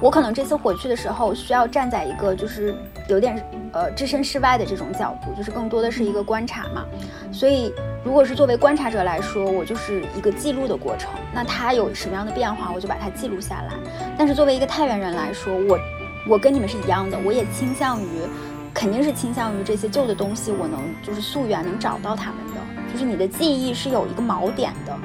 [0.00, 2.74] 我可能这次回去的时候需要站在一个就是
[3.08, 6.84] 有点呃置身事外的这种角度，就是更多的是一个观察嘛。
[7.32, 7.72] 所以
[8.04, 11.10] 如果是作为观察者来说，我就是一个记录的过程。
[11.34, 13.74] 那它有什么样的变化，我就把它记录下来。
[14.16, 15.78] 但是作为一个太原人来说，我
[16.28, 18.06] 我跟你们是一样的，我也倾向于，
[18.72, 22.60] 肯定是倾向于这些旧的东西，我能就是溯源能找到他们的。
[22.92, 24.96] 就是你的记忆是有一个锚点的。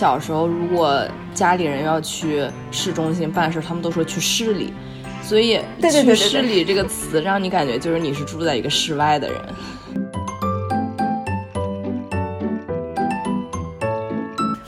[0.00, 4.72] 小时候，如果家里人要去市中心办事，他们都说去市里，
[5.22, 5.60] 所以
[5.92, 9.38] “去市里”这个词让你感觉就是你是住在一个室外的人。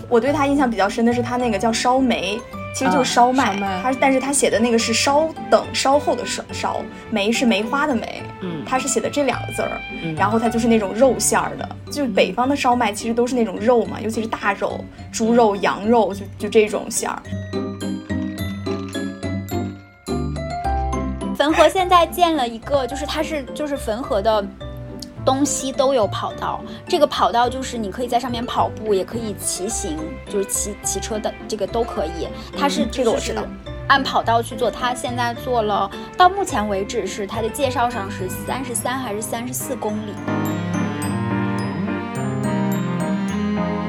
[0.06, 2.38] 我对他印象比较深的是他那个叫烧梅。
[2.74, 9.70] 其实就是烧麦，他但是他写的那个是稍等稍后的烧烧梅是梅花的梅，嗯，他是写的这两个字儿，
[10.16, 17.22] 然后它就是那种肉馅儿的，就是北方的烧麦其实都是那种肉嘛，尤其是大肉，猪肉、羊肉，就就这种馅儿。
[21.38, 24.44] 汾河现在建了一个，就是它是就是汾河的。
[25.24, 29.96] 东西都有跑道，这个跑道就是你可以在上面跑步，也可以骑行，
[30.28, 32.26] 就是骑骑车的这个都可以。
[32.56, 33.44] 它是这个我知道，
[33.86, 34.68] 按跑道去做。
[34.68, 40.12] 它现在做了，到目前为止是它的介绍上是三十三还是三十四公里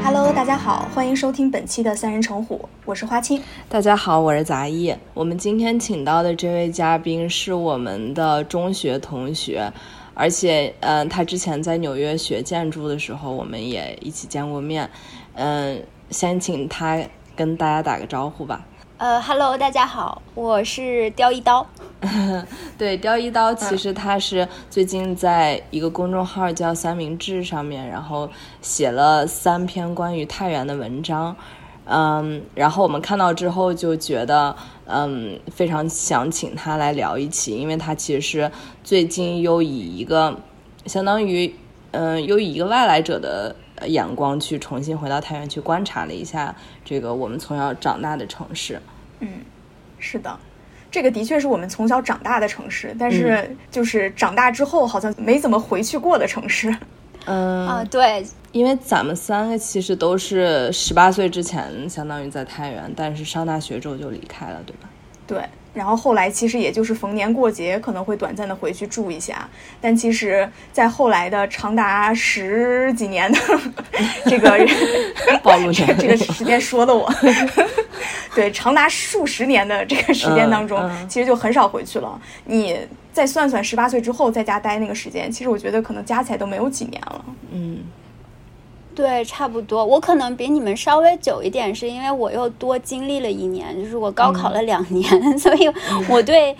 [0.03, 3.41] ？Hello，大家好，欢迎收听本期的三人成虎，我是花青。
[3.67, 4.95] 大家好，我是杂艺。
[5.15, 9.73] 我们今天请到的这位嘉宾是我们的中学同学。
[10.13, 14.89] 而且，嗯，他之前在纽约学建筑的时候，我们也一起见过面。
[15.35, 17.01] 嗯，先请他
[17.35, 18.65] 跟大家打个招呼吧。
[18.97, 21.65] 呃，Hello，大家好，我是刁一刀。
[22.77, 28.29] 对，刁一刀，其实他是最近在一个公众号叫三明治上面，然后
[28.61, 31.35] 写了三篇关于太原的文章。
[31.85, 38.51] 嗯，然后我们看到之后就觉得，嗯，非常想请他来聊一期，因为他其实是
[38.83, 40.39] 最近又以一个
[40.85, 41.53] 相当于，
[41.91, 43.55] 嗯，又以一个外来者的
[43.87, 48.81] 眼光去重新回到太原去观察了一下这个我们从小长大的城市。
[49.19, 49.29] 嗯，
[49.99, 50.37] 是的，
[50.91, 56.75] 这个的确是我们从小长大的城市，但是就是长大之后好像没怎么回去过的城市。
[57.25, 58.25] 嗯啊，对。
[58.51, 64.87] 因为咱们三个其实都是十八岁之前，相当于在太原，但是上大学之后就离开了，对吧？
[65.25, 65.43] 对。
[65.73, 69.49] 然后后来其实也就是逢年过节可能会短暂的回去住一下，
[69.81, 73.39] 但其实，在后来的长达十几年的
[74.25, 74.57] 这个
[75.41, 77.11] 暴露 这个时间说的我，
[78.35, 80.79] 对，长达数十年的这个时间当中，
[81.09, 82.21] 其实就很少回去了。
[82.45, 82.77] 你
[83.11, 87.25] 再算算十八岁之后在家待那个时间，其实我觉得可能加起来都没有几年了。
[87.51, 87.79] 嗯。
[88.95, 89.83] 对，差不多。
[89.83, 95.03] 我可能比你们稍微久一点，是因为我又多经历了一年，就是我高考了两年，
[95.39, 95.69] 所以
[96.09, 96.55] 我对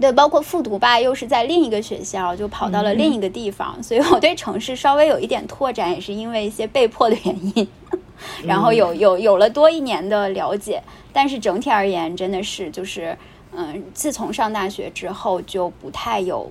[0.00, 7.68] 对包括复读吧，又是在另一个学校，就跑到了另一个地方，所以我对城市稍微有一点拓展，也是因为一些被迫的原因，
[8.46, 10.82] 然后有有有了多一年的了解。
[11.12, 13.18] 但是整体而言，真的是就是
[13.52, 16.50] 嗯，自从上大学之后，就不太有。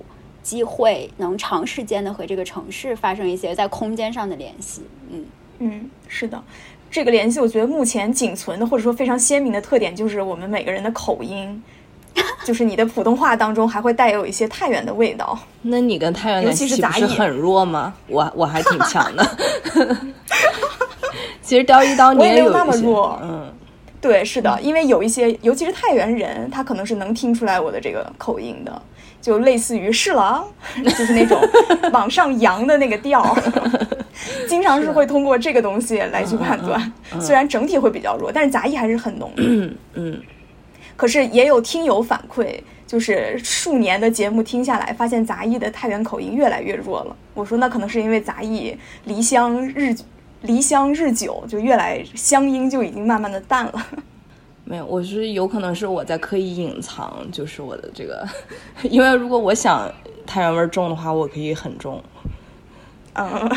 [0.50, 5.24] 机会能长时间的和这个城市发生一些在空间上的联系，嗯
[5.60, 6.42] 嗯，是的，
[6.90, 11.62] 这个联系我觉得目前仅存的或者说非常鲜明的特点就是我们每个人的口音，
[12.44, 15.38] 就是你的普通话当中还会带有一些太原的味道。
[15.62, 17.94] 那你跟太原尤其是杂音很弱吗？
[18.08, 19.24] 我我还挺强的。
[21.40, 23.52] 其实雕一刀你也有那么弱，嗯，
[24.00, 28.82] 对，是的，因为有一些尤其是太原人，他可能是能听出来我的这个口音的。
[29.20, 30.44] 就类似于是了，
[30.84, 31.40] 就是那种
[31.92, 33.36] 往上扬的那个调，
[34.48, 36.92] 经常是会通过这个东西来去判断。
[37.20, 39.42] 虽然整体会比较弱，但是杂役还是很浓的。
[39.94, 40.20] 嗯，
[40.96, 47.16] 可是也有听友反馈，就是数年的节目听下来，发现杂艺的太原口音越来越弱了。
[47.34, 49.94] 我说那可能是因为杂艺离乡日
[50.42, 53.86] 离乡日久，就越来乡音就已经慢慢的淡了。
[54.70, 58.24] 没有，我是有可能是我在刻意隐藏，就是我的这个，
[58.88, 59.92] 因为如果我想
[60.24, 62.00] 太原味重的话，我可以很重。
[63.14, 63.50] 嗯，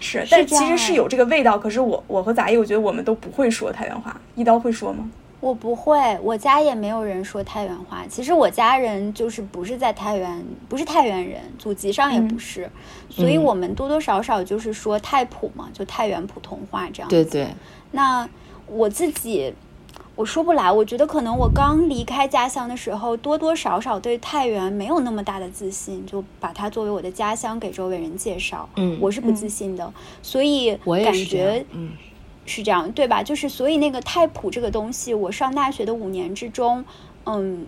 [0.00, 1.58] 是，但其实是有这个味道。
[1.58, 4.18] 可是我我和杂艺，我觉得我们都不会说太原话。
[4.34, 5.10] 一刀会说吗？
[5.40, 8.02] 我不会，我家也没有人说太原话。
[8.08, 12.66] 其实我家人就是不是在太原，不是太原人，祖籍上也不是，
[13.10, 17.10] 所以我们多多少少就是说太普嘛，就太原普通话这样。
[17.10, 17.48] 对对，
[17.90, 18.26] 那。
[18.66, 19.52] 我自己，
[20.14, 28.68] 我说不来，我觉得可能我刚离开家乡的时候，多多少少对太原没有那么大的自信，就把它作为我的家乡给周围人介绍。
[28.76, 29.92] 嗯，我是不自信的，
[30.22, 31.92] 所以感觉嗯
[32.44, 33.22] 是这样，对吧？
[33.22, 36.84] 就是所以那个太普这个东西，我上大学的五年之中，
[37.24, 37.66] 嗯，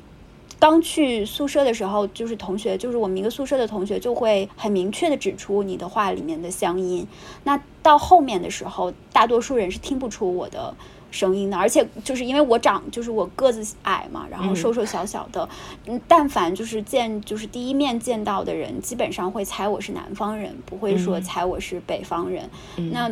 [0.59, 7.07] 刚去宿舍的时候，就是同学，就是我们一个宿舍的同学就会很明确的指出你的话里面的乡音。
[7.45, 10.75] 那到后面的时候，大多数人是听不出我的。
[11.11, 15.49] 声音的，而且就是因为我长，就是我个子矮嘛，然后瘦瘦小小的，
[15.87, 22.51] 嗯，但凡就是见，就是第一面见到的人，基本上会猜我是南方人，不会说猜我是北方人。
[22.93, 23.11] 那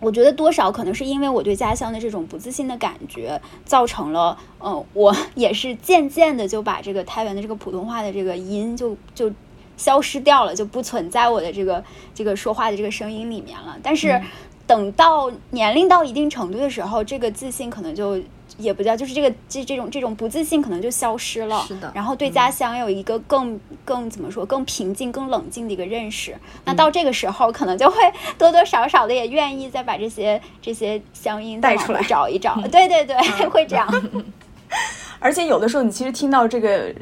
[0.00, 9.30] 我觉得多少可能是因为我对家乡的这种不自信的感觉，造成了，嗯，我 也是渐渐的就把这个太原的这个普通话的这个音就就
[9.80, 11.82] 消失掉了，就不存在我的这个
[12.14, 13.76] 这个说话的这个声音里面了。
[13.82, 14.20] 但是。
[14.66, 18.16] 等到年龄到一定程度的时候，这个自信可能就
[18.56, 21.64] 也不叫，就是这个这这种这种不自信可能就消失了。
[21.66, 21.90] 是的。
[21.92, 26.36] 然后对家乡有一个更更怎么说更平静、更冷静的一个认识。
[26.64, 27.96] 那到这个时候，可能就会
[28.38, 32.54] 多多少少的也愿意再把这些这些乡音带出来找一找。
[32.70, 33.16] 对对对，
[33.48, 33.92] 会这样。
[35.18, 36.94] 而且有的时候，你其实听到这个。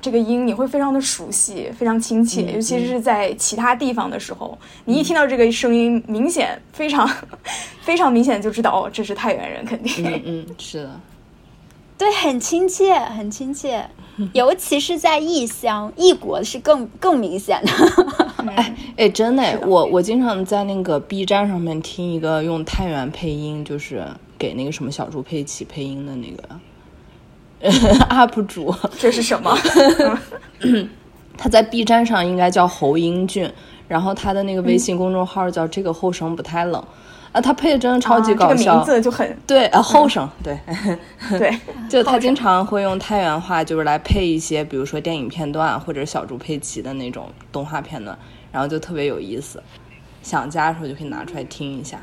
[0.00, 7.08] 这个音你会非常的熟悉，非常亲切，尤其是在其他地方的时候，你一听到这个声音，明显非常
[7.82, 10.04] 非常明显就知道哦，这是太原人，肯定。
[10.06, 11.00] 嗯嗯，是的，
[11.98, 13.84] 对，很亲切，很亲切，
[14.32, 17.72] 尤其是在异乡异国是更更明显的。
[18.56, 24.06] 哎哎，真的，我我经常在那个 B 站上面听一个用太原配音，就是
[24.38, 26.42] 给那个什么小猪佩奇配音的那个。
[28.10, 29.56] UP 主，这是什么？
[31.36, 33.50] 他在 B 站上应该叫侯英俊，
[33.86, 36.82] 然后他的那个微信公众号叫“这个后生不太冷”，
[37.30, 40.58] 啊，他配的真的超级搞笑，名字就很对，呃，后生，对。
[41.38, 41.56] 对，
[41.88, 48.18] 就他经常会用太原话，就是来配一些，比如说电影片段或者小猪佩奇的那种动画片段，
[48.50, 49.62] 然后就特别有意思，
[50.22, 52.00] 想家的时候就可以拿出来听一下。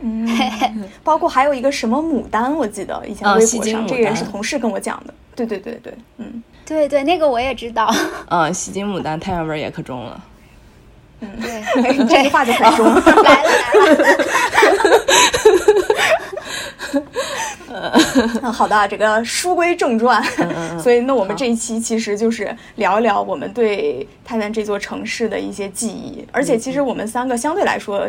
[0.00, 0.28] 嗯，
[1.04, 5.14] 包括还有一个什么牡丹，我记得以前微博上这个人是同事跟我讲的。
[5.34, 7.88] 对对对对，嗯，对对，那个我也知道。
[8.28, 10.20] 嗯， 西京牡丹太原味儿也可重了。
[11.20, 11.62] 嗯，对，
[12.08, 12.86] 这句话就很重。
[12.86, 14.98] 来了来了。
[18.42, 20.20] 嗯，好的，这个书归正传。
[20.80, 28.08] 所以，那我们这一期其实就是聊一聊我们对太原这座城市的一些记忆，而且其实我们三个相对来说。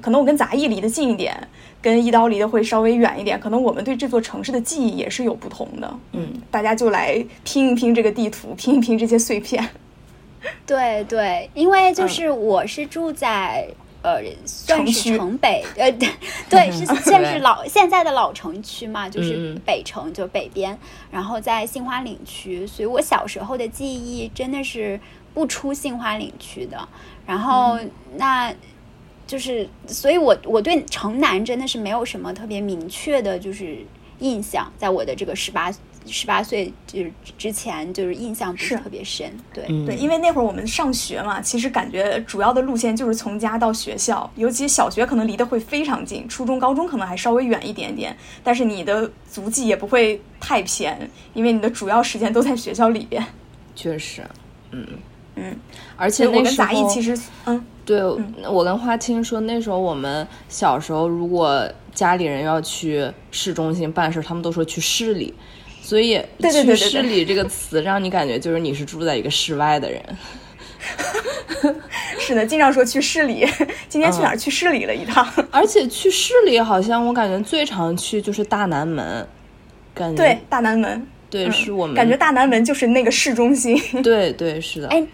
[0.00, 1.36] 可能我跟杂役离得近一点，
[1.80, 3.38] 跟一刀离得会稍微远一点。
[3.40, 5.98] 可能我们对这座城市的记忆也是有不同的。
[6.12, 9.68] 嗯，大家就来拼一拼这个地图， 拼一拼这些碎片。
[10.66, 13.66] 对对，因为就是我是住在
[14.02, 15.90] 呃，算是城北，呃，
[16.48, 20.78] 对，是现是老现在的老城区嘛，就是北城，就北边。
[21.10, 25.00] 然后在杏花岭区，所以我小时候的记忆真的是
[25.34, 26.88] 不出杏花岭区的。
[27.26, 27.78] 然后
[28.16, 28.54] 那。
[29.26, 33.78] 就是，所以我我对城南真的是没有什么特别明确的，就是
[34.20, 35.70] 印象，在我的这个十八
[36.06, 39.28] 十八岁就是之前，就是印象不是特别深。
[39.52, 53.26] 对对，因为那会儿我们上学嘛，其实感觉主要的路线就是从家到学校，尤其小学可能离得会非常近，初中高中可能还稍微远一点点，但是你的足迹也不会太偏，因为你的主要时间都在学校里边。
[53.74, 54.22] 确实，
[54.70, 54.86] 嗯
[55.34, 55.56] 嗯，
[55.96, 57.64] 而且我跟杂艺其实，嗯。
[57.86, 58.02] 对，
[58.50, 65.32] 我跟花青说，那时候我们小时候，如果家里人要去市中心办事，他们都说去市里，
[65.82, 70.02] 所以“去市里”这个词让你感觉就是你是住在一个室外的人。
[72.18, 73.46] 是的，经常说去市里，
[73.88, 74.36] 今天去哪儿？
[74.36, 75.24] 去市里了一趟。
[75.52, 79.24] 而且去市里，好像我感觉最常去就是大南门，
[79.94, 83.80] 感觉对大南门，对，是我们感觉大南门就是那个市中心。
[84.02, 84.88] 对对，是的。
[84.88, 85.06] 哎。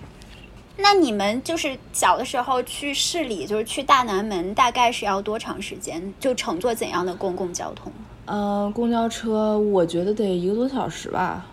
[0.77, 6.03] 那你们就是小的时候去市里，就是去大南门，大概是要多长时间？
[6.19, 7.93] 就乘坐怎样的公共交通？
[8.25, 11.47] 嗯，公交车我觉得得一个多小时吧。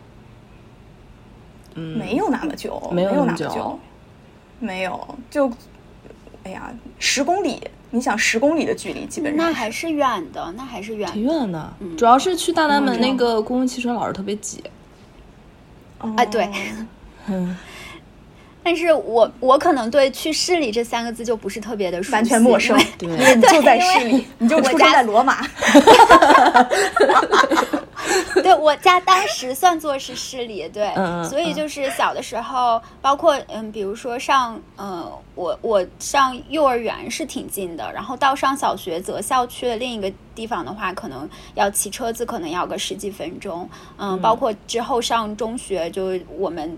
[1.75, 3.77] 嗯，没有那么久，没有那么久，
[4.59, 5.51] 没有，就
[6.43, 7.61] 哎呀，十公里，
[7.91, 11.73] 你想十公里的距离，基本上那还是远的，那还是远，挺远的。
[11.97, 14.63] 主要是去大南门那个公共汽车老是特别挤。
[15.97, 16.49] 啊，对，
[17.27, 17.57] 嗯。
[18.69, 25.43] 但是我我可能对去市里这三个字就不是特别的完全陌生，因为你就在市里，你就出生在罗马。
[28.43, 30.93] 对我家当时算作是市里，对，
[31.27, 46.77] 所以就是小的时候，包括嗯，比如说上嗯，我我上幼儿园是挺近的，然后到上小学择校区的另一个地方的话，可能要骑车子，可能要个十几分钟，嗯，包括之后上中学，就我们。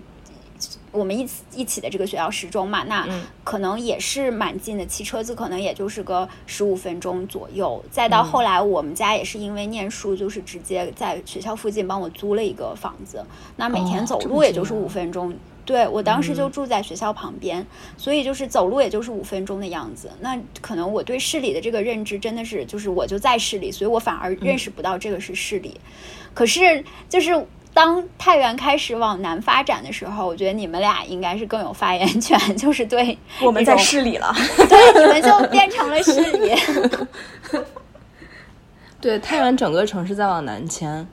[0.92, 3.08] 我们一起一起的这个学校时钟嘛，那
[3.44, 7.84] 可能也是蛮近的，骑车子可能也就是个十五分钟左右。
[7.90, 15.34] 再到后来，我们家也是因为念书，就是直接在学校附近帮我租了一个房子，那每天走路也就是五分钟。
[15.64, 20.12] 对我当时就住在学校旁边，所以就是走路也就是五分钟的样子。
[20.20, 25.80] 那可能我对市里的这个认知真的是，就是我就在市里，所以我反而认识不到这个是市里。
[26.34, 27.48] 可是就是。
[27.74, 34.34] 当太原开始往南发展的时候，我觉得你们俩应该是更有发言权，就是对 我们在市里了，
[34.68, 36.54] 对，你们就变成了市里。
[39.00, 41.08] 对，太原整个城市在往南迁，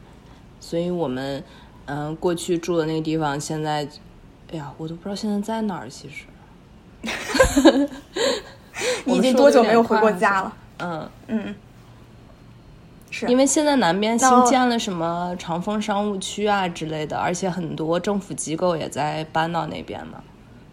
[0.60, 1.42] 所以我们
[1.86, 3.88] 嗯过去住的那个地方，现在，
[4.52, 5.88] 哎呀，我都不知道现在在哪儿。
[5.88, 6.26] 其实，
[9.04, 10.52] 你已经多久没有回过家了？
[10.80, 11.54] 嗯嗯。
[13.28, 20.22] 因为现在南边新建了什么长丰商务区啊之类的，而且很多政府机构也在搬到那边嘛。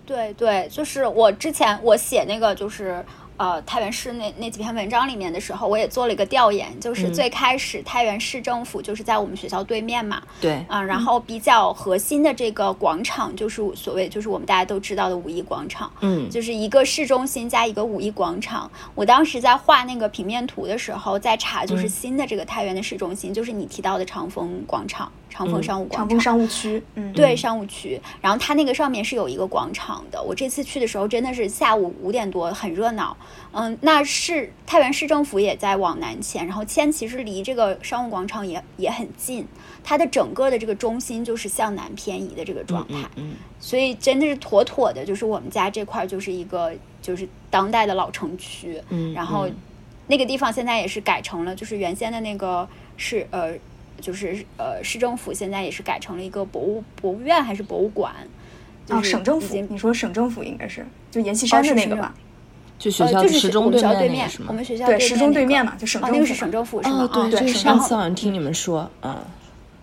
[0.06, 3.04] 对对，就是我之前我写那个就是。
[3.38, 18.72] 呃，太原市那那几篇文章里面的时候，我也做了一个调研，就是最开始太原市政府就是在我们学校对面嘛，对，啊，然后比较核心的这个广场就是所谓就是我们大家都知道的五一广场，嗯，就是一个市中心加一个五一广场。
[18.94, 25.12] 我当时在画那个平面图的时候，在查就是新的这个太原的市中心，就是你提到的长风广场。
[25.36, 28.00] 长丰商务广场，长丰商务区，嗯，对，商务区。
[28.22, 30.24] 然后它那个上面是有一个广场的。
[30.24, 33.18] 我这次去的时候真的是下午五点多，很热闹。
[33.51, 39.46] 嗯，那是太原市政府也在往南迁，然后迁其实离这个商务广场也也很近。
[39.84, 48.82] 它的整个的这个中心就是向南偏移的这个状态，嗯，所以真的是妥妥的，就是我们家这块就是一个就是当代的老城区。
[48.88, 49.50] 嗯，然后
[50.08, 52.65] 那个地方现在也是改成了，就是原先的那个
[52.96, 53.54] 是呃。
[54.01, 58.13] 就是呃，市政府现在也是改成了一个博物博物院还是博物馆？
[58.89, 62.13] 啊，省政府，你说省政府应该是就阎锡山的那个吧？
[62.77, 67.09] 就学校就是时钟对面我们学校对时钟对面嘛，就省政府，那个是省政府是吗？
[67.11, 69.17] 对对，上次好像听你们说，嗯。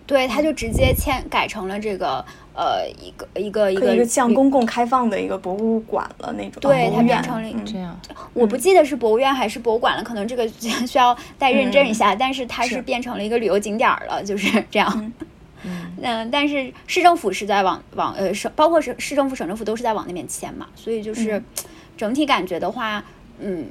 [0.05, 2.23] 对，他就直接迁改成了这个
[2.53, 6.61] 呃一个一个一个一个向公共开放的一个博物馆了那种。
[6.61, 7.99] 对，它变成了这样。
[8.33, 10.47] 我不记得是博物院还是博物馆了，可能这个
[10.87, 12.15] 需要再认证一下。
[12.15, 15.11] 但是它是变成了一个旅游景点了， 就是这样。
[16.01, 21.41] 嗯，但是市政府是在往往呃省，包括省市政府、省政府都是在往那边迁嘛，所以就是
[21.95, 23.03] 整体感觉的话，
[23.39, 23.67] 嗯，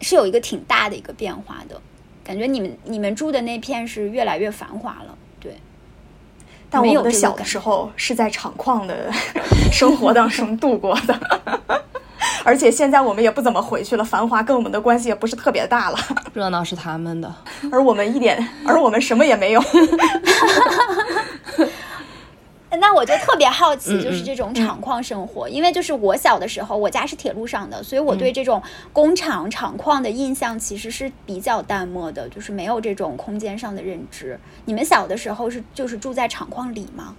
[0.00, 1.80] 是有一个挺大的一个变化的。
[2.22, 5.18] 感觉你们你们住的那片是越来越繁华了。
[6.70, 9.10] 但我的小的时候是在厂矿的
[9.72, 11.18] 生活当中度过的，
[12.44, 15.98] 而且现在我们也不怎么回去了，繁华跟我们的关系也不是特别大了。
[16.34, 17.34] 热闹是他们的，
[17.72, 19.62] 而我们一点，而我们什么也没有。
[22.70, 34.38] 那我就特别好奇，就是这种厂矿生活，因为就是我小的时候，我家是铁路上的，所以我对这种工厂厂矿的印象其实是比较淡漠的，就是没有这种空间上的认知。
[34.66, 37.14] 你们小的时候是就是住在厂矿里吗？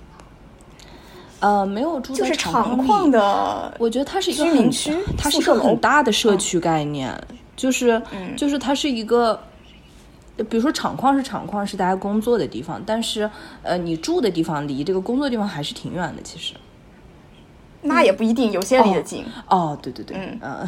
[1.40, 7.12] 呃，没有住在厂矿的，我觉得它是一个居民区，它是一个很大的社区概念，
[7.56, 8.00] 就是
[8.38, 9.42] 就是它是一个。
[10.44, 13.30] 比如说厂矿是厂矿，是大家工作的地方，但是
[13.64, 16.22] 呃，你住的地方离这个工作地方还是挺远的。
[16.22, 16.54] 其实，
[17.82, 19.26] 那也不一定，有些离得近。
[19.48, 20.68] 哦，对对对，嗯，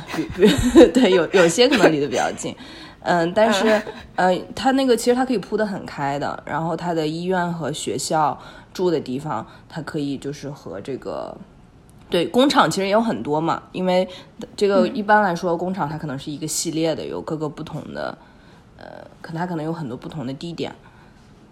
[0.94, 2.56] 对， 有有些可能离得比较近，
[3.02, 3.82] 嗯，但是
[4.16, 8.38] 呃，它那个其实它可以铺的很开的，然后它的医院和学校
[8.74, 11.36] 住的地方，它可以就是和这个
[12.10, 14.08] 对工厂其实也有很多嘛，因为
[14.56, 18.18] 这个一般来说工厂它可能是一个系列的，有各个不同的。
[18.82, 20.74] 呃，可它可能有很多不同的地点，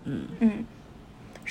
[0.05, 0.27] 嗯。
[0.41, 0.65] 嗯，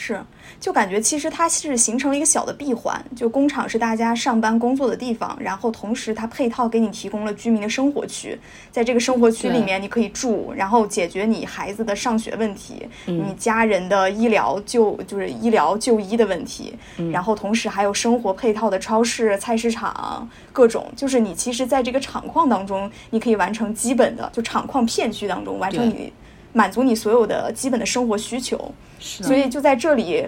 [0.01, 0.25] 是，
[0.61, 8.39] 就感觉其实它是形成了一个小的闭环，就工厂是大家上班工作的地方，然后同时它配套给你提供了居民的生活区，
[8.71, 16.73] 在这个生活区里面你可以住，然后解决你孩子的上学问题，你家人的医疗就就是医疗就医的问题，
[17.11, 20.29] 然后同时还有生活配套的超市、菜市场。
[20.53, 26.13] 各种就是你其实，在这个厂矿当中，你可以完成基本的，就厂矿片区当中完成你
[26.53, 28.73] 满足你所有的基本的生活需求。
[28.99, 30.27] 所以就在这里，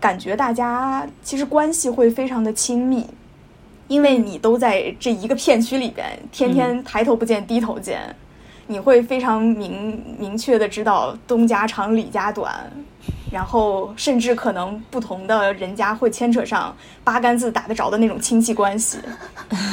[0.00, 3.06] 感觉大家其实关系会非常的亲密，
[3.88, 8.14] 因为你都在这一个片区里边，天天抬头不见低头见，
[8.66, 12.70] 你会非常明明确的知道东家长李家短。
[13.32, 18.98] 然后甚至可能不同的人家会牵扯上八竿子打得着的那种亲戚关系。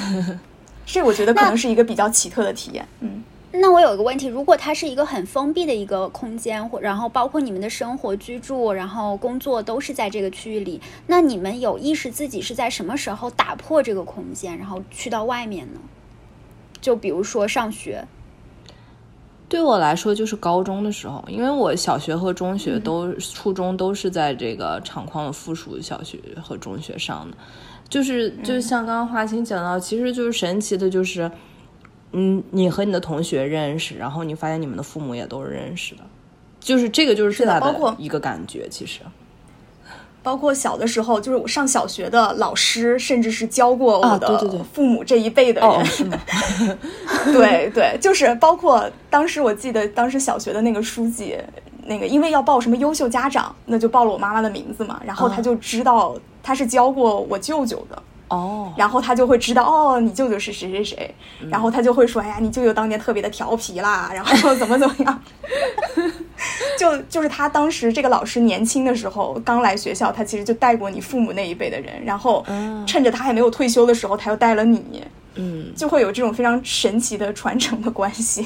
[0.87, 2.87] 这我觉得可能是一个比较奇特的体验。
[3.01, 3.21] 嗯。
[3.51, 15.79] 那我有一个问题，如果它是一个很封闭的一个空间，或然后包括你们的生活、居住，然后工作都是在这个区域里，那你们有意识自己是在什么时候打破这个空间，然后去到外面呢？
[16.79, 18.05] 就比如说上学。
[19.47, 27.35] 对我来说，就是高中的时候，因为我小学和中学都、初中都是在这个厂矿的附属小学和中学上的，
[27.89, 31.31] 就是就像刚刚华清讲到，其实就是神奇的，就是。
[32.11, 36.01] 嗯，你和你的同学认识，然后你发现你们的父母也都是认识的，
[36.59, 38.67] 就是这个就是最大的一个感觉。
[38.69, 39.01] 其实，
[40.23, 46.17] 包括小的时候，就是我上小学的老师，甚至是教过我的父母这一辈的人，是吗？
[47.31, 51.37] 对对，就是包括当时我记得当时小学的那个书记，
[51.85, 58.01] 那个因为要报什么优秀家长，那就报了我妈妈的名字嘛，然后他就知道他是教过我舅舅的。
[58.29, 61.13] 哦，然后他就会知道哦，你舅舅是谁谁谁，
[61.49, 65.21] 然后他就会说，哎呀，你舅舅当年特别的调皮啦， 然后怎么怎么样，
[66.77, 72.45] 就就是他当时这个老师年轻的时候刚来学校，他其实就带过你父母那一辈的人，然后
[72.85, 75.03] 趁着他还没有退休的时候，他又带了你，
[75.35, 78.45] 嗯，就会有这种非常神奇的传承的关系。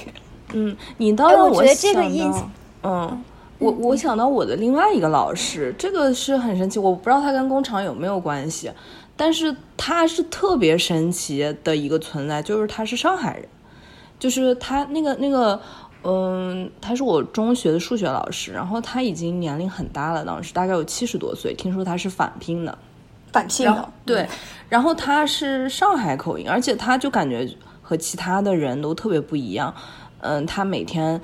[0.53, 2.49] 嗯，你倒让我想到，
[2.83, 3.23] 嗯，
[3.57, 8.71] 我我想到我的另外一个老师，这个是很神奇，我不知道他跟工厂有没有关系。
[9.15, 13.47] 但是他是特别神奇的一个存在，就是他是上海人，
[14.19, 15.59] 就是他那个那个，
[16.03, 22.77] 嗯，他是我中学的数学老师，然后他已经年龄很大了，当时大概有七十多岁，听说他是返聘的，
[23.31, 24.27] 返聘的，对，
[24.69, 27.47] 然后他是上海口音，而且他就感觉
[27.81, 29.73] 和其他的人都特别不一样，
[30.21, 31.21] 嗯，他每天。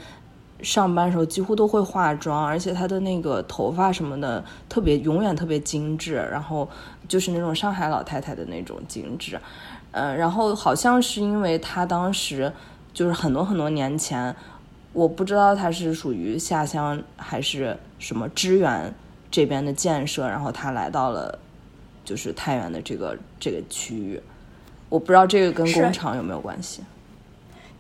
[0.62, 6.68] 上班时候几乎都会化妆，而且她的那个头发什么的特别永远特别精致，然后
[7.08, 9.40] 就是那种上海老太太的那种精致，
[9.92, 12.52] 嗯，然后好像是因为她当时
[12.94, 14.36] 就是很多很多年前，
[14.92, 18.94] 我不知道她是属于下乡还是什么支援
[19.32, 21.40] 这边的建设，然后她来到了
[22.04, 24.22] 就是太原的这个这个区域，
[24.90, 26.84] 我不知道这个跟工厂有没有关系。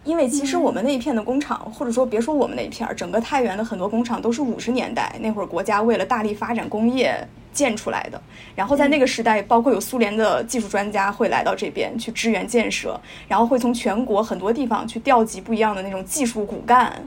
[0.05, 7.15] 因为其实我们那一片的工厂，或者说别说我们那一片儿，整个太原的很多工厂都是五十年代那会儿国家为了大力发展工业
[7.51, 8.19] 建出来的。
[8.55, 17.05] 然后在那个时代，包括有苏联的技术专家会来到这边去支援建设，然后会从全国很多地方去调集不一样的那种技术骨干，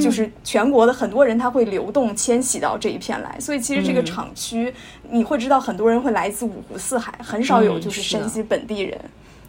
[0.00, 3.36] 就是全国的很多人他会流动迁徙到这一片来。
[3.40, 4.72] 所以其实这个厂区
[5.10, 8.98] 你会知道很多人会来自五湖四海，很少有就是山西本地人。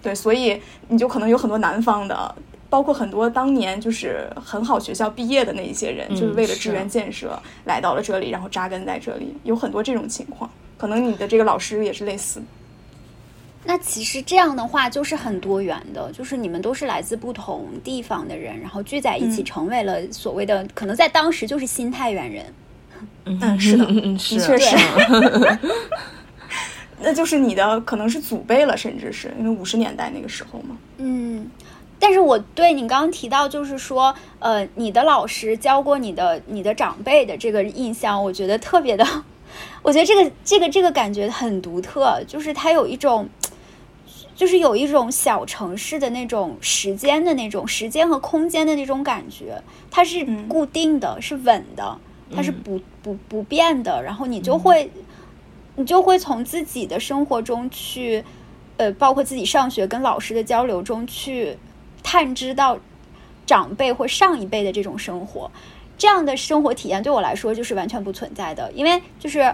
[0.02, 0.60] 对，所以
[0.90, 2.36] 你就可能有很多南方的。
[2.74, 10.50] 包括很多当年就是很好学校毕业的那一些人，就是为了支援建设来到了这里，然后扎根在这里，有很多这种情况。
[10.76, 12.42] 可能你的这个老师也是类似。
[13.64, 22.44] 那其实这样的话就是很多元的，就是你们都是来自不同地方的人，然后聚在一起，成为了所谓的可能在当时就是新太原人。
[23.26, 24.76] 嗯，是的，的确是。
[27.00, 30.76] 那就是你的可能是祖辈了，甚至是因为五十年代那个时候嘛。
[30.98, 31.48] 嗯。
[32.04, 39.08] 但是我对你刚刚提到，就是说，呃，你的老师教过你的你的长辈的这个印象，我觉得特别的，
[39.82, 43.30] 我觉得这个这个这个感觉很独特，就是它有一种，
[44.36, 51.98] 就是有一种小城市的那种时间的那种时间和空间的那种感觉，它是固定的，是稳的，
[52.36, 54.92] 它是不不不变的，然后你就会，
[55.78, 58.26] 你就会从自己的生活中去，
[58.76, 61.58] 呃，包括自己上学跟老师的交流中去。
[62.04, 62.78] 探知到
[63.46, 65.50] 长辈或上一辈的这种生活，
[65.98, 68.72] 这样的生活体验对我来说就是完全不存在的。
[68.74, 69.54] 因为就是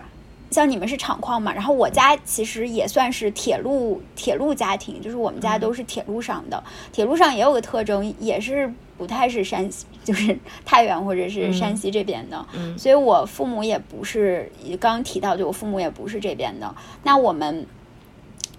[0.51, 6.63] 像你们是厂矿嘛，然后我家其实也算是铁路铁路家庭，就是我们家都是铁路上的。
[6.91, 12.45] 铁路上也有个特征，也是不太是山西，就是太原或者是山西这边的。
[12.77, 16.75] 所以我父母也不是刚刚提到，就我父母也不是这边的。
[17.03, 17.65] 那我们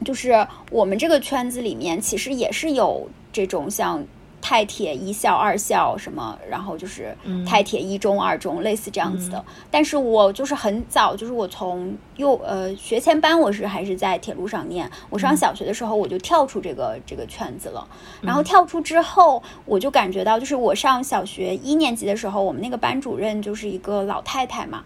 [0.04, 3.08] 就是我们这个圈子里面，其实也是有。
[3.32, 4.04] 这种像
[4.42, 7.14] 太铁一校、二校什么，然后就是
[7.46, 9.44] 太铁一中、二中，类似这样子的。
[9.70, 14.90] 但是我就是很早，就是我从幼呃学前班，我是还是在铁路上念。
[15.10, 17.86] 我上小学的时候，我就跳出这个这个圈子了。
[18.22, 24.84] 然后跳出之后，我就感觉到，就是我上小学一年级的时候，我们那个班主任就是一个老太太嘛。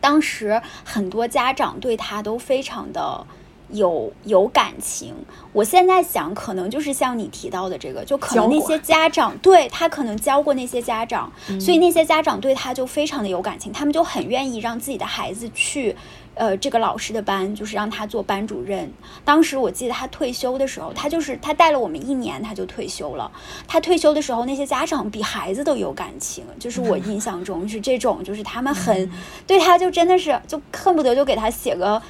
[0.00, 3.26] 当时很多家长对她都非常的。
[3.70, 5.14] 有有感情。
[5.52, 15.96] 我现在想，可能就是像你提到的这个，就可能那些家长对他可能教过那些家长，所以那些家长对他就非常的有感情，他们就很愿意让自己的孩子去。
[16.36, 18.92] 呃，这个老师的班就是让他做班主任。
[19.24, 23.30] 当时我记得他退休的时候，他就是他带了我们一年，他就退休了。
[23.68, 29.08] 他退休的时候，那些家长比孩子都有感情，就是我印象中是这种，就是他们很
[29.46, 32.02] 对他，就真的是就恨不得就给他写个，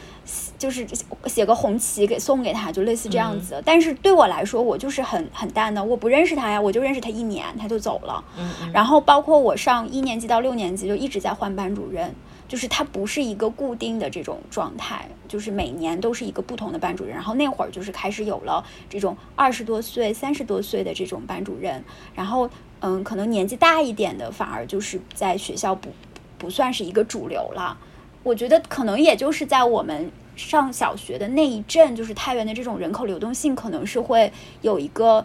[0.59, 0.87] 就是
[1.27, 3.63] 写个红旗给送给他，就类似这样子。
[3.65, 8.25] 但是对我来说，我就是很很淡的，我不认识他呀，我就认识他一年，他就走了。
[8.73, 12.15] 然后包括我上一年级到六年级，就一直在换班主任。
[12.47, 17.15] 就是他不是一个固定的这种状态，就是每年都是一个不同的班主任。
[17.15, 21.83] 然后那会儿就是开始有了这种二十多岁、三十多岁的这种班主任。
[22.15, 22.49] 然后，
[22.81, 25.89] 嗯，可能年纪大一点的反而就是在学校不
[26.37, 27.79] 不算是一个主流了。
[28.25, 34.33] 我觉得可能也就是在我们上小学的那一阵，就是太原的这种人口流动性可能是会
[34.63, 35.25] 有一个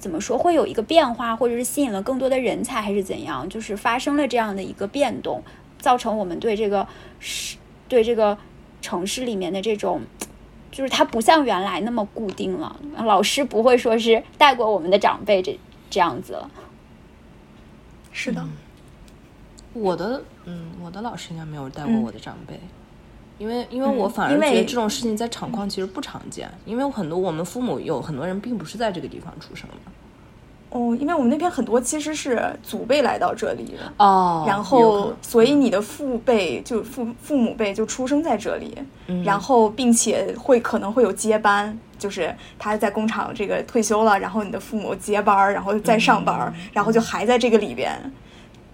[0.00, 5.42] 怎么说，会有一个变化，或者是吸引了更多的人才，还是怎样，就是发生了这样的一个变动。
[5.78, 6.88] 造成我们对这个
[7.20, 7.56] 是，
[7.86, 8.36] 对这个
[8.82, 10.00] 城市里面的这种，
[10.72, 12.80] 就是它不像原来那么固定了。
[13.04, 15.56] 老师不会说是带过我们的长辈这
[15.88, 16.50] 这样子了。
[18.10, 18.44] 是的，
[19.72, 22.58] 我的嗯，我的老师应该没有带过我的长辈，
[23.36, 29.92] 因为因为我反而觉得这种事情在厂矿其实不常见，因为很多我们父母有很多人并不是在这个地方出生的。
[30.70, 38.76] 哦，因为我们那边很多其实是祖辈来到这里哦，然后所以你的父辈就父父母辈就出生在这里，
[39.24, 47.98] 然后并且会可能会有接班，就是他在工厂这个退休了，然后你的父母接班，然后再上班，然后就还在这个里边。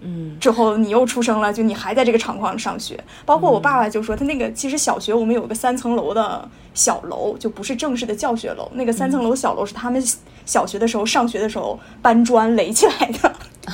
[0.05, 3.03] 嗯，之后你又出生了，就你还在这个厂矿上学。
[3.25, 8.69] 包括我爸爸就说，他那个其实小学我们有个三层楼的小楼，就不是正式的教学楼。
[8.73, 10.01] 那个三层楼小楼是他们
[10.45, 13.35] 小学的时候上学的时候搬砖垒起来的，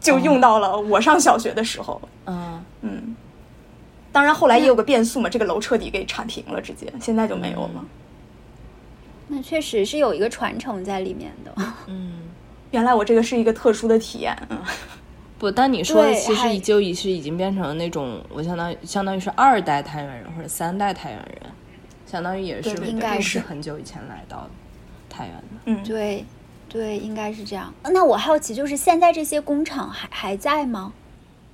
[0.00, 2.00] 就用到了我上小学的时候。
[2.26, 3.16] 嗯嗯，
[4.12, 7.84] 当然后来也有个变速嘛，这个楼彻底给铲平了，直接现在就没有了。
[9.26, 11.52] 那确实是有一个传承在里面的。
[11.88, 12.25] 嗯。
[12.70, 14.58] 原来我这个是一个特殊的体验，嗯，
[15.38, 21.42] 不，但你说的其实就已是已经变成了那种，我相当于相当于是二代太原人或者三代太原人，
[22.06, 24.48] 相当于也是应该是很久以前来到
[25.08, 26.24] 太原的，嗯，对，
[26.68, 27.72] 对，应该是这样。
[27.84, 30.92] 那我好奇，就是现在这些工厂还还在吗？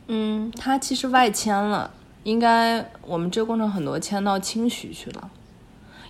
[0.08, 1.90] 嗯，它其实外迁了，
[2.24, 5.30] 应该我们这工厂很多迁到清徐去了。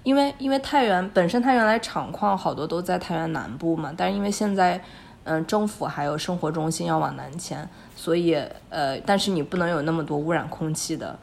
[0.02, 4.80] 因为因为太原本身它原来厂矿好多都在太原南部嘛，但是因为现在，
[5.24, 8.34] 嗯，政府还有生活中心要往南迁，所以
[8.68, 11.16] 呃，但是你不能有那么多污染空气的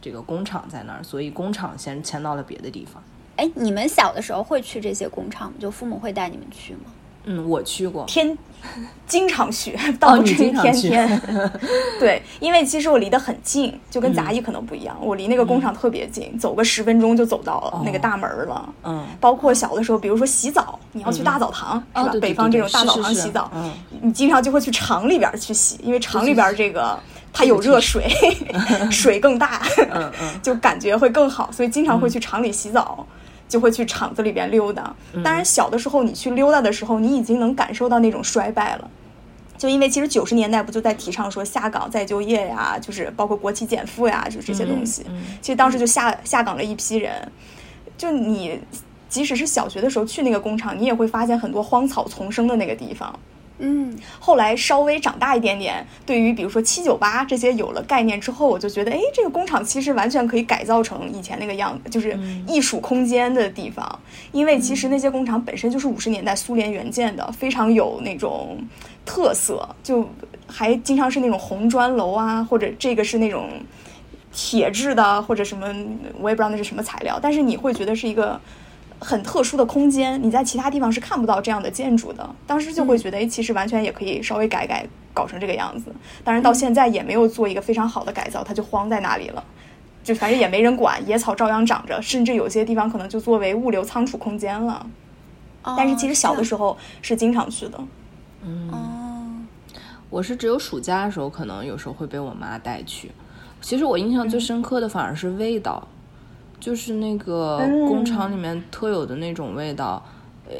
[0.00, 3.02] 这个工厂在那儿，所以工厂先迁到了别的地方。
[3.36, 5.54] 哎，你们小的时候会去这些工厂吗？
[5.58, 6.92] 就父母会带你们去吗？
[7.24, 8.36] 嗯，我去过，天，
[9.06, 11.22] 经常去， 到处天天。
[12.00, 18.74] 对，因为其实我离得很近，就跟杂役可能不一样，我离那个工厂特别近，走个十分钟就走到了那个大门了。
[18.84, 22.12] 嗯，包括小的时候，比如说洗澡，你要去大澡堂，是吧？
[22.20, 23.50] 北方这种大澡堂洗澡，
[24.00, 26.98] 你经常就会去厂里边去洗，因为厂里边这个
[27.32, 28.08] 它有热水，
[28.90, 33.06] 水更大，嗯嗯，就感觉会更好，所以经常会去厂里洗澡。
[33.52, 34.94] 就会去厂子里边溜达。
[35.22, 38.90] 当然，小的时候你去溜达的时候，你已经能感受到那种衰败了。
[39.58, 45.04] 就因为其实九十年代不就在提倡说下岗再就业呀，就是包括国企减负呀，就这些东西。
[45.42, 47.12] 其实当时就下下岗了一批人。
[47.98, 48.58] 就你
[49.10, 53.14] 即使是小学的时候去那个工厂，你也会发现很多荒草丛生的那个地方。
[53.64, 64.00] 嗯，后来稍微长大一点点，对于比如说七九八这些有了概念之后，我就觉得，哎，这个工厂其实完全可以改造成以前那个样子，就是艺术空间的地方。
[64.32, 68.58] 因为其实那些工厂本身就是五十年代苏联援建的，非常有那种
[69.06, 70.08] 特色，就
[70.48, 73.48] 还经常是那种红砖楼啊，或者这个是那种
[74.32, 75.72] 铁质的，或者什么，
[76.18, 78.40] 我也不知道那是什么材料，但是你会觉得是一个。
[79.02, 82.28] 很特殊的空间，你在其他地方是看不到这样的建筑的。
[82.46, 85.92] 当时就会觉得，哎，其实完全也可以稍微改改，搞成这个样子。
[86.22, 89.42] 当然到现在也没有做一个非常好的改造，它就荒在那里了，
[90.04, 94.86] 就反正也没人管，野草照样长着，甚至有些地方可能就作为物流仓储空间了。
[95.76, 97.80] 但是其实小的时候是经常去的。
[98.44, 99.46] 嗯，
[100.10, 103.10] 我是只有暑假的时候，可能有时候会被我妈带去。
[103.60, 105.86] 其实我印象最深刻的反而是味道。
[106.62, 110.00] 就是那个工厂里面特有的那种味道，
[110.48, 110.54] 呃，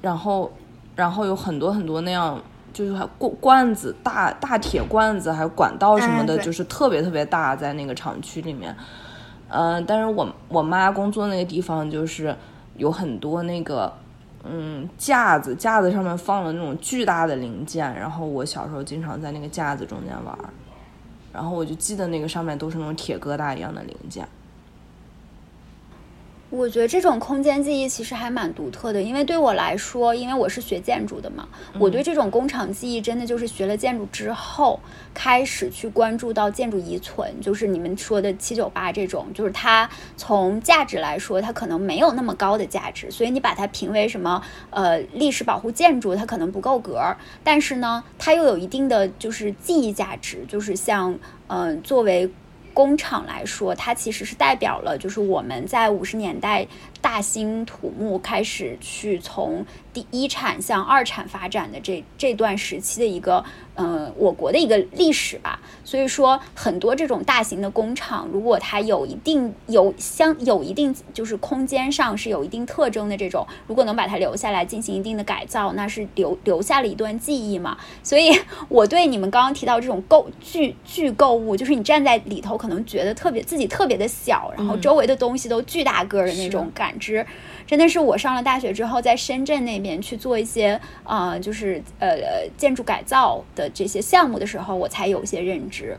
[0.00, 0.50] 然后，
[0.96, 2.42] 然后有很多很多那样，
[2.72, 8.76] 就是还罐罐子大大铁罐子，还有管道什么的，就是特别特别大，在那个厂区里面，
[9.50, 12.34] 嗯，但是我我妈工作那个地方就是
[12.76, 13.92] 有很多那个
[14.42, 20.36] 嗯架子，架子上面放了那种巨大的零件，然后我小时候经常在那个架子中间玩，
[21.32, 24.26] 然后我就记得那个上面都是那种铁疙瘩一样的零件。
[26.52, 34.78] 我觉得这种空间记忆其实还蛮独特的，因为对我来说，因为我是学建筑的嘛，我对这种工厂记忆真的就是学了建筑之后，
[35.14, 39.88] 开始去关注到建筑遗存，就是你们说的七九八这种，就是它
[40.18, 52.30] 从价值来说，它可能没有那么高的价值，所以你把它评为什么呃历史保护建筑，它可能不够格，但是呢，它又有一定的就是记忆价值，就是像嗯作为。
[52.72, 56.66] 工厂来说，它其实是代表了，就是我们在五十年代
[57.02, 63.44] 大兴土木开始去从第一产向二产发展的这这段时期的一个。
[63.74, 77.78] 嗯，我国的一个历史吧，所以说很多这种大型的工厂，如果它有一定有相有一定就是空间上是有一定特征的这种，如果能把它留下来进行一定的改造，那是留留下了一段记忆嘛。
[78.02, 78.30] 所以
[78.68, 87.24] 我对你们刚刚提到这种购巨巨购物，就是你站在里头可能觉得特别自己特别的小，然后周围的东西都巨大个的那种感知。
[87.66, 92.16] 真的是我上了大学之后，在深圳那边去做一些呃，就是呃
[92.56, 95.96] 建筑改造的这些项目的时候，我才有一些认知。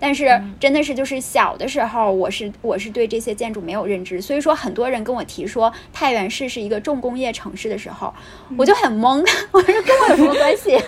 [0.00, 8.12] 但是真的是就是小的时候，我是我是对这些建筑没有认知，所以说很多人跟我提说太原市是一个重工业城市的时候，
[8.58, 10.78] 我就很懵， 我说跟我有什么关系？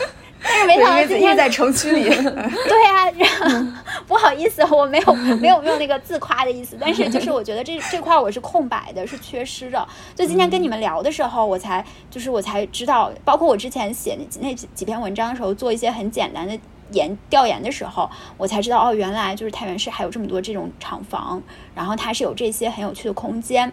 [0.42, 3.74] 但是没想到今天在城区里，对呀，
[4.10, 9.86] 不好意思，我没有 没有没有那个自夸的意思，但是就是我觉得这这块我是空白的，是缺失的。
[10.16, 16.58] 就今天跟你们聊的时候，我才就是我才知道，包括我之前写那几那几篇文章的时候，做一些很简单的
[16.90, 21.40] 研调研的时候，我才知道哦，原来就是太原市还有这么多这种厂房，
[21.76, 23.72] 然后它是有这些很有趣的空间。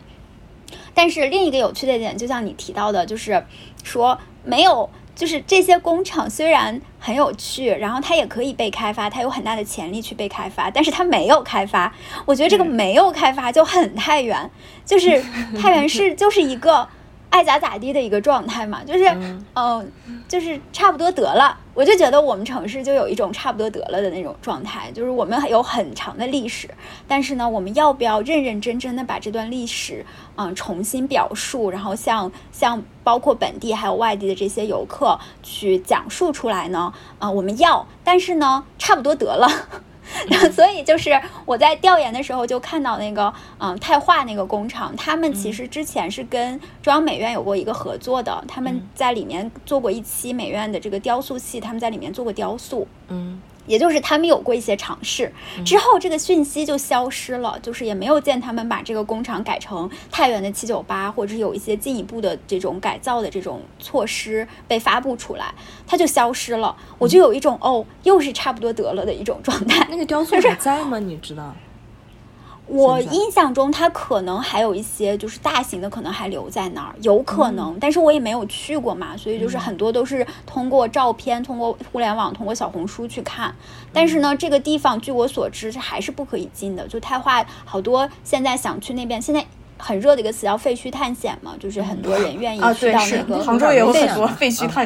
[0.94, 3.44] 但是另一个有趣的点，就像你提到的，就是
[3.84, 4.88] 说没有。
[5.18, 11.92] 就是这些工厂虽然很有趣，然后它也可以被开发，它有很大的潜力去被开发，但是它没有开发。
[12.24, 14.50] 我觉得这个没有开发就很太原，
[14.86, 15.20] 就是
[15.60, 16.88] 太原市就是一个。
[17.30, 19.06] 爱咋咋地的一个状态嘛，就是，
[19.54, 19.92] 嗯，
[20.28, 21.58] 就是差不多得了。
[21.74, 26.68] 我就觉得我们城市就有一种差不多得了的那种状态，就是我们有很长的历史，
[27.08, 30.04] 但是呢，我们要不要认认真真的把这段历史，
[30.36, 36.92] 嗯，重新表述，然后向向包括本地还有外地的这些游客去讲述出来呢？
[37.20, 39.48] 啊，我们要，但是呢，差不多得了。
[40.54, 53.42] 所以就是我在调研的时候就看到那个嗯泰化那个工厂，他们其实之前是跟中央美院有过一个合作的，他们在里面做过一期美院的这个雕塑系，他们在里面做过雕塑，嗯。
[53.68, 55.32] 也就是他们有过一些尝试，
[55.64, 65.54] 之后这个讯息就消失了，就是也没有见他们把这个工厂改成太原的七九八，或者是有一些进一步的这种改造的这种措施被发布出来，
[65.86, 66.76] 它就消失了。
[66.98, 69.86] 我就有一种哦，又是差不多得了的一种状态。
[69.92, 70.98] 那个雕塑还在吗？
[70.98, 71.54] 你知道？
[72.68, 83.56] 我印象中，它可能还有一些就是大型的，可能还留在那儿，有可能，但是我也没有去过嘛，所以就是很多都是通过照片、通过互联网、通过小红书去看。
[83.94, 86.86] 但是呢，这个地方据我所知，这还是不可以进的。
[86.88, 89.46] 就太化，好多现在想去那边，现在
[89.78, 94.86] 很热的一个词叫废墟探险嘛，就是很多人愿意去到那个杭州也有很多废墟探，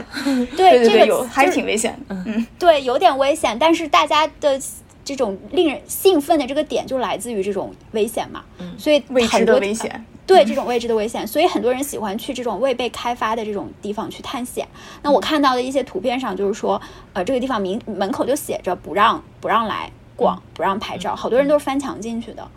[0.55, 4.61] 对这个有还是挺危险，嗯，对，有点危险，但是大家的。
[5.03, 8.43] 这种令人兴奋的这个点就来自于这种危险嘛，
[8.77, 14.67] 所以未知的危险，对这种未知的危险，所以很多人喜欢去这种未被开发的这种地方去探险。
[15.01, 16.79] 那我看到的一些图片上就是说，
[17.13, 22.47] 呃，这个地方门门口就写着不让不让来逛，不让拍照，好多人都是翻墙进去的。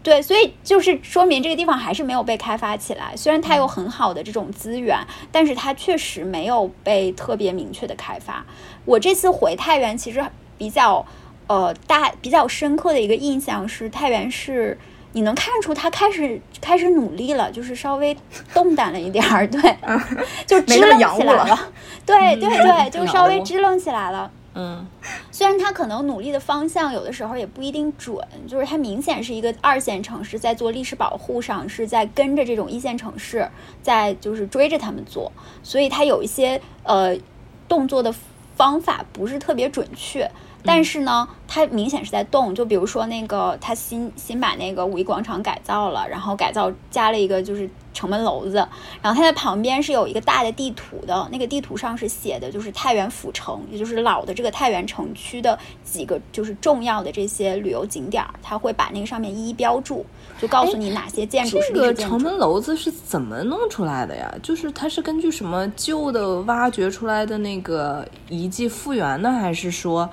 [0.00, 3.14] 对，所以就是说明这个地方还是没有被开发起来。
[3.16, 4.96] 虽然它有很好的这种资源，
[5.32, 8.46] 但是它确实没有被特别明确的开发。
[8.84, 10.24] 我这次回太原其实
[10.56, 11.04] 比较。
[11.48, 14.78] 呃，大比较深刻的一个印象是太原市，
[15.12, 18.16] 你能看出他开始开始努力了，就是稍微
[18.54, 19.60] 动弹了一点儿，对，
[20.46, 21.58] 就支棱起来了，
[22.04, 24.30] 对对对，就稍微支棱起来了。
[24.54, 24.84] 嗯，
[25.30, 33.48] 虽然他可能努力的方向有的时候也不一定准，就是他明显是一个二线城市，在做历史保护上是在跟着这种一线城市
[33.82, 35.30] 在就是追着他们做，
[35.62, 37.16] 所以他有一些呃
[37.68, 38.12] 动作的
[38.56, 40.28] 方法不是特别准确。
[40.64, 42.54] 但是呢，它明显是在动。
[42.54, 48.56] 就比如说那个，它新新把那个五一广场改造了，然后改造加了一个就是城门楼子，
[49.00, 60.04] 然后它在旁边是有一个大的地图的，那个地图上是写的就是太原府城，也就是老的这个太原城区的几个就是重要的这些旅游景点，它会把那个上面一一标注，
[60.40, 64.34] 就告诉你哪些建筑是这个城门楼子是怎么弄出来的呀？
[64.42, 70.08] 就是它是根据什么旧的挖掘出来的那个遗迹复原的，还是说？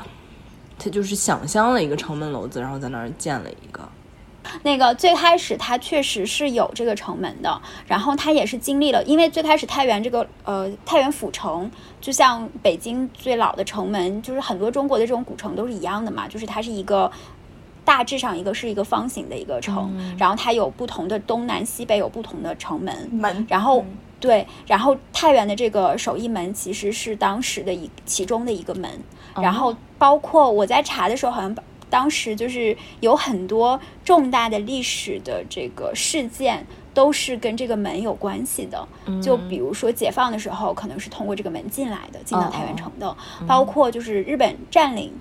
[0.78, 3.82] 他就是想象了一个城门楼子，然后在那儿建了一个。
[4.62, 17.12] 那个最开始他确实是有这个城门的，然后他也是经历了，因为最开始太原这个呃太原府城，就像北京最老的城门，就是很多中国的这种古城都是一样的嘛，就是它是一个
[17.86, 23.86] 大致上一个是一个方形的一个城，然后它有不同的东南西北有不同的城门门，然后
[24.20, 28.90] 对，然后太原的这个守义门其实是当时的一其中的一个门。
[29.36, 31.56] 然后包括我在查的时候，好像
[31.90, 38.88] 当时就是有很多重大的历史的这个事件，都是跟这个门有关系的。
[39.22, 43.16] 就比如说解放的时候，可能是通过这个门进来的，进到太原城的。
[43.46, 45.14] 包括就是日本占领，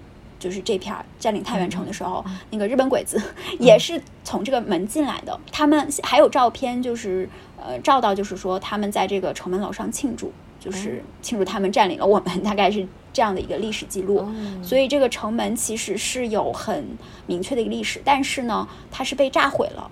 [0.44, 3.18] 就是这片占领太原城的时候，那个日本鬼子
[3.58, 5.40] 也是从这个门进来的。
[5.50, 7.26] 他们还有照片，就是
[7.56, 10.30] 呃照到，就是说他们在这个城门楼上庆祝，
[10.60, 12.86] 就是庆祝他们占领了我们，大概是。
[13.14, 14.26] 这样的一个历史记录，
[14.60, 16.84] 所以这个城门其实是有很
[17.28, 19.88] 明确的一个历史，但是呢，它是被炸毁了，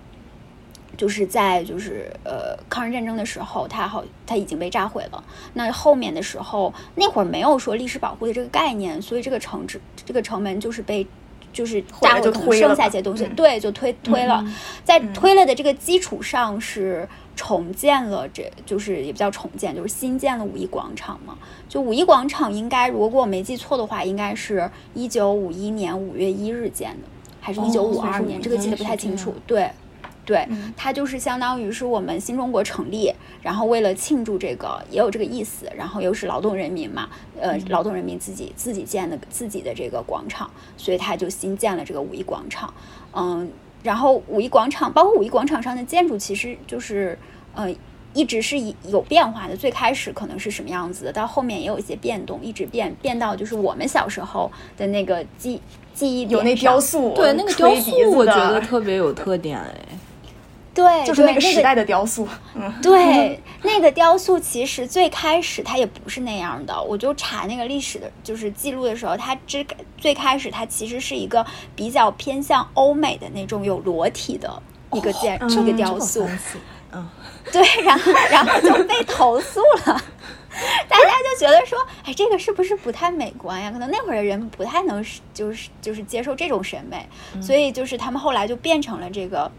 [0.97, 5.23] 就是在就是呃抗日战争的时候，它好它已经被炸毁了。
[5.53, 11.05] 那后面的时候，那会儿没有说历史保护的这个概念，所以这个城址这个城门就是被
[11.51, 14.45] 就是炸毁，可能剩下一些东西，对，就推推了，
[14.83, 17.07] 在推了的这个基础上是。
[17.35, 21.35] 重建了，这就是也不叫重建，就是新建了五一广场嘛。
[21.67, 27.07] 就五一广场应该，如果我没记错的话，应该是一九五一年五月一日建的，
[27.41, 28.39] 还是一九五二年？
[28.39, 29.33] 这个记得不太清楚。
[29.47, 29.67] 对，
[30.25, 35.65] 对，它就是相当于是我们新中国成立，然后为了庆祝这个，也有这个意思。
[35.75, 37.09] 然后又是劳动人民嘛，
[37.39, 42.73] 呃，劳动人民自己自己建的自己的这个广场，所以他就新建了这个五一广场。
[43.13, 43.49] 嗯。
[43.83, 47.19] 然后五一广场，包括五一广场上的建筑，其实就是，
[47.53, 47.69] 呃，
[48.13, 48.55] 一直是
[48.87, 49.57] 有变化的。
[49.57, 55.59] 最开始可能是什么样子的，到后面也有一些变动，一直变变到就是我们小时候的那个记
[55.93, 59.92] 记忆有那雕塑，对那个雕塑，我觉得特别有特点哎。
[60.73, 62.27] 对，就是那个时代的雕塑。
[62.55, 66.81] 嗯，对，那个雕塑其实最开始它也不是那样的。
[66.81, 69.63] 我就查那个历史的，就是记录的时候，它之
[69.97, 74.61] 最开始它其实是一个比较偏向欧美的那种有裸体的
[74.93, 76.27] 一个建一个雕塑。
[76.91, 77.07] 嗯，
[77.53, 79.85] 对，然后然后就被投诉了，
[80.89, 83.69] 大家就觉得说，哎，这个是不是不太美观呀？
[83.71, 85.05] 可能那会儿的人不太能
[85.35, 87.07] 就是就是接受这种审美，
[87.39, 89.51] 所以就是他们后来就变成了这个。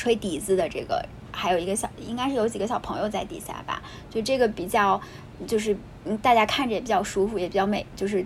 [0.00, 3.82] 吹笛子的这个，还有一个小，应该是有几个小朋友在底下吧。
[4.08, 4.98] 就这个比较，
[5.46, 5.76] 就是
[6.22, 8.24] 大家看着也比较舒服，也比较美，就是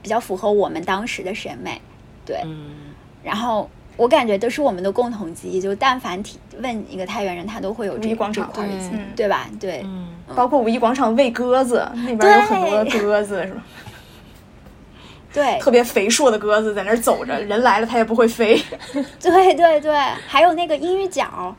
[0.00, 1.80] 比较符合我们当时的审美。
[2.24, 2.40] 对，
[3.24, 5.60] 然后我感觉都是我们的共同记忆。
[5.60, 8.64] 就但凡提问一个太原人，他都会有这广场块
[9.16, 9.50] 对吧？
[9.58, 9.84] 对，
[10.36, 13.64] 包括五一广场喂鸽子，那边有很多鸽子，是吧？
[15.36, 18.58] 对，特别肥硕的鸽子在那儿走着，人来了它也不会飞。
[19.20, 19.94] 对对对，
[20.26, 21.54] 还有那个英语角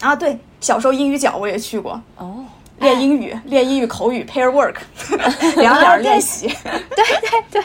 [0.00, 2.44] 啊，对，小时候英语角我也去过哦，
[2.78, 4.76] 练英语，练英语口语，pair work，
[5.58, 6.46] 两点练习。
[6.46, 7.62] 对对对，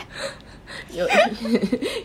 [0.98, 1.08] 有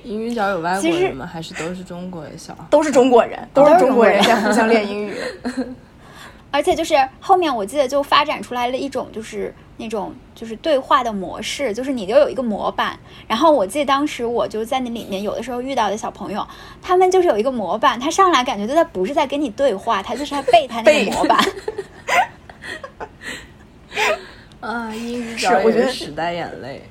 [0.04, 1.24] 英语角有外国人吗？
[1.26, 2.54] 还是都是中国的小？
[2.68, 5.16] 都是中国人，都是中国人在互相练英语。
[6.52, 16.46] 而且就是后面我记得就发展出来了一种就是那种就是对话的模式，就是你就有一个模板，然后我记得当时我就在那里面有的时候遇到的小朋友，
[16.80, 21.38] 他们就是有一个模板，他上来感觉他不是在跟你对话，他就是在背他那个模板。
[24.60, 26.82] 啊，英语角我觉得时代眼泪。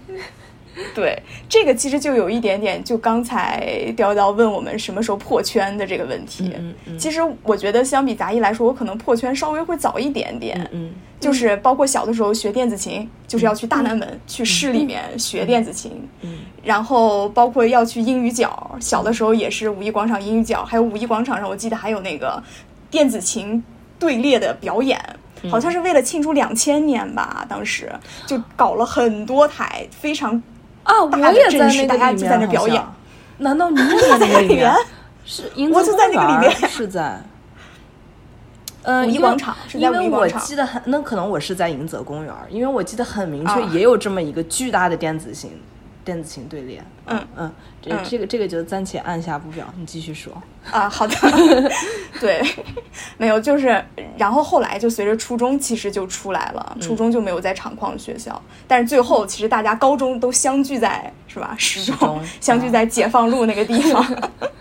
[0.95, 6.53] 对，这个其实就有一点点，就刚才雕雕问我们什么时候破圈的这个问题。
[6.57, 6.97] 嗯嗯。
[6.97, 10.69] 其实我觉得相比杂艺来说，我可能破圈稍微会早一点点。
[10.71, 10.91] 嗯。
[11.19, 15.91] 就是包括小的时候学电子琴，就是要去大南门去市里面学电子琴。
[16.21, 16.37] 嗯。
[16.63, 22.41] 然后包括要去英语角，小的时候也是五一广场英语角，还有五一广场上，我记得还有那个
[22.89, 23.61] 电子琴
[23.99, 24.97] 队列的表演，
[25.49, 27.91] 好像是为了庆祝两千年吧，当时
[28.25, 30.41] 就搞了很多台，非常。
[30.83, 31.03] 啊！
[31.03, 32.83] 我也在那个里面表演。
[33.39, 34.73] 难道你也在那个里面？
[35.25, 36.69] 是，我就在那个里面。
[36.69, 37.21] 是在。
[38.81, 40.39] 呃，五一广场是在五一广场。
[40.39, 45.51] 我记得很，那可能我是在迎泽公园，因为我记得很明确，也有这么一个巨大的电子琴
[46.03, 46.85] 电子琴对练。
[47.05, 50.31] 嗯嗯，这这个这个就暂且按下不表，你继续说。
[50.71, 51.15] 啊，好的。
[52.19, 52.41] 对，
[53.17, 53.83] 没有，就是，
[54.17, 61.55] 然后后来就随着初中其实就出来了，初中就没有在厂矿学校，但是最后其实大家高中都相聚在是吧？
[61.57, 64.05] 十中相聚在解放路那个地方。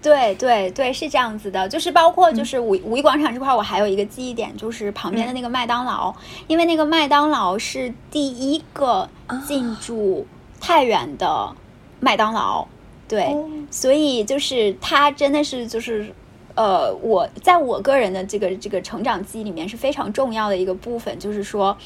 [0.00, 6.14] 对对对，是这样子的，就是包括就是五五一广场这块，我还有一个记忆点，就是旁边的那个麦当劳，
[6.46, 9.08] 因为那个麦当劳是第一个
[9.46, 10.24] 进驻
[10.60, 11.52] 太原的
[11.98, 12.64] 麦当劳，
[13.08, 13.34] 对，
[13.70, 16.14] 所以就是它真的是就是
[16.54, 21.76] 呃，我在我个人的这个这个成长记忆里面是非常重要的一个部分，就是说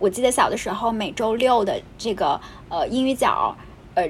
[0.00, 3.56] 我记得小的时候每周六的这个呃英语角，
[3.94, 4.08] 呃。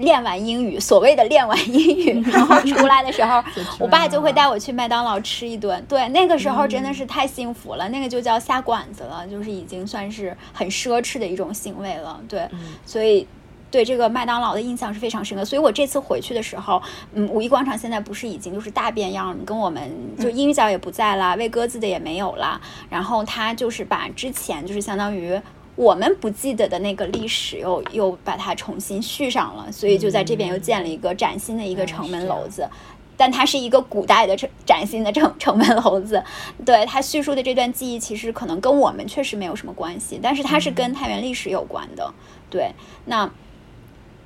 [0.00, 3.42] 练完英语，所谓的练完英语，然后出来的时候，
[3.78, 5.82] 我爸就会带我去麦当劳吃一顿。
[5.88, 12.20] 对，那个时候真的是太幸福了，那个就叫下馆子了，就是已经算是很奢侈的一种行为了。
[12.28, 12.48] 对，
[12.84, 13.26] 所以
[13.70, 15.44] 对这个麦当劳的印象是非常深刻。
[15.44, 16.82] 所以我这次回去的时候，
[17.12, 25.40] 嗯，五一广场现在不是已经就是大变样，跟我们就英语角也不在啦，喂鸽子的也没有啦，然后他就是把之前就是相当于。
[25.80, 32.68] 我们不记得的那个历史，又又把它重新续上了，所以就在这边又建了一个崭新的一个城门楼子，
[33.16, 36.22] 但它是一个古代的城崭新的城 城门楼子。
[36.66, 42.12] 对它叙述的这段记忆，其实可能跟我们确实没有什么关系，但是它是跟太原历史有关的。
[42.50, 42.70] 对，
[43.06, 43.30] 那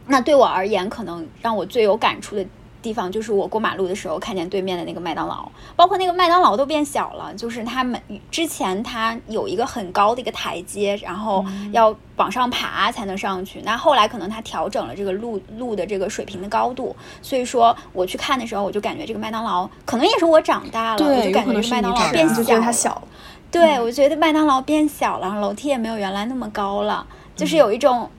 [0.09, 2.45] 那对我而言，可能让我最有感触的。
[2.85, 7.32] 地方就是我过马路的时候看见对面的那个麦当劳，包括那个麦当劳都变小了。
[7.35, 7.99] 就是他们
[8.30, 13.62] 之前它有一个很高的一个台阶，然后要往上爬才能上去。
[13.62, 22.28] 那后来可能它调整了这个路路的这个水平的高度，所以说我去看的时候，我就感觉这个麦当劳可能也是我长大了，我就感觉麦当劳变
[22.72, 23.03] 小。
[23.51, 28.11] 对，我觉得麦当劳变小了，楼梯也没有原来那么高了，就是有一种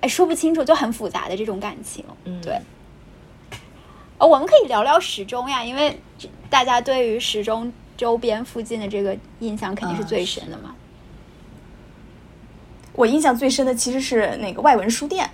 [0.00, 2.04] 哎说不清楚就很复杂的这种感情。
[2.24, 2.58] 嗯对。
[4.26, 6.00] 我们可以聊聊时钟呀，因为
[6.48, 10.74] 大家对于时钟周边附近的这个印象肯定是最深的嘛。
[12.94, 15.28] 我印象最深的其实是那个外文书店，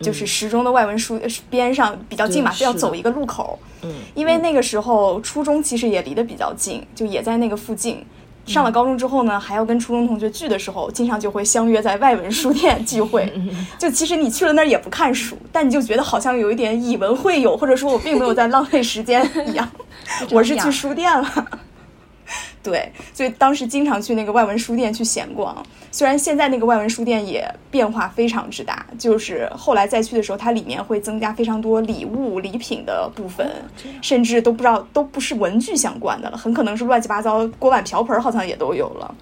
[0.00, 3.58] 就是时钟的外文书边上比较近嘛，要走一个路口。
[3.82, 8.06] 嗯，因为那个时候初中其实也离得比较近，就也在那个附近。
[8.52, 13.32] 上了高中之后呢，还要跟初中同学聚的时候，经常就会相约在外文书店聚会。
[13.78, 19.68] 就其实你去了那儿也不看书，但你就觉得好像有一点以文会友，或者说我并没有在浪费时间一样。
[20.32, 21.59] 我是去书店了。
[22.62, 25.56] 对，所以当时经常去那个外文书店去闲逛。
[25.90, 33.50] 虽然现在那个外文书店也变化非常之大，就是后来再去的时候，它里面会增加非常多礼物礼品的部分，
[34.02, 39.14] 甚至都不知道都不是文具相关的了，很可能是乱七八糟锅碗瓢盆，好像也都有了。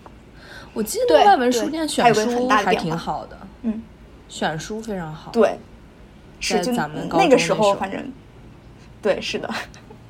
[0.74, 3.82] 我记得外文书店选书还挺好的，嗯，
[4.28, 5.30] 选书非常好。
[5.30, 5.58] 对，
[6.40, 8.12] 是就咱们那个时候，反正
[9.00, 9.48] 对，是的。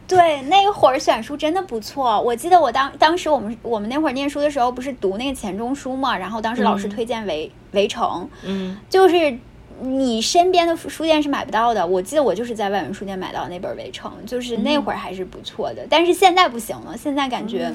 [0.09, 2.19] 对，那会儿选书真的不错。
[2.23, 6.17] 我记得我当当时我们我们那会儿念书的时候，不是读那个钱钟书嘛？
[6.17, 9.39] 然后当时老师推荐围围城，嗯，就是
[9.83, 11.87] 你身边的书店是买不到的。
[11.87, 15.87] 我记得我就是在外文书店买到那本围城，就是那会儿还是不错的。
[15.91, 17.71] 但是现在不行了，现在感觉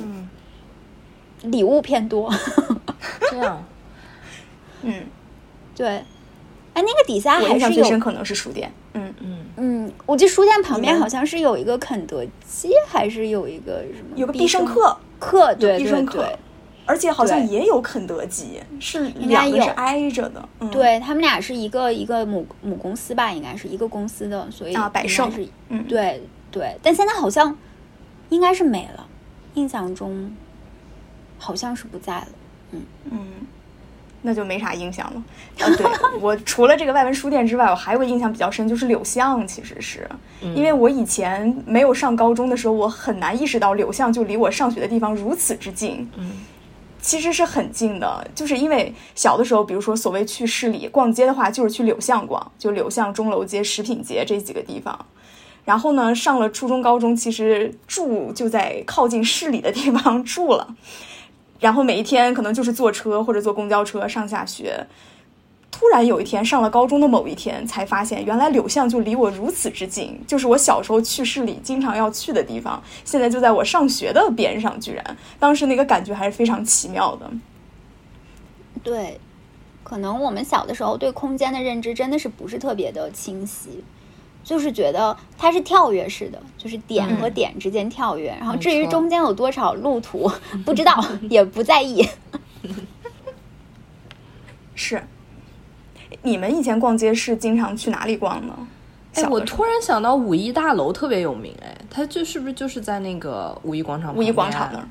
[1.44, 2.34] 礼物偏多。
[3.30, 3.64] 这样，
[4.82, 5.06] 嗯，
[5.76, 6.04] 对。
[6.74, 8.72] 哎，那个底下还是有，可能是书店。
[8.94, 14.16] 嗯嗯嗯，我记得书店旁边好像是有一个肯德基，还是有一个什么？
[14.16, 16.28] 有个必胜客，客对必胜客，
[16.86, 20.50] 而且好像也有肯德基，是两个是挨着的。
[20.72, 27.56] 对他们俩是一个一个母母公司吧，应该是一个公司的，所以啊，百胜是，嗯，对对，但现在好像
[28.30, 29.06] 应该是没了，
[29.54, 30.36] 印象中
[31.38, 32.28] 好像是不在了。
[32.72, 33.20] 嗯嗯。
[34.24, 35.24] 那就没啥印象了。
[35.60, 35.86] 啊，对
[36.20, 39.48] 我除了这个外文书店之外，我还有个印象比较深，就是柳巷。
[39.48, 40.10] 其实是
[40.56, 46.10] 因为我以前没有上高中的时候，我很难意识到柳巷就离我上学的地方如此之近。
[46.18, 46.32] 嗯，
[47.02, 54.98] 其实是很近的，就是因为小的时候，比如说所谓去市里逛街的话，就是去柳巷逛，就柳巷、钟楼街、食品街这几个地方。
[55.66, 60.76] 然后呢，上了初中、高中，其实住就在靠近市里的地方住了。
[61.64, 64.86] 然后每一天可能就是坐车或者坐公交车上下学。
[65.72, 77.32] 突然有一天上了高中的某一天，才发现原来柳巷就离我如此之近，就是我小时候去市里经常要去的地方，现在就在我上学的边上，居然当时那个感觉还是非常奇妙的。
[78.84, 79.18] 对，
[79.84, 83.82] 可能我们小的时候对空间的认知真的是不是特别的清晰。
[84.44, 90.30] 就是觉得它是跳跃式的，就是点和点之间跳跃，然后至于中间有多少路途，
[90.66, 92.08] 不知道， 也不在意。
[94.76, 95.02] 是，
[96.22, 98.68] 你们以前逛街是经常去哪里逛呢？
[99.16, 104.16] 哎，我突然想到五一大楼特别有名，哎，它就是不是就是在那个五一广场？
[104.16, 104.88] 五一广场那儿。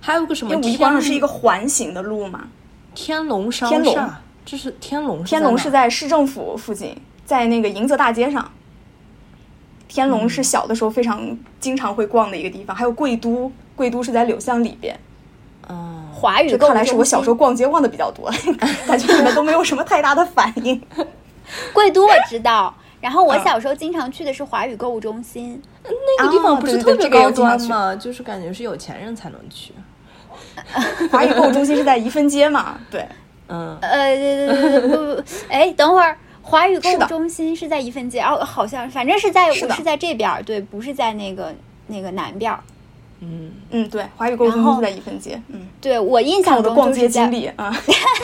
[0.00, 0.54] 还有个什么？
[0.54, 2.48] 五一广场是一个环形的路嘛？
[2.94, 4.10] 天龙商天龙，
[4.44, 5.24] 这是天龙。
[5.24, 6.94] 天龙是在市政府附近，
[7.30, 8.50] 在那个迎泽大街上。
[9.86, 14.98] 天龙是小的时候非常经常会逛的一个地方，还有贵都，贵都是在柳巷里边。
[15.68, 18.28] 嗯，华语看来是我小时候逛街逛的比较多，
[18.84, 20.82] 感觉你们都没有什么太大的反应。
[21.72, 25.62] 贵都我知道， 然后我小时候经常去的是华语购物中心，
[26.18, 27.94] 那个地方不是特别高端吗？
[27.94, 29.72] 就是感觉是有钱人才能去。
[31.12, 32.76] 华语购物中心是在怡芬街嘛？
[32.90, 33.06] 对，
[33.46, 36.18] 嗯，呃，不不，哎，等会儿。
[36.42, 41.54] 华语购物中心是在一分街哦，好像反正是在是在这边对，不是在那个
[41.86, 42.52] 那个南边
[43.20, 43.52] 嗯。
[43.70, 45.40] 嗯，对，华语购物中心在一分街。
[45.48, 47.74] 嗯，对我印象中逛街经历啊，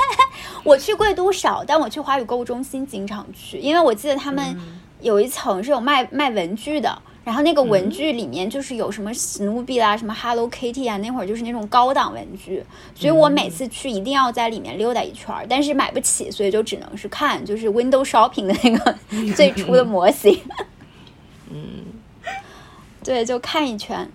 [0.65, 4.57] 我去贵都少，但我去华语购物中心经常去，因为我记得他们
[5.01, 6.99] 有一层是有卖卖文具的。
[7.27, 12.63] 然后那个文具里面就是有什么史努比啦，什么 Hello Kitty 啊，那会儿就是那种高档文具，
[12.95, 18.97] 所以我每次去一定要在里面溜达一圈儿，但是买不起，所以就只能是看，就是 Window Shopping 的那个
[19.35, 20.41] 最初的模型。
[21.51, 21.87] 嗯，
[23.03, 24.09] 对，就看一圈，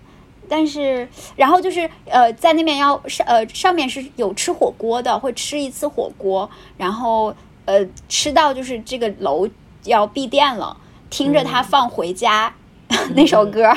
[0.48, 1.06] 但是
[1.36, 6.48] 然后就是呃，在那边要上呃上面是有吃火锅的，会吃一次火锅，
[6.78, 7.36] 然后
[7.66, 9.46] 呃吃到就是这个楼
[9.84, 10.74] 要闭店了，
[11.10, 12.54] 听着它放回家。
[13.14, 13.72] 那首歌，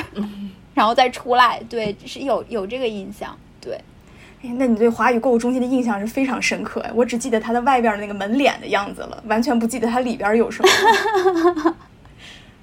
[0.74, 3.80] 然后再出来，对，是有有这个印象，对。
[4.42, 11.74] 哎，那你对华语购物中心的印象是非常深刻，我只记得它的外边的那个门脸的样子了，完全不记得它里边有什么。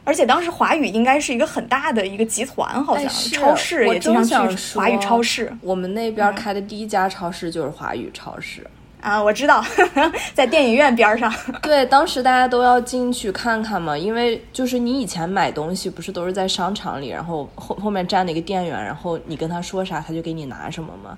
[0.05, 5.51] 而且当时华语应该是一个很大的一个集团，好像超市也经常去华语超市。
[5.61, 8.67] 我们那边开的第一家超市就是华语超市。
[9.03, 9.61] 啊，我知道，
[10.33, 11.31] 在电影院边上。
[11.61, 21.17] 对，当时大家都要进去看看嘛，因为就是你以前买东西不是都是在商场里，然后后后面站了一个店员，然后你跟他说啥，他就给你拿什么嘛。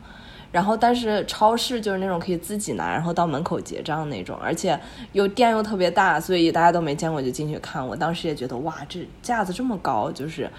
[0.51, 4.79] 然后但是超市就是那种可以自己拿，然后到门口结账那种，而且
[5.11, 7.85] 又店又特别大，所以大家都没见过就进去看。
[7.85, 10.49] 我当时也觉得哇，这架子这么高，就是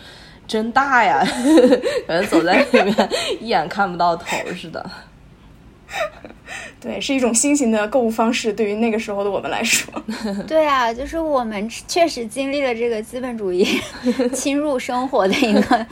[0.46, 1.26] 真大呀，
[2.06, 3.08] 感觉走在里面
[3.40, 4.88] 一眼看不到头似的。
[6.80, 9.92] 对，是一种新型的购物方式，对于那个时候的我们来说。
[10.46, 13.66] 对啊，就是我们确实经历了这个资本主义
[14.32, 15.86] 侵入生活的一个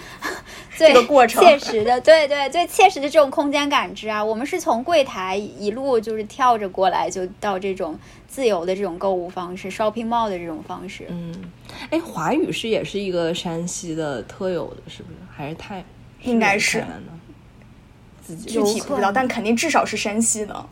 [0.77, 0.93] 最
[1.27, 4.25] 切实的，对对，最切实的这种空间感知啊。
[4.25, 11.07] 我们是从柜台一路就是跳着过来，就到这种自由的这种购物方式，shopping mall 的这种方式。
[11.09, 11.35] 嗯，
[11.91, 15.17] 哎，华语是也是一个山西的特有的，是不是？
[15.35, 15.85] 还是太
[16.23, 16.85] 应该是
[18.33, 18.41] 呢？
[18.47, 20.67] 具体不知道，但肯定至少是山西的，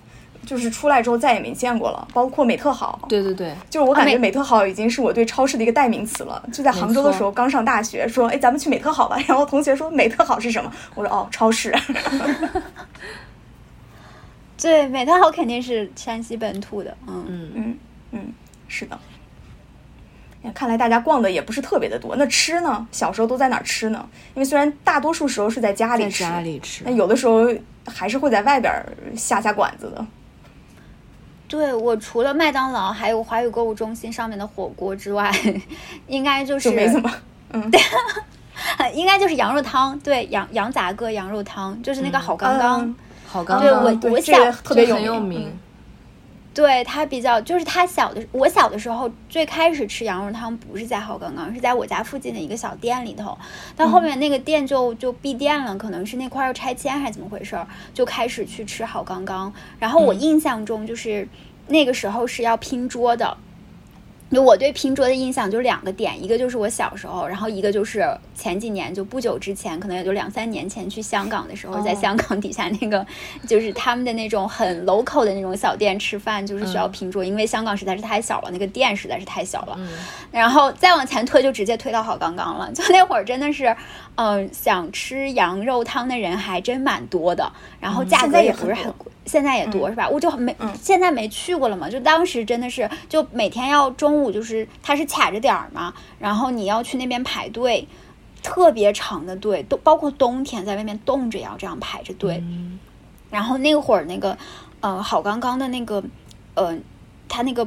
[0.46, 2.08] 就是出来之后再也没见过了。
[2.14, 6.42] 包括美特好，对对对，就是我感觉美特好已经是我对超市的一个代名词了。
[6.52, 9.16] 就在杭州的时候，刚上大学，说哎，咱们去美特好吧。
[9.28, 10.72] 然后同学说美特好是什么？
[10.94, 11.74] 我说哦，超市。
[14.60, 17.78] 对，美特好肯定是山西本土的，嗯嗯嗯
[18.12, 18.32] 嗯，
[18.68, 18.98] 是的。
[20.50, 22.16] 看来大家逛的也不是特别的多。
[22.16, 22.86] 那吃呢？
[22.90, 24.04] 小时候都在哪儿吃呢？
[24.34, 27.46] 因为虽然大多数时候是在家里吃，家里吃，那有的时候
[27.86, 28.72] 还是会在外边
[29.16, 30.04] 下下馆子的。
[31.46, 35.30] 对我除了麦当劳还有华语购物中心上面的火锅之外，
[36.06, 37.10] 应该就是没怎么，
[37.50, 37.70] 嗯，
[38.94, 39.98] 应该就是羊肉汤。
[40.00, 42.94] 对，羊羊杂个羊肉汤，就是那个好刚刚，
[43.26, 45.52] 好刚刚，对我我想特别有名。
[46.54, 53.36] 对他比较，就是他小的，我小的时候最开始吃羊肉汤不是在好刚刚，是在我家附近的一个小店里头，
[53.74, 59.52] 到后面那个店就就闭店了，可能是那块要拆迁还是怎么回事儿，就开始去吃好刚刚。
[59.78, 61.26] 然后我印象中就是
[61.68, 63.36] 那个时候是要拼桌的。
[64.32, 68.04] 就我对拼桌的印象就两个点，一个就是我小时候，然后一个就是
[68.34, 73.06] 前几年，就不久之前，可能也就两三年前去香港的时候，在香港底下那个
[73.46, 79.78] 就是他们的那种很 local 的那种小店吃饭，就是需要拼桌，因为香港实在是太小了，那个店实在是太小了。
[80.30, 82.72] 然后再往前推，就直接推到好刚刚了。
[82.72, 83.76] 就那会儿真的是，
[84.14, 89.12] 嗯，想吃羊肉汤的人还真蛮多的，然后价格也不是很贵。
[89.24, 90.08] 现在也多是吧？
[90.08, 91.88] 我就没，现在没去过了嘛。
[91.88, 97.86] 就当时真的是，就每天要中午，就是它是卡着点儿嘛，然后你要去那边排队，
[98.42, 102.42] 特别长的队，都包括冬天在外面冻着也要这样排着队。
[103.30, 104.36] 然后那会儿那个，
[104.80, 106.02] 呃，好刚刚的那个，
[106.54, 106.76] 呃，
[107.28, 107.66] 他那个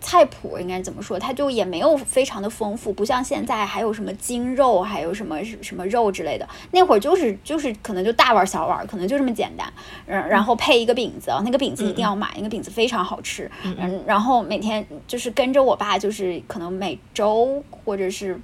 [0.00, 1.18] 菜谱应该怎么说？
[1.18, 6.48] 它就也没有非常的丰富，不像现在还有什么精肉，还有什么什么肉之类的。
[6.70, 9.72] 那会儿就是就是可能就大碗小碗，可能就这么简单。
[10.06, 13.50] 然，然后配一个饼子，那个饼子一定要买，那个饼子非常好吃。
[13.64, 18.40] 嗯，然后每天就是跟着我爸，就是可能每周或者是。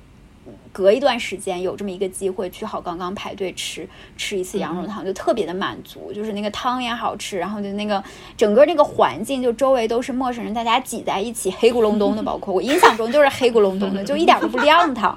[0.73, 8.03] 隔一段时间有这么一个机会去好刚刚排队吃吃一次羊肉汤，就特别的满足，就是那个汤也好吃，然后就那个
[8.37, 15.17] 整个那个环境，就周围都是陌生人，大家挤在一起，黑咕隆咚的，包括我印象中就是黑咕隆咚的， 就一点都不亮堂。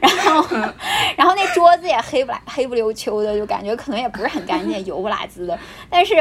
[0.00, 0.56] 然后，
[1.16, 5.58] 然后那桌子也黑不拉黑不溜秋的，就感觉可能也不是很干净，油不拉滋的。
[5.88, 6.14] 但是，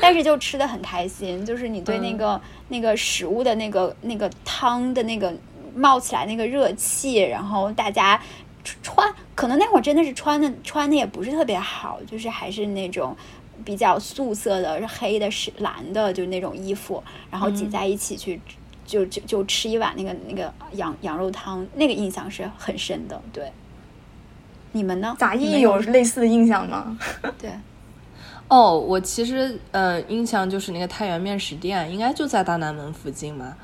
[0.00, 5.34] 但是就吃的很开心，就是你对那个那个食物的那个那个汤的那个。
[5.74, 8.20] 冒起来那个热气，然后大家
[8.82, 13.16] 穿，可能那会儿真的是穿的穿的也不是特别好，就是还是那种
[13.64, 18.40] 比较素色的，是黑的，是蓝的，就那种衣服，然后挤在一起去，
[18.84, 23.20] 就就就吃一碗那个那个羊羊肉汤，那个印象是很深的。
[23.32, 23.50] 对，
[24.72, 25.16] 你们呢？
[25.18, 26.98] 杂艺有类似的印象吗？
[27.38, 27.50] 对，
[28.48, 33.54] 哦，我其实呃，印象就是那个太原面食店，应该就在大南门附近嘛。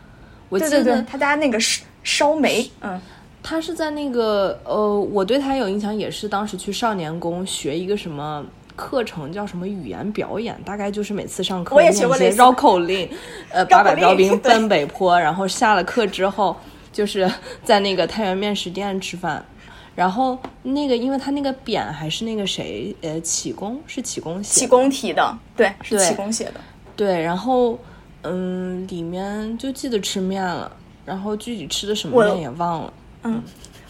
[0.48, 1.82] 我记得他家那个是。
[2.04, 3.00] 烧煤，嗯，
[3.42, 8.44] 他是在那个呃，我对他有印象，也是当时去少年宫学一个什么
[8.76, 13.08] 课程，叫什么语言表演，大概就是每次上课我也学过绕口令，
[13.50, 16.54] 呃，八百标兵奔北坡，然后下了课之后，
[16.92, 17.28] 就是
[17.64, 19.44] 在那个太原面食店吃饭，
[19.94, 26.54] 然后那个因为他那个匾还是那个谁，呃，启功是启功写，启功题的，对，是启功写的，
[26.96, 27.78] 对，然后
[28.22, 30.70] 嗯，里面就记得吃面了。
[31.04, 32.92] 然后具体吃的什么面也忘了。
[33.24, 33.42] 嗯，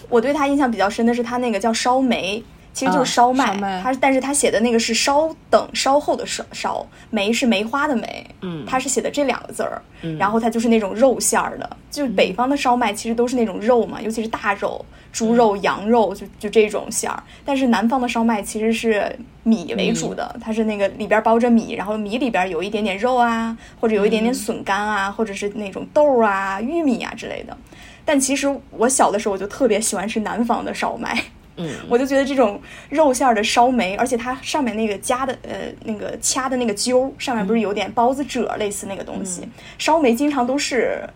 [0.08, 2.42] 我对他印象比较深的是他那个叫烧梅，
[2.74, 3.80] 其实就是烧麦。
[3.82, 8.26] 它但是他写的那个是稍等稍后的烧烧梅是梅花的梅。
[8.42, 9.80] 嗯，他是写的这两个字儿。
[10.02, 17.22] 嗯，然后它就是那种肉馅儿的，就是北方的烧麦其实都是那种肉嘛，尤其是大肉，猪肉、羊肉就就这种馅儿。
[17.44, 27.56] 但是南方的烧麦其实是米为主的，它是那个里边包着米，然后米里边有一点点肉啊，或者有一点点笋干啊，或者是那种豆啊、玉米啊之类的。
[28.04, 31.18] 但其实我小的时候我就特别喜欢吃南方的烧麦。
[31.56, 35.50] 嗯，我就觉得这种肉馅儿的烧梅，而且它上面那个夹的呃
[35.84, 39.48] 那个掐的那个揪上面不是有点包子褶类似那个东西，
[39.78, 41.08] 烧梅经常都是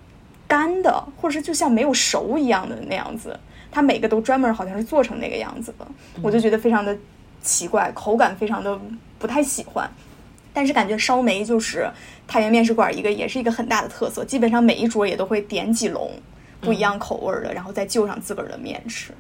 [0.47, 3.39] 干的，或者是就像没有熟一样的那样子，
[3.71, 5.87] 它每个都专门好像是做成那个样子的，
[6.23, 6.97] 我就觉得非常的
[7.43, 8.79] 奇怪，口感非常的
[9.19, 9.91] 不太喜欢。
[10.55, 11.89] 但是感觉烧梅就是
[12.27, 16.11] 太原面食馆一个也是一个很大的特色，基本上每一桌也都会点几笼
[16.61, 19.13] 不一样口味的，然后再就上自个儿的面吃。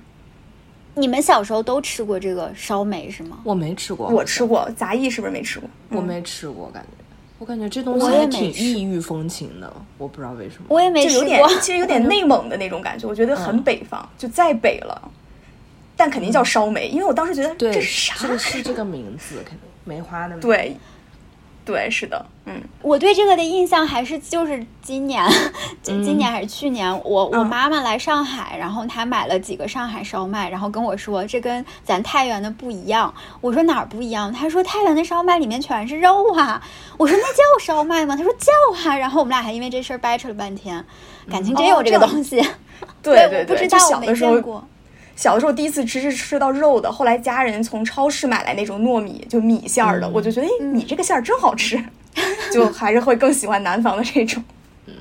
[0.99, 3.38] 你们小时候都吃过这个烧梅是吗？
[3.44, 4.68] 我没吃过，我吃过。
[4.76, 5.68] 杂艺是不是没吃过？
[5.90, 7.05] 我没吃过，感觉
[7.38, 10.64] 我感觉这东西还挺异域风情的，我不知道为什么。
[10.68, 15.11] 我也没吃过， 其实有点内蒙的那种感觉，我觉得很北方，就再北了。
[15.96, 18.14] 但肯定叫烧梅，因为我当时觉得这是啥？
[18.36, 20.36] 是这个名字，肯定梅花的。
[20.38, 20.76] 对。
[21.68, 25.22] 对，是的，嗯，我对这个的印象还是就是今年，
[25.82, 33.12] 今年还是去年，我我妈妈来上海，然后她买了几个上海烧麦，然后跟我说这跟咱太原的不一样。
[33.42, 34.32] 我说哪儿不一样？
[34.32, 36.62] 她说太原的烧麦里面全是肉啊。
[36.96, 38.16] 我说那叫烧麦吗？
[38.16, 38.96] 她说叫啊。
[38.96, 40.82] 然后我们俩还因为这事儿掰扯了半天，
[41.30, 42.42] 感情真有这个东西。
[43.02, 44.64] 对对对，不知道小的时候。
[45.18, 51.76] 小的时候第一次吃是吃到肉的，后来家人从超市买来那种糯米，就米馅儿的，我就觉得，哎，你这个馅儿真好吃，
[52.54, 54.40] 就还是会更喜欢南方的这种。
[54.86, 54.94] 嗯。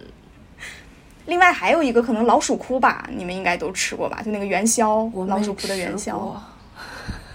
[1.28, 4.20] 另外还有一个可能老鼠窟吧，你们应该都吃过吧？
[4.26, 6.36] 就那个元宵，老鼠窟的元宵。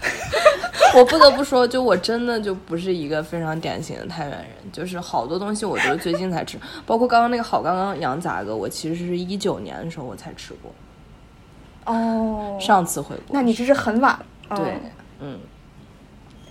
[0.93, 10.69] 我不得不说，就我真的就不是一个非常典型的太原人，就是好多东西我都是最近才吃，包括刚刚那个好刚刚羊杂个，我其实是一九年的时候我才吃过。
[11.85, 14.17] 哦，上次回国，那你这是很晚。
[14.49, 14.79] 对，
[15.19, 15.39] 嗯，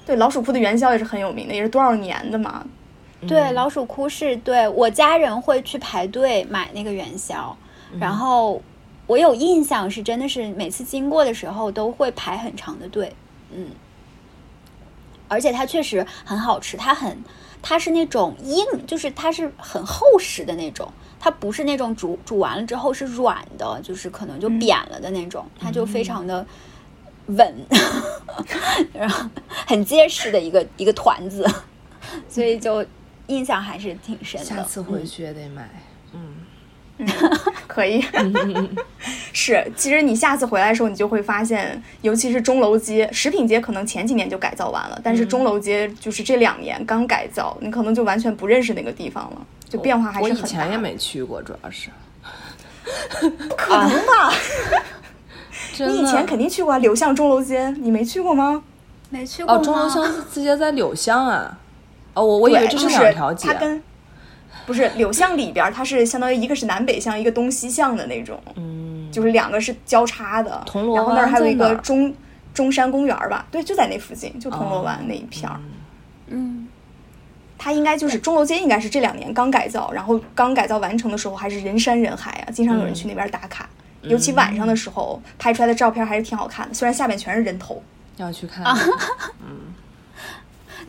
[0.04, 2.64] 对，老鼠铺的元宵也是很有名的，也是多少年的嘛。
[3.28, 7.56] 对，老鼠窟是对我家人会去排队买那个元宵，
[8.00, 8.60] 然后
[9.06, 13.14] 我有印象是真的是每次经过的时候都会排很长的队，
[13.52, 13.68] 嗯，
[15.28, 17.16] 而且它确实很好吃，它很
[17.62, 20.92] 它是那种硬，就是它是很厚实的那种。
[21.24, 26.44] 它不是那种煮煮完了之后是软的，就是可能就扁了的那种，它就非常的
[27.26, 27.54] 稳，
[28.92, 29.30] 然后
[29.64, 31.48] 很结实的一个一个团子，
[32.28, 32.84] 所以就
[33.28, 34.44] 印象还是挺深的。
[34.44, 35.70] 下次回去也得买，
[36.12, 37.06] 嗯，
[37.68, 38.04] 可以，
[39.32, 39.64] 是。
[39.76, 49.46] 其实你下次回来的时候，你就会发现，尤其是钟楼街、食品街，可能前几年就改造完了，但是钟楼街就是这两年刚改造，你可能就完全不认识那个地方了。
[49.72, 50.40] 就变化还是很大。
[50.40, 51.88] 我以前也没去过，主要是。
[53.20, 54.32] 不 可能吧？
[55.78, 58.62] 你以前肯定去过柳巷钟楼街，你没去过吗？
[59.08, 61.58] 没去过哦，钟楼巷街在柳巷啊。
[62.14, 63.48] 哦，我我以为这是两条街。
[63.48, 63.82] 它跟
[64.66, 68.38] 不是柳巷里边，它是相当于一个是南北向，一个东西向的那种。
[68.56, 70.62] 嗯，就是两个是交叉的。
[70.66, 72.14] 铜锣湾然后那儿还有一个中
[72.52, 73.46] 中山公园吧？
[73.50, 75.56] 对，就在那附近，就铜锣湾那一片儿。
[75.58, 75.70] 嗯。
[77.62, 83.70] 它应该就是钟楼街，应该是这两年刚改造，然后刚改造完成的时候还是人山人海啊，经常有人去那边打卡。
[84.02, 87.80] 尤其晚上的时候拍出来的照片还是挺好看的，虽然下面全是人头。
[88.16, 88.64] 要去看。
[89.40, 89.72] 嗯。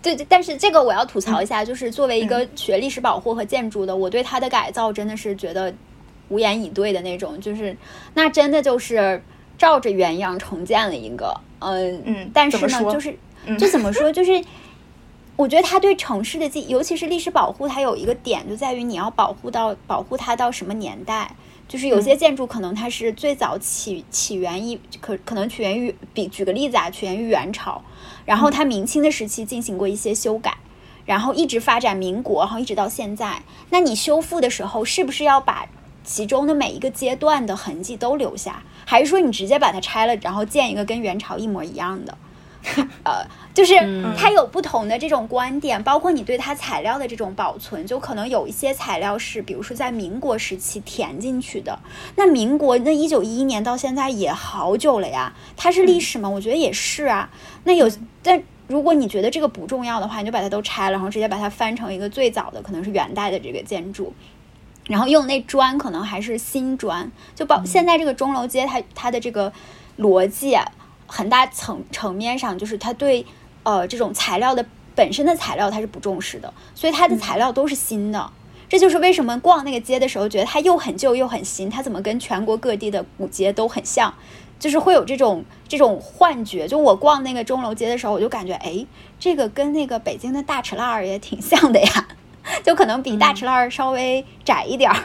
[0.01, 5.71] 对 对，但是这个我要吐槽一下，就是作为一个学历史保护和建筑的，我对它的改造真的是觉得
[6.29, 7.77] 无言以对的那种，就是
[8.15, 9.21] 那真的就是
[9.59, 13.15] 照着原样重建了一个，嗯嗯，但是呢，就是
[13.59, 14.43] 就怎么说，就是
[15.35, 21.35] 我觉得它对城市的记，尤其是历史保护，它有一个点就在于你要保护到保护它到什么年代。
[21.65, 27.81] 就是有些建筑可能它是最早起起源于可可能起源于比举个例子啊，起源于元朝，
[28.25, 30.55] 然后它明清的时期进行过一些修改，
[31.05, 33.41] 然后一直发展民国，然后一直到现在。
[33.69, 35.65] 那你修复的时候，是不是要把
[36.03, 42.15] 其中的每一个阶段的痕迹都留下，还是说你直接把它拆了，然后建一个跟元朝一模一样的？
[43.03, 43.75] 呃，就是
[44.17, 51.77] 它有不同的这种观点，包括你对它材料的这种保存，就可能有一些材料是，比如说在民国时期填进去的。
[52.15, 56.29] 那民国那一九一一年到现在也好久了呀，它是历史吗？
[56.29, 57.29] 我觉得也是啊。
[57.65, 57.91] 那有，
[58.21, 64.13] 但如果你觉得这个不重要的话，你就把它都拆了，然后直接把它翻成一个最早的，可能是元代的这个建筑，
[64.87, 69.51] 然后用那砖可能还是新砖，就包现在这个钟楼街，它它的这个
[69.99, 70.57] 逻辑。
[71.15, 73.23] 很大层层面上，就是他对
[73.61, 78.31] 呃这种材料的本身的材料他是不重视的，所以它的材料都是新的。
[78.67, 84.11] 这就是为什么逛那个街的时候，觉得它又很旧又很新，它怎么跟全国各地的古街都很像，
[84.57, 86.67] 就是会有这种这种幻觉。
[86.67, 88.83] 就我逛那个钟楼街的时候，我就感觉，哎，
[89.19, 92.07] 这个跟那个北京的大栅栏也挺像的呀，
[92.65, 94.97] 就可能比大栅栏稍微窄一点儿。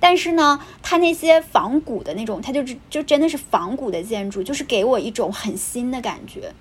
[0.00, 6.52] 但是呢，它那些仿古的那种，它就是就真的是仿古的建筑，就是给我一种很新的感觉，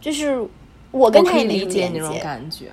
[0.00, 0.46] 就是
[0.90, 2.72] 我跟他也没理解那种感觉，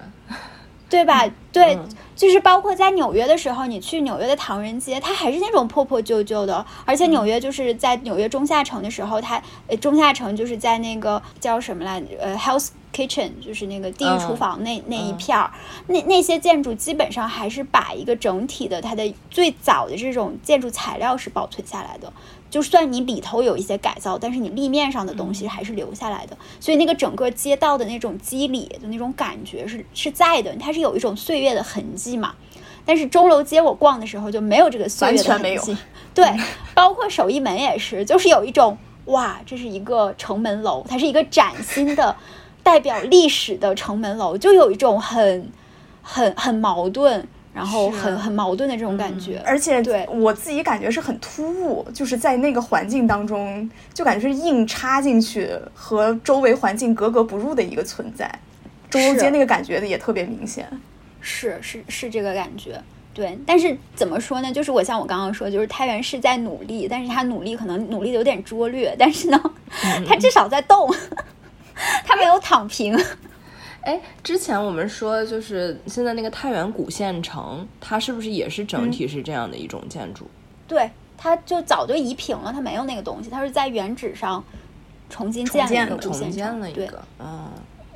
[0.90, 1.26] 对吧？
[1.52, 1.78] 对，
[2.16, 12.70] 就是包括在纽约的时候，你去纽约的唐人街，它还是那种破破旧旧的，而且纽约就是在纽约中下城的时候，它呃中下城就是在那个叫什么来呃 House。
[12.94, 15.52] Kitchen 就是那个地狱厨房那那一片儿，
[15.88, 22.12] 那那些建筑基本上还是把一个整体的它的最早的这种建筑材料是保存下来的。
[22.50, 26.38] 就算你里头有一些改造，但是你立面上的东西还是留下来的。
[26.60, 32.36] 所以那个整个街道的那种肌理的那种感觉是是在的，它是有一种岁月的痕迹嘛。
[32.84, 35.78] 但是钟楼街我逛的时候就没有这个岁月的痕迹，
[36.14, 36.26] 对，
[36.74, 42.14] 包括首义门也是，就是有一种哇，这是一个城门楼，它是一个崭新的。
[42.64, 45.52] 代表历史的城门楼，就有一种很、
[46.02, 49.42] 很、很矛盾，然后很、很矛盾的这种感觉。
[49.46, 58.32] 而且，对我自己感觉是很突兀，就是在那个环境当中，就感觉是硬插进去，和周围环境格格不入的一个存在。
[58.90, 60.68] 钟楼街那个感觉的也特别明显。
[61.22, 62.82] 是是是这个感觉，
[63.14, 63.38] 对。
[63.46, 64.52] 但是怎么说呢？
[64.52, 69.42] 就是我像我刚刚说，就是太原市在努力，但是他努力可能努力的有点拙劣，但是呢，
[70.08, 70.94] 他至少在动。
[72.06, 72.98] 他没有躺平。
[73.82, 80.30] 哎，之前我们说，就是现在那个太原古县城，它是不是也是整体是这样的一种建筑？
[80.68, 84.44] 对，它就早就移平了，它没有那个东西，它是在原址上
[85.10, 86.62] 重新建了一个古县城。
[86.74, 87.50] 对，嗯。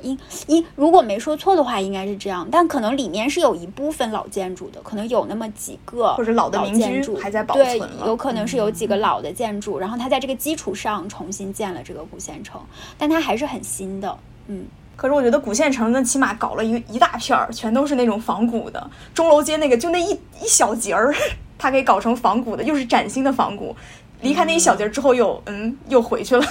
[0.06, 7.78] 应应如果没说错的话，应该是这样，但可能里面是有一部分老建筑的，可能有那么几个或者老的建筑还在保存。
[7.78, 12.60] 对，有可能是有几个老的建筑，然后它在这个基础上重新建了这个古县城，
[12.96, 14.18] 但它还是很新的。
[14.48, 14.64] 嗯，
[14.96, 18.90] 可是我觉得古县城那，起码搞了一一大片儿，全都是那种仿古的。
[19.12, 21.14] 钟楼街那个就那一一小节儿，
[21.58, 23.74] 它可以搞成仿古的，又是崭新的仿古。
[24.22, 26.42] 离开那一小节之后，又嗯又回去了，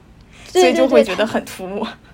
[0.46, 1.82] 所以就会觉得很突兀。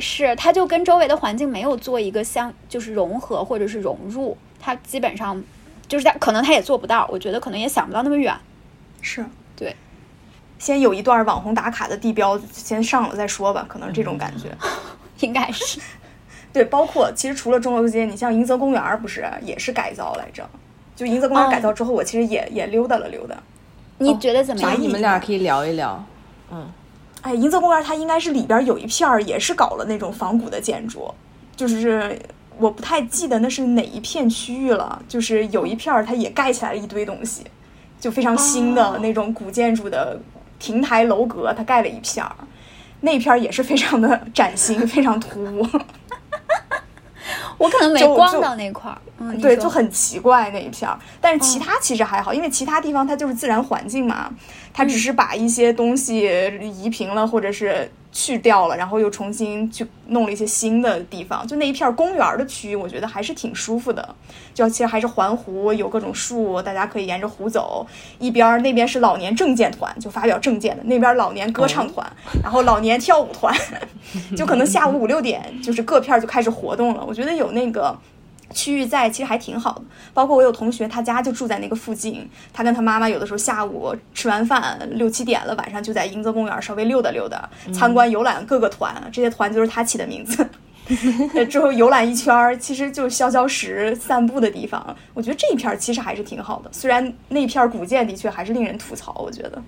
[0.00, 5.42] 是它就跟周围的环境没有做一个相，就是融合或者是融入，它基本上
[5.86, 8.34] 就是它可能它也做不到，我觉得可能也想不到那么远。
[9.02, 9.24] 是
[9.56, 9.76] 对，
[10.58, 14.48] 先有一段网红打卡的地标先上了再说吧，可能这种感觉
[15.20, 15.80] 应该是。
[16.52, 20.48] 对，包括其实除了钟楼街，你像迎泽公园不是也是改造来着？
[20.96, 23.36] 就迎泽公园改造之后，我其实也也溜达了溜达。
[23.98, 24.80] 你觉得怎么样？
[24.80, 26.04] 你们俩可以聊一聊，
[26.50, 26.70] 嗯。
[27.22, 31.12] 哎，银泽公园它应该是里边有一片儿也是搞了那种仿古的建筑，
[31.54, 32.18] 就是
[32.58, 37.44] 我不太记得那是哪一片区域了，就是有一片儿它也盖起来了一堆东西，
[38.00, 40.18] 就非常新的那种古建筑的
[40.58, 42.32] 亭台楼阁，它盖了一片儿，
[43.00, 45.66] 那片儿也是非常的崭新，非常突兀。
[47.58, 50.98] 我可能 没逛到那块儿，嗯，对，就很奇怪那一片儿。
[51.20, 54.30] 但是其他其实还好，因为其他地方它就是自然环境嘛，
[54.72, 56.30] 它只是把一些东西
[56.82, 57.90] 移平了，或者是。
[58.12, 64.16] 去掉了，然后又重新去弄了一些新的地方，就那一片公园的区域，我觉得还是挺舒服的。
[64.52, 67.86] 就其实还是环湖，有各种树，大家可以沿着湖走。
[68.18, 72.04] 一边那边是老年证件团，就发表证件的；那边老年歌唱团，
[72.42, 73.56] 然后老年跳舞团，
[74.36, 77.04] 就可能下午五六点，就是各片就开始活动了。
[77.06, 77.96] 我觉得有那个。
[78.52, 79.82] 区域在其实还挺好的，
[80.12, 90.48] 包括我有同学，他家就住在那个附近，他跟他妈妈有的时候下午吃完饭六七点了，晚上就在迎泽公园稍微溜达溜达，参观游览各个团，这些团就是他起的名字，
[91.48, 94.96] 之后游览一圈，其实就消消食、散步的地方。
[95.14, 99.62] 我觉得这一片其实还是挺好的，虽然那片古建的确还是令人吐槽，我觉得。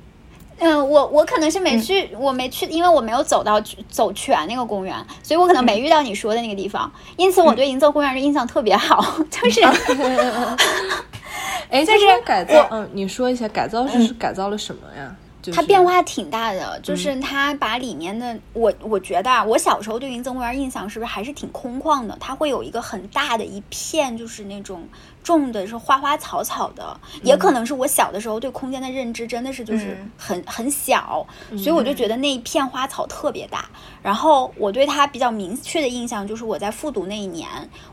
[0.64, 3.60] 嗯，我我可能是没去，我没去，因为我没有走到
[3.90, 6.88] 走全那个公园，所以我可能没遇到你说的那个地方。
[7.16, 9.60] 因此，我对银座公园的印象特别好， 就是，
[11.68, 15.12] 哎，就是改造，嗯，你说一下改造是改造了什么呀？
[15.50, 22.16] 它变化挺大的，就是它把里面的我我觉得啊，我小时候对云泽公园印象是不是还是挺空旷的？
[22.20, 24.86] 它会有一个很大的一片，就是那种
[25.24, 31.26] 种的是花花草草的，也可能是我小的时候对空间的认知真的是就是很很小，
[31.56, 33.68] 所以我就觉得那一片花草特别大。
[34.02, 37.48] 然后我对它比较明确的印象就是我在复读那一年，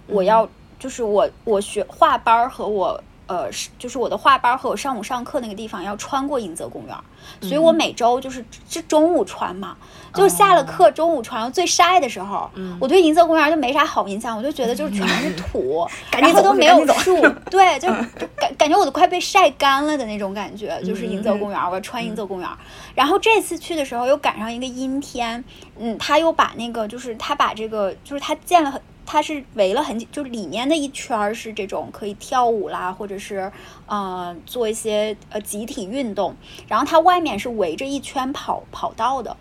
[0.08, 0.48] 我要
[0.78, 3.02] 就是我我学画班和我。
[3.30, 6.98] 呃，是就是我的画班和我上午上课那个地方要穿过迎泽公园，
[7.42, 9.78] 所以我每周就是是中午穿嘛，
[10.16, 12.50] 就下了课中午穿，最晒的时候，
[12.80, 17.22] 我对迎泽公园就没啥好印象，我就觉得就是全是土， 然后都没有树，
[17.52, 17.88] 对，就
[18.36, 22.50] 感感觉我都快被晒干了的那种感觉，就是迎泽公园，我要穿迎泽公园，
[22.96, 25.44] 然后这次去的时候又赶上一个阴天，
[25.78, 28.82] 嗯，他又把那个就是他把这个就是他建了很。
[29.12, 33.52] 它是围了很，就里面的一圈是这种可以跳舞啦，或者是
[33.88, 36.36] 呃做一些呃集体运动，
[36.68, 39.36] 然后它外面是围着一圈跑跑道的，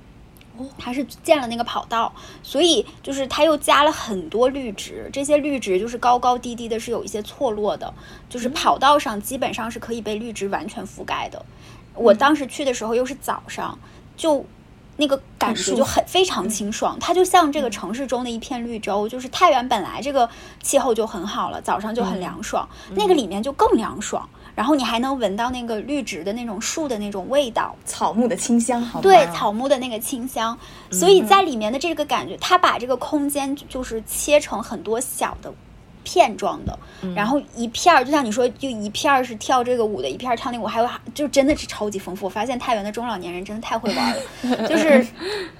[0.78, 7.92] 它是建了那个跑道，所以就是它又加了很多绿植，这些绿植就是高高低低的，是有一些错落的，
[8.30, 11.44] 就是跑道上基本上是可以被绿植完全覆盖的。
[11.94, 13.78] 我当时去的时候又是早上，
[14.16, 14.46] 就。
[15.00, 19.08] 那个感觉就很非常清爽，它就像这个城市中的一片绿洲。
[19.08, 20.28] 就是太原本来这个
[20.60, 24.28] 气候就很好了，早上就很凉爽，那个里面就更凉爽。
[24.56, 30.58] 然后你还能闻到那个绿植的那种树的那种味道，草木的清香，对，草木的那个清香。
[30.90, 35.54] 所以在里面的这个感觉，它把这个空间就是切成很多小的。
[36.08, 36.78] 片状的，
[37.14, 42.24] 然后一片儿，就像你说，就一片儿是跳这个舞的，一片儿跳那个舞，还有就真的是超级丰富。
[42.24, 45.06] 我发现太原的中老年人真的太会玩了， 就是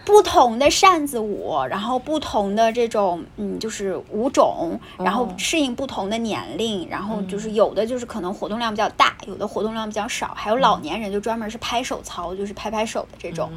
[0.07, 13.51] 不同的扇子舞，然后不同的这种嗯，就是舞种，然后适应不同的年龄，然后就是有的就是可能活动量比较大，有的活动量比较少，还有老年人就专门是拍手操，就是拍拍手的这种，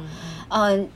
[0.50, 0.86] 嗯，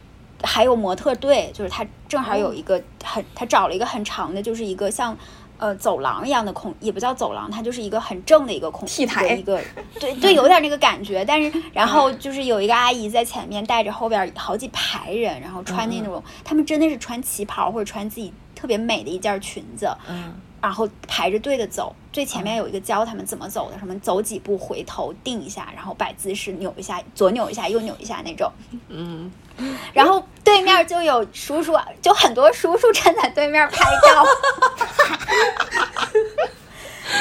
[0.42, 5.16] 还有模特队，就是他正好有一个很，他找了一个很长的，就是一个像。
[5.58, 9.60] 呃，走廊一样的空也不叫走廊，它就是一个很正的一个空，T 台一个，
[9.98, 11.24] 对对，有点那个感觉。
[11.24, 21.94] 但是，然后就是有一个阿姨在前面带着后边好几排人，然后穿那种，他们真的是穿旗袍或者穿自己特别美的一件裙子，嗯，然后排着队的走。
[22.12, 28.50] 最前面有一个教他们怎么走的，什么走几步回头定一下，然后摆姿势扭一下，左扭一下右扭一下那种，
[28.88, 29.30] 嗯。
[29.94, 34.24] 然后对面就有叔叔，就很多叔叔站在对面拍照，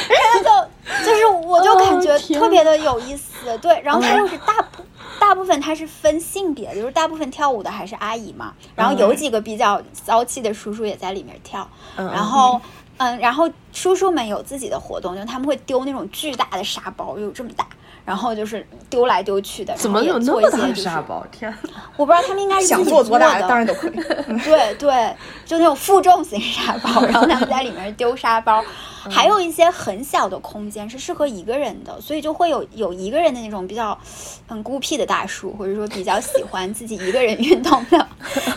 [0.07, 4.83] 然后就就是我就感觉特别的有意思，对，然后他又是大部
[5.19, 12.61] 大部分他是分性别，就是大部分跳舞的还是阿姨嘛，然后有几个比较骚气的叔叔也在里面跳，然后
[12.97, 17.67] 嗯，然后叔叔们有自己的活动，就他们会丢那种巨大的沙包，有这么大。
[18.05, 21.25] 然后就是丢来丢去的，怎么有那么大沙包？
[21.31, 21.51] 天，
[21.97, 23.93] 我不知道他们应该是想做多大的，当然都可以。
[24.45, 28.63] 对对，就那种负重型沙包，然后他们在里面丢沙包。
[29.09, 33.97] 还有一些很小的空间是适合一个人的，所以就会有有一个人的那种比较
[34.47, 38.07] 很孤僻的大叔，或者说比较喜欢自己一个人运动的，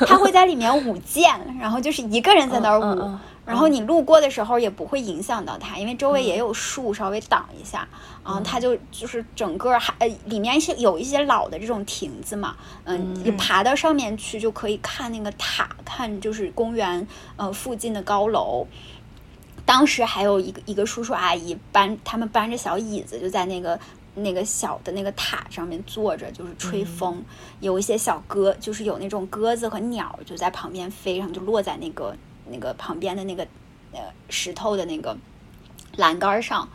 [0.07, 3.11] 他会在里面舞剑，然后就是一个人在那儿舞。
[3.49, 7.89] 然后你路过的时候也不会影响到它，因为周围也有树稍微挡一下，
[8.23, 18.67] 啊，它就就是整个还呃里面是有一些老的这种亭子嘛，嗯，你爬到上面去就可以看那个塔，看就是公园呃附近的高楼。
[19.65, 23.79] 当时还有一个一个叔叔阿姨搬他们搬着小椅子就在那个
[24.15, 27.23] 那个小的那个塔上面坐着，就是吹风，
[27.61, 32.17] 有一些小鸽，就是有那种鸽子和鸟就在旁边飞，然后就落在那个
[32.51, 33.47] 那个旁边的那个
[33.93, 35.17] 呃石头的那个
[35.97, 36.69] 栏杆上，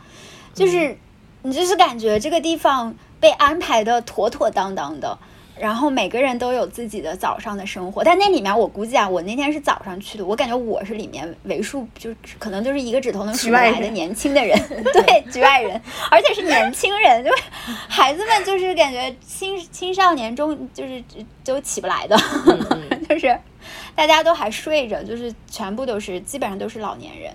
[0.54, 0.96] 就是
[1.42, 5.18] 你就是感觉这个地方被安排的妥妥当当的。
[5.56, 14.58] 然后每个人都有自己的早上的生活，但那里面我估计啊，我那天是早上去的，我感觉我是里面为数就可能就是一个指头能数来的年轻的人，
[14.92, 17.44] 对，局外人，而且是年轻人，就是
[17.88, 21.00] 孩子们，就是感觉青青少年中就是
[21.44, 22.18] 就起不来的，
[23.08, 23.38] 就是
[23.94, 27.34] 大家都还睡着，就是全部都是基本上都是老年人。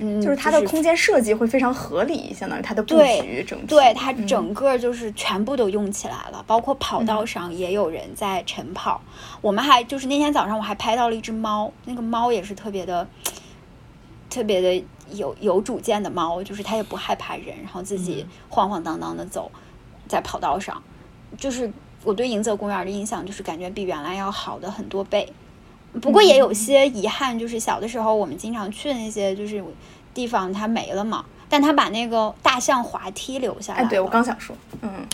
[0.00, 9.00] 嗯，就是它的空间设计会非常合理，相当于它的布局整体，对它整个就是全部都用起来了，包括跑道上也有人在晨跑。
[9.40, 13.06] 我们还就是那天早上我还拍到了一只猫，那个猫也是特别的，
[14.28, 19.52] 特别的有有主见的猫，就是它也不害怕人，然后自己晃晃荡荡的走
[20.08, 20.82] 在跑道上。
[21.38, 21.70] 就是
[22.02, 25.32] 我对迎泽公园的印象就是感觉比原来要好的很多倍。
[26.00, 29.64] 不过也有些遗憾，就是小的时候我们经常去的那些就是
[30.14, 31.24] 地方，它没了嘛。
[31.52, 33.80] 但他把那个大象滑梯留下来。
[33.80, 35.04] 哎，对我刚想说，嗯，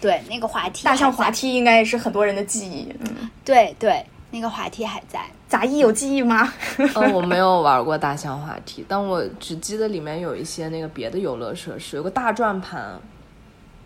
[0.00, 2.90] 对，那个滑梯，大象滑梯应该是很多人的记忆。
[3.00, 5.20] 嗯，对对，那个滑梯还在。
[5.46, 6.50] 杂艺有记忆吗？
[6.94, 12.98] 嗯，我没有玩过大象滑梯，但我只记得里面有一些那个别的游乐设施，有个大转盘，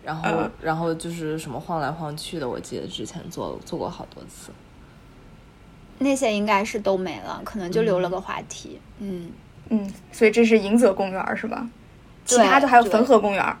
[0.01, 0.29] 然后
[0.61, 4.49] 然后就是什么晃来晃去的，我记得之前做做过好多次。
[6.01, 8.79] 那些应该是都没了，可能就留了个滑梯。
[8.99, 9.31] 嗯
[9.69, 11.67] 嗯，所以这是迎泽公园是吧？
[12.25, 13.57] 其他的还有汾河公园。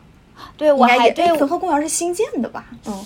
[0.57, 2.65] 对，我还对汾河公园是新建的吧？
[2.85, 3.05] 嗯，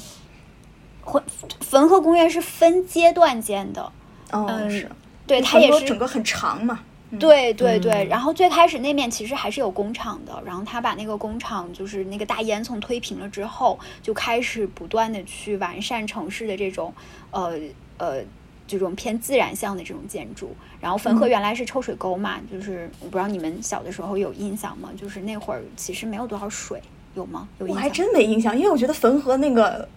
[1.04, 1.24] 汾
[1.70, 3.92] 汾河公园是分阶段建的。
[4.32, 4.90] 嗯，是。
[5.28, 6.80] 对，它也是整个很长嘛。
[7.20, 16.94] 对对对，然后最开始那面其实还是有工厂的，然后他把那个工厂就是那个大烟囱推平了之后，就开始不断的去完善城市的这种
[17.32, 17.60] 呃
[17.98, 18.24] 呃。
[18.68, 24.90] 这种偏自然向的这种建筑，然后汾河原来是抽水沟嘛，就是我不知道你们小的时候有印象吗？
[25.00, 26.82] 就是那会儿其实没有多少水，
[27.14, 27.48] 有吗？
[27.60, 27.78] 有印象？
[27.78, 29.88] 我还真没印象，因为我觉得汾河那个，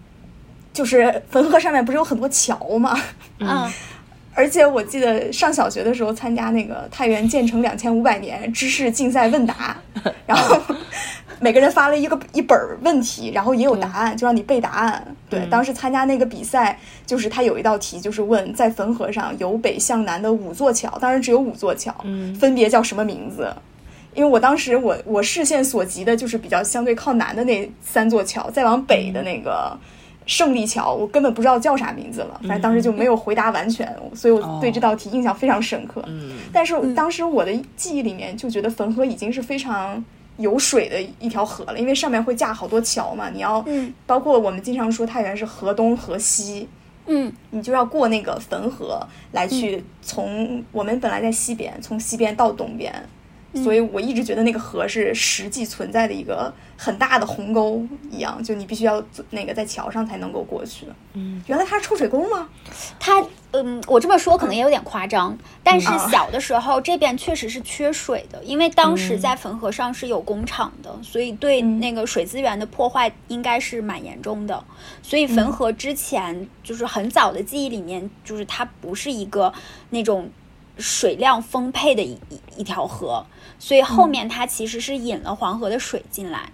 [0.71, 2.99] 就是汾河上面不是有很多桥吗？
[3.39, 3.71] 嗯，
[4.35, 9.77] 而且我记得上小学的时候参加那个太原建成两千五百年知识竞赛问答，
[10.25, 10.61] 然后。
[11.41, 15.15] 每个人发了一个一本问题，然后也有答案，就让你背答案。
[15.29, 21.95] 对，当时参加那个比赛，就是他有一道题，就是问在汾河上由北向南的五座桥，当然只有五座桥，
[22.39, 23.53] 分别叫什么名字？
[24.13, 29.77] 因为我当时我我视线所及的就是比较相对靠南的那三座桥，再往北的那个
[30.25, 32.39] 胜利桥，我根本不知道叫啥名字了。
[32.41, 36.03] 反正当时就没有回答完全，所以我对这道题印象非常深刻。
[36.07, 40.03] 嗯，但是当时我的记忆里面就觉得汾河已经是非常。
[40.39, 43.63] 有水的一条河了，因为上面会架好多桥嘛，你要，
[44.07, 46.67] 包括我们经常说太原是河东河西，
[47.05, 52.93] 嗯，你就要过那个汾河来去从我们本来在西边，从西边到东边。
[53.55, 60.85] 所以我一直觉得那个河是实际存在的一个很大的鸿沟一样，就你必须要那个在桥上才能够过去。
[61.13, 62.47] 嗯，原来它是臭水沟吗？
[62.99, 74.63] 它，嗯，我这么说可能也有点夸张，但是小的时候这边确实是缺水的，因为当时在汾河上是有工厂的，所以对那个水资源的破坏应该是蛮严重的。
[75.01, 79.51] 所以汾河之前就是很早的记忆里面，就是它不是一个
[79.89, 80.29] 那种
[80.77, 83.25] 水量丰沛的一一一条河。
[83.59, 86.49] 所以后面它其实是引了黄河的水进来，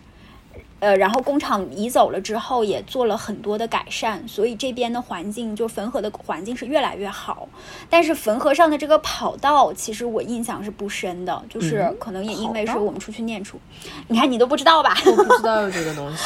[0.80, 7.48] 呃，然后工厂移走了之后，也做了很多的改善，所以这边的环境就汾河的环境是越来越好。
[7.90, 13.60] 但是汾河上的这个跑道，其实我印象是不深的，就是可能也因为是我们出去念书，
[14.08, 14.98] 你看你都不知道吧？
[15.06, 16.24] 我不知道有这个东西。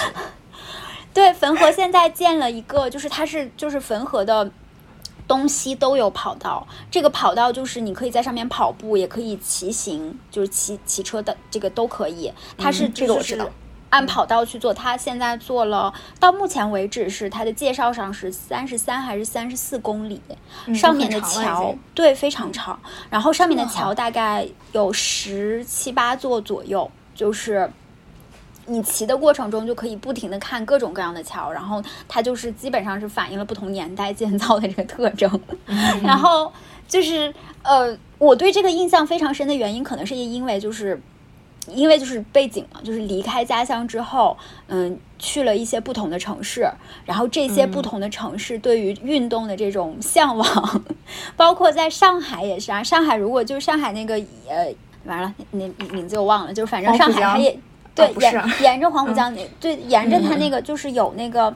[1.13, 4.49] 对，汾河现在建了一个，就是它是就是汾河的。
[5.29, 12.33] 东西都有跑道，这个跑道就是你可以在上面跑步，也可以骑行，就是骑骑车的这个都可以。
[12.57, 13.47] 它是这个我知道，
[13.91, 14.73] 按跑道去做。
[14.73, 20.19] 它现在做了，到目前为止是它的介绍上是三十三还是三十四公里，
[20.73, 22.79] 上面的桥对非常长，
[23.11, 27.71] 然后上面的桥大概有十七八座左右，就是。
[28.69, 35.29] 你骑的过程中就可以不停的看各种各样的桥，然后它就是基本上是反映了不同年代建造的这个特征。
[36.03, 36.51] 然后
[36.87, 41.01] 就是呃，我对这个印象非常深的原因，可能是因为就是
[41.67, 46.69] 因为就是背景嘛，就是离开家乡之后，嗯，去了一些不同的城市，
[47.05, 50.83] 然后这些不同的城市对于运动的这种向往，
[51.35, 52.83] 包括在上海也是啊。
[52.83, 54.15] 上海如果就是上海那个
[54.47, 54.73] 呃，
[55.05, 57.59] 完了那名字我忘了，就是反正上海它也。
[58.07, 61.53] 对，沿沿着黄浦江那，对，沿着它那个就是有那个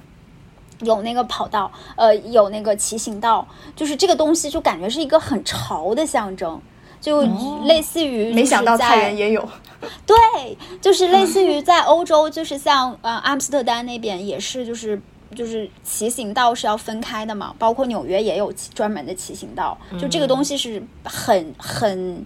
[0.81, 6.61] 有那个跑道，呃，有那个骑行道，就是这个东西就感觉是一个很潮的象征，
[6.99, 7.21] 就
[7.65, 9.47] 类似于没想到太原也有，
[10.05, 10.15] 对，
[10.81, 15.01] 就是类似于在欧洲，就是像呃阿姆斯特丹那边也是，就是
[15.35, 22.25] 就是骑行道是要分开的嘛，包括纽约也有专门的骑行道，就这个东西是很很。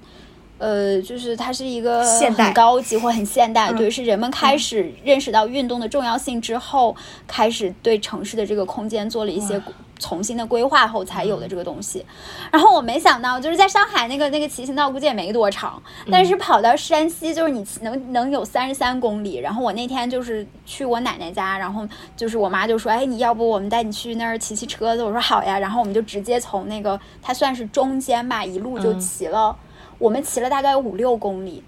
[0.58, 6.95] 呃，就是它是一个很高级或很现代，对，是人们开始认识到运动的重要性之后，
[7.28, 9.62] 开始对城市的这个空间做了一些
[9.99, 12.05] 重新的规划后才有的这个东西。
[12.51, 15.82] 然后我没想到，就是在上海那个那个骑行道估计也没多长，
[16.12, 19.38] 但是跑到山西就是你能能有三十三公里。
[19.38, 29.55] 然后我那天就是去我奶奶家，然后就是我妈就说：“哎，你要不我们带你去那儿骑骑车子？”我说：“好呀。”然后我们就直接从那个它算是中间吧，一路就骑了。
[29.98, 31.64] 我们骑了大概有五六公里，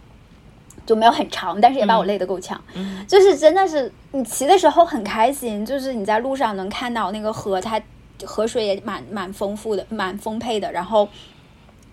[0.85, 2.59] 就没有很长，但是也把我累得够呛。
[3.07, 7.81] 就是真的是你骑的时候很开心，就是你在路上能看到那个河，它
[8.23, 10.71] 河水也蛮蛮丰富的，蛮丰沛的。
[10.71, 11.07] 然后。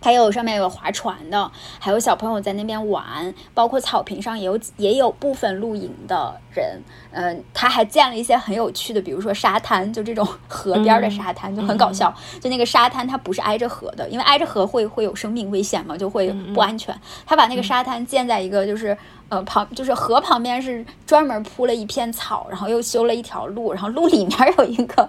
[0.01, 6.81] 还有上面有划船的，还有小朋友在那边玩，包括草坪上也有也有部分露营的人。
[7.11, 12.15] 嗯，他还建了一些很有趣的，比如说沙滩，就这种河边的沙滩就很搞笑。
[12.41, 16.95] 就那个沙滩它不是挨着河的，因为挨着河会会有生命危险嘛，就会不安全。
[17.25, 18.97] 他把那个沙滩建在一个就是
[19.29, 25.09] 呃旁，就是河旁边是专门铺了一片草，然后又修了一条路，然后路里面有一个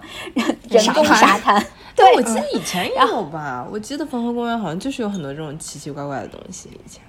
[0.68, 1.64] 人工沙滩。
[1.98, 3.66] 对，我记得以前也有吧。
[3.70, 6.68] 我记得汾河公园好像就是有很多这种奇奇怪怪的东西。
[6.70, 7.02] 以前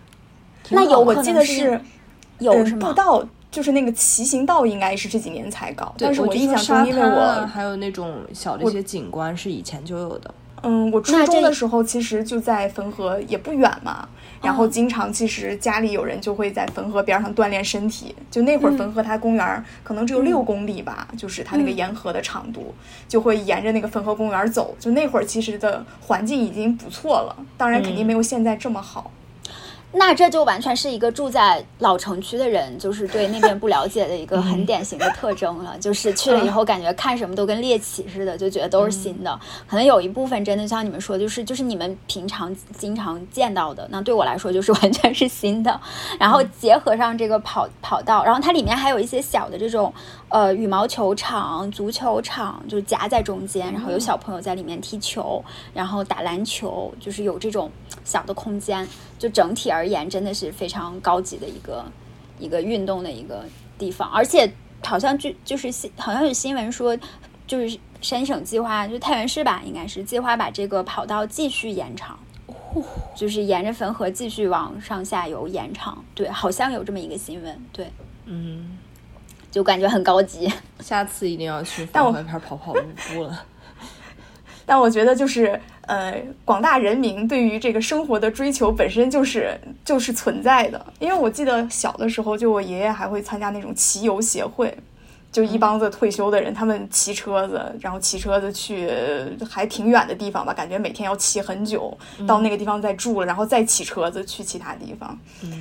[0.70, 1.80] 那有，我记得是
[2.40, 5.94] 有什么步道，就是那个骑行道，应该是这几年才搞。
[5.98, 10.34] 但是我印象中，因为我还有那种小的一些景观是以前就有的。
[10.62, 14.08] 嗯，我初中的时候其实就在汾河，也不远嘛。
[14.42, 18.16] 然后经常其实家里有人就会在汾河边上锻炼身体。
[18.32, 22.74] 就那会儿汾河它公园可能只有六公里吧，就是它那个沿河的长度，
[23.08, 24.76] 就会沿着那个汾河公园走。
[24.80, 29.12] 就那会儿其实的环境已经不错了，当然肯定没有现在这么好。
[29.92, 35.76] 那这就完全是一个住在老城区的人，就是对那边不了解的一个很典型的特征了。
[35.80, 39.40] 就是去了以后，感觉看什么都跟猎奇似的，就觉得都是新的。
[39.68, 45.80] 可能有一部分真的像你们说，就是就是你们平常经常见到的，那对我来说就是完全是新的。
[46.20, 49.94] 然后结合上这个跑跑道，然后它里面还有一些小的这种。
[50.32, 57.72] 呃，羽毛球场、足球场就夹在中间，然后有小朋友在里面踢球，然后打篮球，就是有这种
[58.04, 58.88] 小的空间。
[59.20, 61.86] 就整体而言，真的是非常高级的一个
[62.40, 63.46] 一个运动的一个
[63.78, 64.10] 地方。
[64.10, 64.52] 而且
[64.84, 66.98] 好像就就是新，好像有新闻说，
[67.46, 72.18] 就是山省计划，就太原市吧，应该是计划把这个跑道继续延长，
[73.16, 76.04] 就是沿着汾河继续往上下游延长。
[76.16, 77.62] 对，好像有这么一个新闻。
[77.72, 77.92] 对，
[78.26, 78.78] 嗯。
[79.52, 80.48] 就感觉很高级，
[80.80, 83.44] 下次一定要去 汾河边跑跑步了。
[84.70, 86.16] 但我觉得，就是呃，
[86.46, 90.80] 广大人民对于这个生活的追求本身就是就是存在的。
[91.00, 94.72] 因为我记得小的时候，就我爷爷还会参加那种骑游协会。
[95.32, 98.90] 就一帮子退休的人，他们骑车子，然后骑车子去
[99.48, 101.96] 还挺远的地方吧，感觉每天要骑很久，
[102.28, 105.18] 到那个地方再住了，然后再骑车子去其他地方。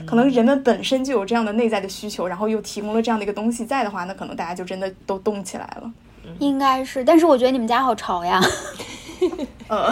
[0.07, 5.93] 可能人们本身就有这样的内在的需求，然后又提供了这样的一个东西在的话，那可能大家就真的都动起来了。
[6.39, 8.41] 应该是，但是我觉得你们家好潮呀。
[9.69, 9.91] 呃，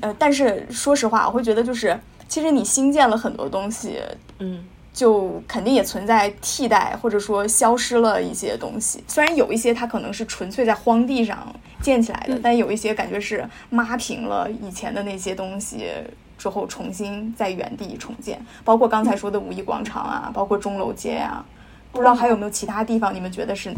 [0.02, 4.00] 呃，但是说实话，我会觉得就是，其实你新建了很多东西，
[4.38, 4.64] 嗯。
[4.96, 9.04] 就肯定也存在替代，或者说消失了一些东西。
[9.06, 15.90] 虽然有一些它可能是纯粹在荒地上建起来的，但有一些感觉是抹平了以前的那些东西
[16.38, 18.40] 之后，重新在原地重建。
[18.64, 21.44] 包括刚才说的五一广场啊，包括钟楼街啊，
[21.92, 23.70] 不知道还有没有其他地方，你们觉得是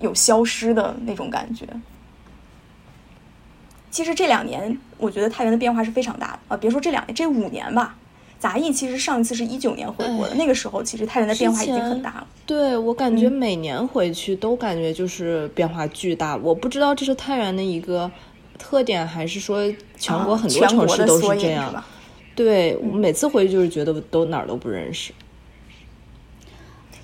[0.00, 1.66] 有消失的那种感觉？
[3.90, 6.56] 其实这两年，我觉得太原的变化是非常大的啊！
[6.56, 7.96] 别说这两年，这五年吧。
[8.38, 12.26] 杂艺其实上一次是一九年回国的，那个时候其实太原的变化已经很大了。
[12.46, 16.36] 对我感觉每年回去都感觉就是变化巨大。
[16.36, 18.10] 我不知道这是太原的一个
[18.58, 21.84] 特点，还是说全国很多城市都是这样。
[22.34, 25.12] 对，我每次回去就是觉得都哪儿都不认识。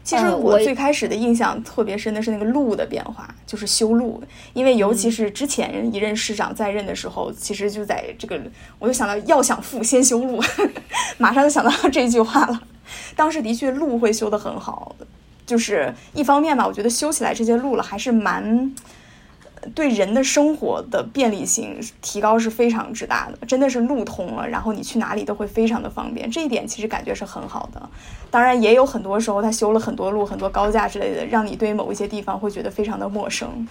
[0.07, 4.23] 其实我最开始的印象特别深的是那个路的变化，就是修路。
[4.53, 8.41] 因为尤其是之前一任市长在任的时候，其实就在这个，
[8.79, 10.41] 我就想到要想富先修路，
[11.19, 12.63] 马上就想到这句话了。
[13.17, 14.95] 当时的确路会修得很好，
[15.45, 18.73] 就是一方面吧，我觉得修起来这些路了还是蛮，
[19.75, 27.89] 对人的生活的便利性提高是非常之大的，真的是路通了，然后你去哪里都会非常的方便，这一点其实感觉是很好的。
[28.31, 33.67] 当然，也有很多时候他修了很多路、很多高架之类的，让你对某一些地方会觉得非常的陌生。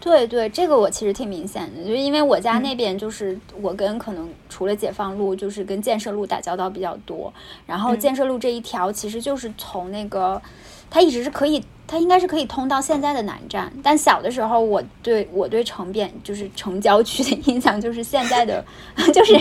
[0.00, 7.32] 对对，这个我其实挺明显的，就因为我家那边就是我跟可能除了解放路，就是跟建设路打交道比较多。
[7.66, 10.42] 然后建设路这一条其实就是从那个，
[10.90, 11.62] 它一直是可以，
[11.92, 13.70] 它应该是可以通到现在的南站。
[13.82, 18.64] 但小的时候，我对我对城边就是城郊区的印象就是现在的，
[19.12, 19.38] 就是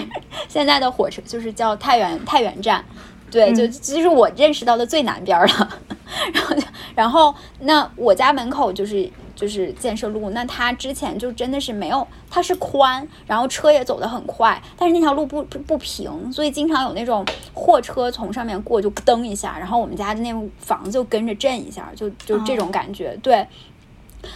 [0.50, 2.84] 现在的火车就是叫太原太原站，
[3.32, 5.70] 对，就就是我认识到的最南边了。
[6.34, 6.56] 然后
[6.94, 9.10] 然后那我家门口就是。
[9.42, 23.18] 就是建设路，那它之前就真的是没有，它是宽，然后车也走得很快，但是那条路不不不平，所以经常有那种货车从上面过就噔一下，然后我们家的那房子就跟着震一下，就就这种感觉。
[23.24, 23.48] 对，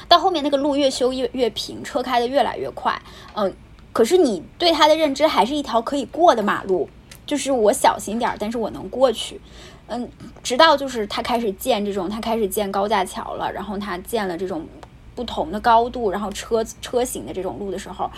[0.08, 3.00] 到后面那个路越修越越平，车开的越来越快，
[3.36, 3.54] 嗯，
[3.94, 6.90] 可是你对它的认知还是一条可以过的马路，
[7.28, 9.40] 就是我小心点儿，但是我能过去。
[9.86, 10.10] 嗯，
[10.42, 14.66] 直到就是他开始建这种，他开始建高架桥了，然后他建了这种。
[15.16, 18.12] 不同的高度，然后车车型的这种路的时候，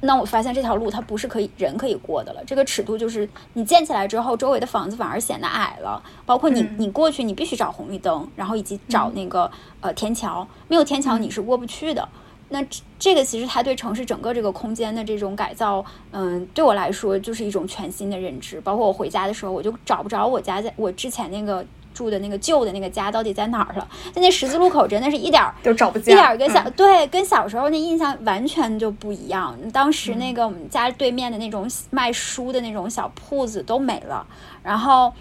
[0.00, 2.42] 那我发现这条路它不是可以人可以过的了。
[2.44, 6.02] 这个尺度就是你建起来之后，周围的房子反而显得矮了。
[6.26, 9.50] 包括你你过去，你必须找红绿灯，然后以及找那个
[9.80, 12.08] 呃天桥，没有天桥你是过不去的。
[12.48, 12.60] 那
[12.98, 18.60] 这个其实它对城市整个这个空间的这种改造，嗯，对我来说就是一种全新的认知。
[18.60, 21.64] 包括我回家的时候，我就找不着我家在我之前那个。
[21.92, 23.88] 住的那个旧的那个家到底在哪儿了？
[24.12, 29.56] 在那十字路口，真的是一点儿 都找不见，一点儿跟小对跟小时候那印象完全就不一样。
[29.72, 34.26] 当时那个我们家对面的那种卖书的那种小铺子都没了。
[34.62, 35.12] 然后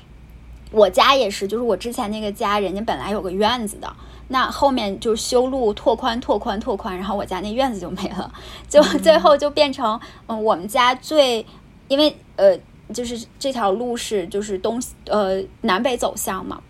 [0.72, 3.92] 我家也是，就是我之前那个家，人家本来有个院子的，
[4.28, 8.32] 那后面就修路拓宽拓宽拓宽，然后我家那院子就没了，
[8.68, 11.46] 就最后就变成嗯，我们家最
[11.88, 12.58] 因为呃。
[12.94, 16.62] 就是这条路是就是东呃南北走向嘛，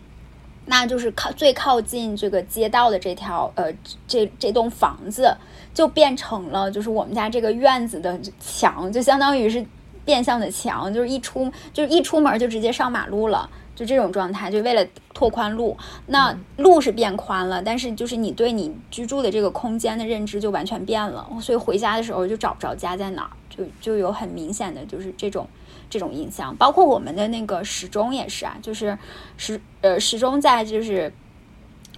[0.66, 3.74] 那就是靠最靠近这个街道的这条呃
[4.08, 5.34] 这这栋房子
[5.74, 9.66] 就变成了就是我们家这个院子的墙，就相当于是
[10.04, 15.78] 变相的墙，就是一出就是一出门就直接上马路了，就这种状态，就为了拓宽路，
[16.08, 25.48] 那路是变宽了，但是就是你对你居住的这个空间的认知就完全变了，所以回家的时候就找不着家在哪儿，就就有很明显的就是这种。
[25.90, 28.98] 这种印象，包括我们的那个时钟也是啊，就是
[29.38, 31.12] 时呃时钟在就是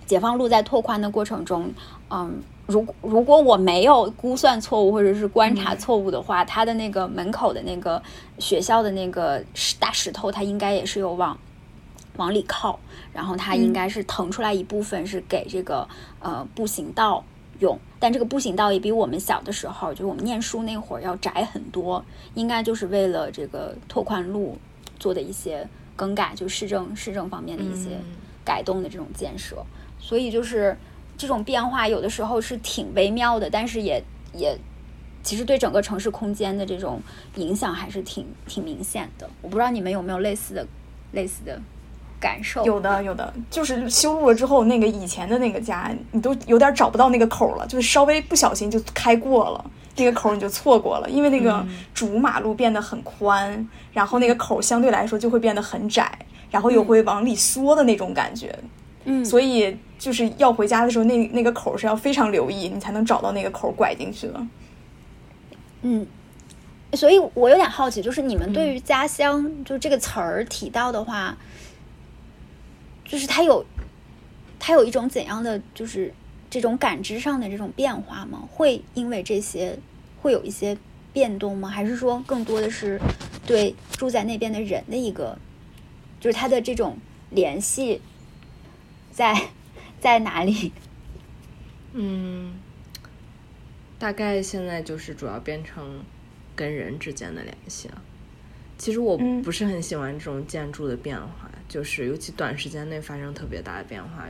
[0.06, 1.72] 解放路在拓宽的过程中，
[2.10, 8.02] 嗯，如如果我没有估算错误或者是观察错误的话，它的那个门口的那个
[8.40, 11.38] 学校的那个石大石头，它应该也是有往
[12.18, 12.80] 往里靠，
[13.14, 15.88] 然后它应该是腾出来一部分是给这个
[16.20, 17.24] 呃步行道。
[17.62, 24.58] 用，但这个步行道也比我们小的时候，就是我们念书那会儿要窄很多，应该就是为了这个拓宽路
[25.00, 27.92] 做的一些更改，就市政市政方面的一些
[28.44, 29.64] 改动的这种建设。
[30.00, 30.76] 所以就是
[31.16, 34.58] 这种变化有的时候是挺微妙的，但是也也
[35.22, 37.00] 其实对整个城市空间的这种
[37.36, 39.30] 影响还是挺挺明显的。
[39.44, 40.66] 我不知道你们有没有类似的
[41.12, 41.62] 类似的。
[42.22, 49.66] 感受有的有的，就是修路了之后，那个以前的那个家，你都有点找不到那个口了，就是稍微不小心就开过了
[49.98, 51.66] 那个口，你就错过了，因为那个
[51.96, 56.10] 主马路变得很宽，然后那个口相对来说就会变得很窄，
[56.52, 58.56] 然后又会往里缩的那种感觉。
[59.06, 64.48] 嗯，所以就是要回家的时候，那那个口是要非常留意，你才能找到那个口拐进去了。
[65.82, 66.06] 嗯，
[66.94, 71.36] 所以我有点好奇，就是你们对于家乡就这个词儿提到的话。
[73.12, 73.66] 就是它有，
[74.58, 76.14] 它有一种怎样的，就是
[76.50, 78.48] 这种感知上的这种变化吗？
[78.50, 79.78] 会因为这些
[80.22, 80.78] 会有一些
[81.12, 81.68] 变动吗？
[81.68, 82.98] 还是说更多的是
[83.46, 85.38] 对住在那边的人的一个，
[86.22, 86.98] 就是他的这种
[87.32, 88.00] 联系
[89.12, 89.50] 在
[90.00, 90.72] 在哪里？
[91.92, 92.54] 嗯，
[94.00, 96.02] 大概现在就是主要变成
[96.56, 98.02] 跟人之间的联系了。
[98.78, 101.41] 其实我不是很喜欢这种建筑的变化。
[101.72, 104.28] 就是尤其短时间内发生特别大的变化，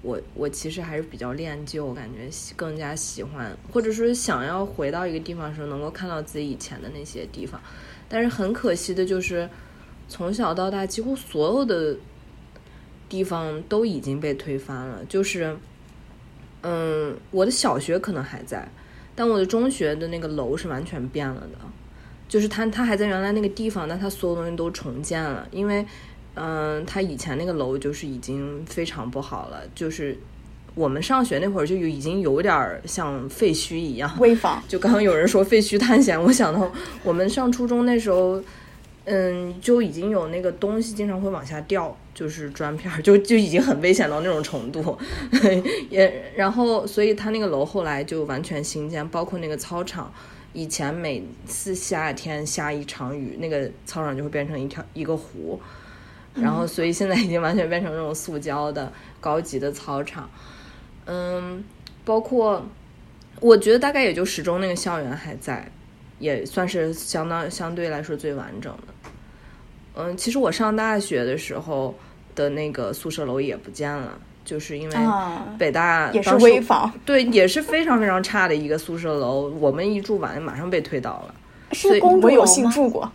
[0.00, 7.60] 我我其实还是比较恋旧，感觉更加喜欢，或者说想要回到一个地方的时候，能够看到自己以前的那些地方。
[8.08, 9.46] 但是很可惜的就是，
[10.08, 11.94] 从小到大几乎所有的
[13.06, 15.04] 地方都已经被推翻了。
[15.06, 15.54] 就是，
[16.62, 18.66] 嗯，我的小学可能还在，
[19.14, 21.58] 但我的中学的那个楼是完全变了的。
[22.26, 25.84] 就是它它还在原来那个地方，但它所有东西都重建了，因为。
[26.36, 30.16] 嗯，他以前那个楼就是已经非常不好了，就是
[30.74, 34.14] 我们上学那会儿就有已经有点像废墟一样。
[34.20, 34.62] 危房。
[34.68, 36.70] 就刚刚有人说废墟探险，我想到
[37.02, 38.42] 我们上初中那时候，
[39.06, 44.98] 嗯，就已经有那个东西经常会往下掉，就是砖片，就就已经很危险到那种程度。
[45.88, 50.12] 也然后，所以他那个楼后来就完全新建，包括那个操场。
[50.52, 55.60] 以前每次夏天下一场雨，那个操场就会变成一条一个湖，
[56.40, 60.28] 然后所以现在已经完全变成这种塑胶的高级的操场。
[61.06, 61.64] 嗯，
[62.04, 62.64] 包括
[63.40, 65.70] 我觉得大概也就十中那个校园还在，
[66.18, 69.10] 也算是相当相对来说最完整的。
[69.96, 71.94] 嗯，其实我上大学的时候
[72.34, 74.18] 的那个宿舍楼也不见了。
[74.44, 74.96] 就是因为
[75.58, 79.50] 北大也是危房，对，也是非常非常差的一个宿舍楼。
[79.58, 81.34] 我们一住完，马上被推倒了。
[81.72, 82.70] 是公主楼吗？
[82.72, 83.12] 住过，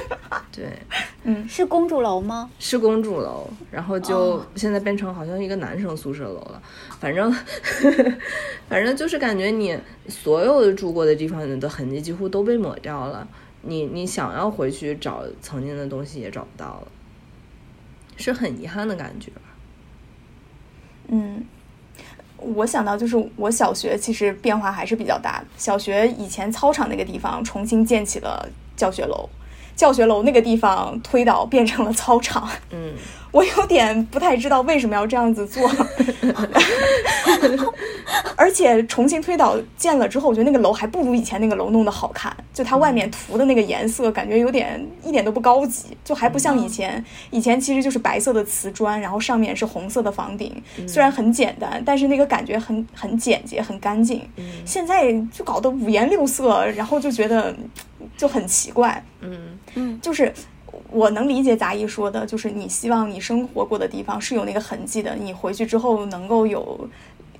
[0.52, 0.78] 对，
[1.24, 2.50] 嗯，是公主楼吗？
[2.58, 6.62] 是公主楼，然后就现在变成好像一个男生宿舍楼了。
[7.00, 7.32] 反正，
[8.68, 9.78] 反正就是感觉你
[10.08, 13.26] 所有的住过的地方的痕迹几乎都被抹掉了。
[13.62, 16.88] 你你想要回去找曾经的东西也找不到了，
[18.16, 19.32] 是很遗憾的感觉。
[21.08, 21.44] 嗯，
[22.54, 25.46] 我想到就是我小学其实变化还是比较大的。
[25.56, 28.46] 小学以前操场那个地方重新建起了
[28.76, 29.28] 教学楼，
[29.74, 32.48] 教学楼那个地方推倒变成了操场。
[32.70, 32.92] 嗯。
[33.32, 35.66] 我有点不太知道为什么要这样子做，
[38.36, 42.34] 而且重新推倒建了之后，我觉得那个楼还不如以前那个楼弄得好看。
[42.52, 47.04] 就它外面涂的那个颜色，感觉有点一点都不高级，就还不像以前。
[47.30, 54.22] 以前其实就是白色的瓷砖，然后上面是红色的房顶，虽然很简单，但是那个感觉很很简洁、很干净。
[54.64, 57.54] 现在就搞得五颜六色，然后就觉得
[58.16, 59.04] 就很奇怪。
[59.20, 60.32] 嗯嗯，就是。
[60.90, 66.88] 我能理解杂艺说的，就是你希望你生活过的地方是有那个痕迹的，你回去之后能够有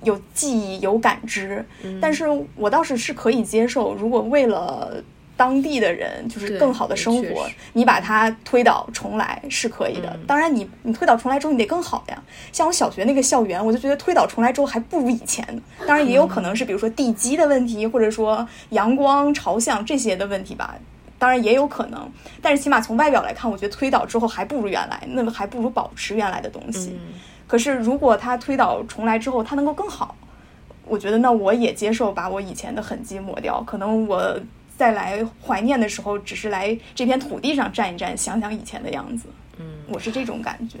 [0.05, 1.65] 有记忆、有感知。
[2.01, 2.25] 但是
[2.55, 5.03] 我倒是是可以接受，如果为了
[5.37, 10.17] 当地的人就是更好的生活，你把它推倒重来是可以的。
[10.25, 12.23] 当然，你你推倒重来之后你得更好呀。
[12.53, 15.45] 像我小学那个校园，我就觉得推倒重来之后还不如以前。
[15.85, 20.73] 当然，也有可能是比如说地基的问题，或者说阳光朝向这些的问题吧。
[21.17, 22.11] 当然也有可能，
[22.41, 26.97] 但是起码从外表来看，我觉得推倒之后还不如原来，那么还不如保持原来的东西。
[27.47, 30.15] 可是如果他推倒重来之后，他能够更好，
[30.85, 33.61] 我觉得那我也接受把我以前的痕迹抹掉。
[33.63, 34.39] 可能我
[34.77, 39.27] 再来怀念的时候，只是来这片土地上站一站，想想以前的样子。
[39.57, 40.79] 嗯，我是这种感觉。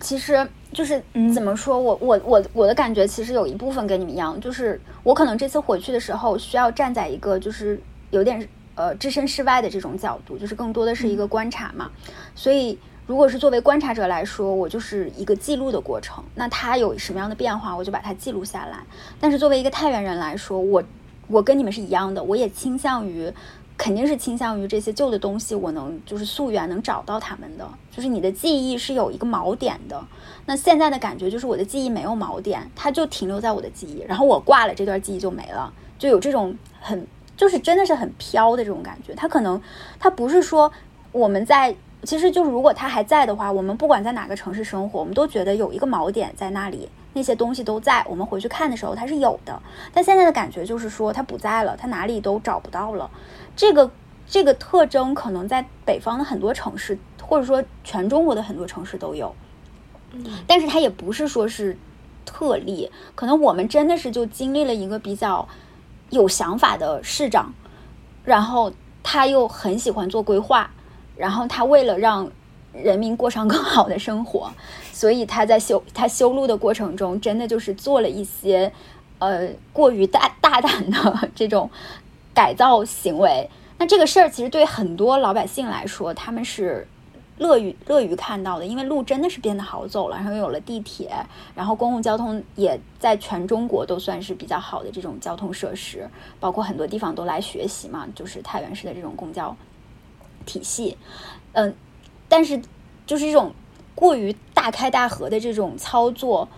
[0.00, 1.02] 其实就是
[1.34, 7.80] 怎么说，我我我我的感觉其实有一部分跟你们一样，就是我可能这次回去的时候需要站在一个就是
[8.10, 8.46] 有点。
[8.76, 11.90] 呃，置身事外的这种角度，就是更多的是一个观察嘛。
[12.34, 12.78] 所以，
[13.10, 16.22] 如果是作为观察者来说，我就是一个记录的过程。
[16.36, 18.78] 那它有什么样的变化，我就把它记录下来。
[19.18, 20.80] 但是，作为一个太原人来说，我
[21.26, 23.28] 我跟你们是一样的，我也倾向于，
[23.76, 27.68] 肯定是倾向于这些旧的东西，我能就是溯源，能找到他们的。
[27.90, 30.00] 就是你的记忆是有一个锚点的。
[30.46, 37.04] 那现在的感觉就是我的记忆没有锚点，它就停留在我的记忆，然后我挂了，这段记忆就没了，就有这种很。
[37.36, 39.60] 就是真的是很飘的这种感觉，它可能
[39.98, 40.70] 它不是说
[41.10, 41.74] 我们在，
[42.04, 49.60] 其实就是如果他还在的话，我们不管在哪个城市生活，我们都觉得有一个锚点在那里，那些东西都在，我们回去看的时候它是有的。
[49.92, 53.10] 但现在的感觉就是说它不在了，它哪里都找不到了。
[53.54, 53.90] 这个
[54.26, 59.34] 这个特征可能在北方的很多城市，或者说全中国的很多城市都有，
[60.46, 61.76] 但是它也不是说是
[62.24, 65.48] 特例，可能我们真的是就经历了一个比较。
[66.10, 67.54] 有想法的市长，
[68.24, 70.68] 然后他又很喜欢做规划，
[71.20, 72.28] 然后他为了让
[72.72, 74.50] 人民过上更好的生活，
[74.92, 78.72] 所以他在修他修路的过程中，真的就是做了一些
[79.18, 81.70] 呃过于大大胆的这种
[82.32, 83.50] 改造行为。
[83.78, 86.88] 那这个事儿其实对很多老百姓来说，他们是。
[87.40, 91.10] 乐于乐于看到的，因为路真的是变得好走了，然后有了地铁，
[91.54, 96.06] 然后公共交通也在全中国都算是比较好的这种交通设施，
[96.38, 99.56] 包括很多地方都来学习嘛，就是太原市的这种公交
[100.46, 100.96] 体系，
[101.52, 101.74] 嗯，
[102.28, 102.60] 但是
[103.06, 103.52] 就是这种
[103.94, 106.48] 过于大开大合的这种操作，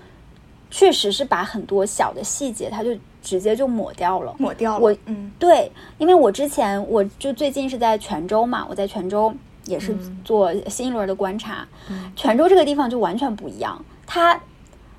[0.71, 4.81] 确实是把很多小的细节，它就直接就抹掉了，抹掉了。
[4.81, 9.35] 我嗯，对，因为我之前我就最近是在泉州嘛，我在泉州。
[9.67, 11.65] 也是做新一轮的观察，
[12.17, 14.41] 泉州这个地方就完全不一样，它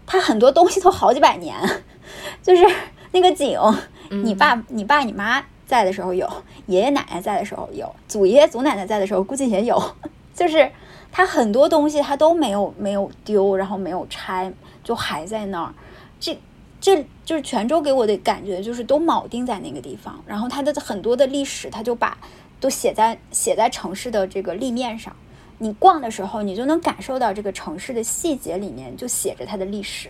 [0.05, 1.53] 它很多东西都好几百年，
[2.41, 2.65] 就是
[3.11, 3.59] 那个井，
[4.23, 5.43] 你爸你爸你妈
[5.73, 6.29] 在的时候有，
[6.67, 9.81] 爷爷奶奶在的时候有，祖爷爷祖奶奶在的时候估计也有，
[10.35, 10.69] 就是
[11.11, 15.73] 它很多东西它都没有没有丢，然后没有拆，就还在那儿，
[16.19, 16.37] 这
[16.79, 22.15] 这就是泉州给我的感觉，就是都铆定在那个地方，然后它的很多的历史，它就把
[22.59, 25.15] 都写在写在城市的这个立面上。
[25.57, 30.09] 你逛的时候，你就能感受到这个城市的细节里面就写着它的历史。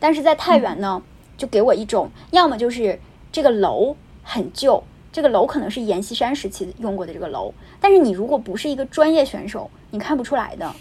[0.00, 1.00] 但是在太原呢，
[1.36, 2.98] 就给我一种，要么就是
[3.30, 4.82] 这个楼很旧，
[5.12, 10.72] 这个楼可能是阎锡山时期用过的这个楼，但是你如果不是一个专业选手，你看不出来的，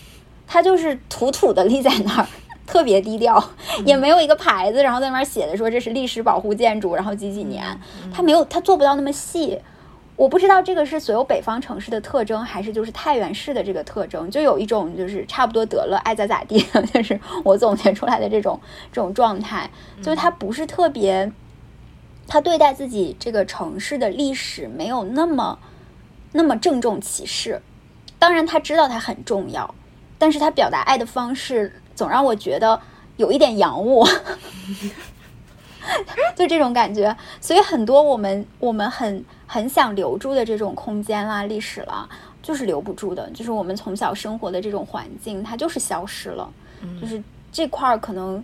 [0.47, 2.27] 它就是土土的立在那儿。
[2.63, 3.43] 特别低调，
[3.85, 7.65] 也没有一个牌子，然后在那儿写的说这是历史保护建筑，然后几几年，
[8.13, 9.59] 它没有，它做不到那么细。
[10.15, 18.57] 我不知道这个是所有北方城市的特征，还是就是太原市的这个特征，就有一种就是差不多得了，爱咋咋地， 就是我总结出来的这种
[18.89, 19.69] 这种状态，
[20.01, 21.29] 就是它不是特别，
[22.31, 25.59] 他对待自己这个城市的历史没有那么
[26.31, 27.61] 那么郑重其事。
[28.17, 29.75] 当然他知道它很重要，
[30.17, 31.73] 但是他表达爱的方式。
[31.93, 32.79] 总让我觉得
[33.17, 34.07] 有一点洋务，
[36.33, 37.15] 就这种感觉。
[37.41, 42.07] 所以很多我们我们很很想留住的这种空间啦、历史啦，
[42.41, 43.29] 就是留不住的。
[43.31, 46.49] 就是我们从小生活的这种环境，它就是消失了。
[46.99, 47.21] 就是
[47.51, 48.41] 这块儿可能，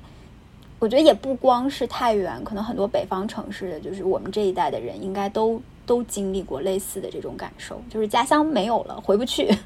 [0.80, 9.49] 我觉得也不光是太原，可能很多北方城市的，就是我们这一代的人，应该都都经历过类似的这种感受，就是家乡没有了，回不去。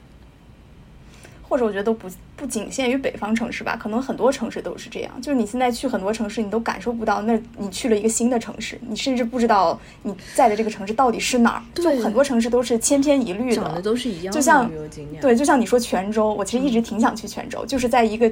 [1.50, 2.08] 或者我觉得都不
[2.38, 5.22] 不仅限于北方城市吧，可能很多城市都是这样。
[5.22, 11.62] 就是你现在去很多城市，你都感受不到，那你去了一个新的城市，你甚至不知道你在的这个城市到底是哪儿。
[11.76, 14.34] 就很多城市都是千篇一律的，长得都是一样。
[14.34, 14.72] 就像
[15.20, 18.32] 对，就像你说泉州，我其实一直挺想去泉州，就是在一个。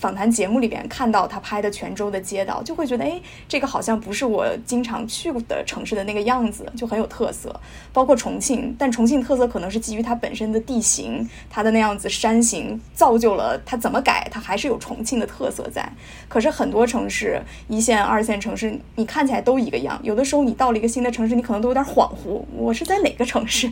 [0.00, 7.54] 访谈节目里边看到他拍的泉州的街道，就会觉得，哎，这个好像不是我经常去的城市的那个样子，就很有特色。
[7.92, 15.86] 包括重庆，但重庆特色可能是基于它本身的地形，它的那样子山形造就了它怎么改，它还是有重庆的特色在。
[16.28, 23.70] 可是很多城市，一线、二线城市，你看起来都一个样，有的时候你到了一个新的城市，你可能都有点恍惚，我是在哪个城市？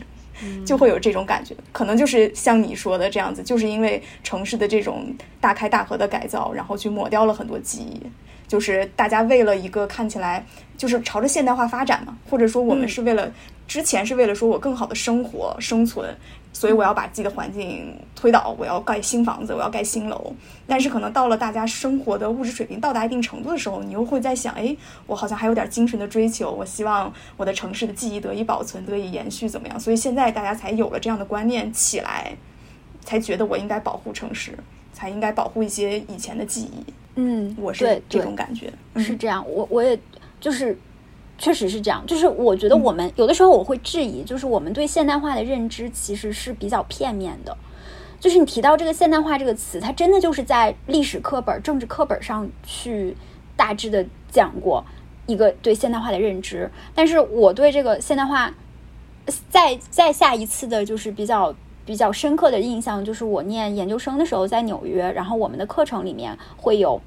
[0.65, 8.01] 就会有这种感觉，可能就是像你说的这样子，就是因为城市的这种大开大合的改造，然后去抹掉了很多记忆。
[8.47, 10.43] 就是大家为了一个看起来
[10.75, 13.31] 就是朝着现代化发展嘛，或者说我们是为了
[13.67, 16.09] 之前是为了说我更好的生活生存。
[16.51, 20.33] 所以我要把自己的环境推倒，我要盖新房子，我要盖新楼。
[20.67, 24.75] 但是可能到了大家生活的物质水平到达一定程度的时候，你又会在想，哎，
[25.07, 29.79] 我好像还有点精神的追求，我希望我的城市的记忆得以保存，得以延续，怎么样？
[29.79, 32.35] 所以现在大家才有了这样的观念起来，
[33.05, 34.57] 才觉得我应该保护城市，
[34.91, 36.93] 才应该保护一些以前的记忆。
[37.15, 39.45] 嗯，我是这种感觉，是这样。
[39.47, 39.97] 我我也
[40.41, 40.77] 就是。
[41.39, 47.57] 确实是这样，就是我觉得我们有的时候我会质疑，就是我们对现代化的认知其实是比较片面的。
[48.19, 53.15] 就是你提到这个现代化这个词，它真的就是在历史课本、政治课本上去
[53.55, 54.83] 大致的讲过
[55.25, 56.69] 一个对现代化的认知。
[56.93, 58.53] 但是我对这个现代化
[59.49, 61.55] 再再下一次的，就是比较
[61.85, 67.01] 比较深刻的印象，就是我念研究生的时候在纽约，然后我们的课程里面会有。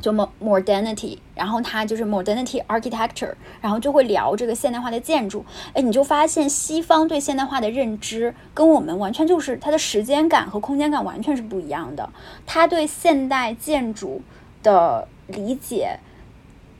[0.00, 5.44] 就 modernity，然后它就是 modernity architecture，然后就会聊这个现代化的建筑。
[5.72, 12.08] 哎，你就发现西方对现代化的认知跟我们完全就是它的时间感和空间感完全是不一样的。
[12.44, 14.20] 它对现代建筑
[14.62, 15.98] 的理解、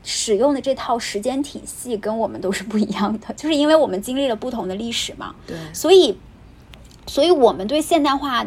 [0.03, 5.35] 使用的这套时间体系跟我们都是不一样的，就是因为我们经历了不同的历史嘛。
[5.45, 6.17] 对，所以，
[7.07, 8.45] 所以我们对现代化。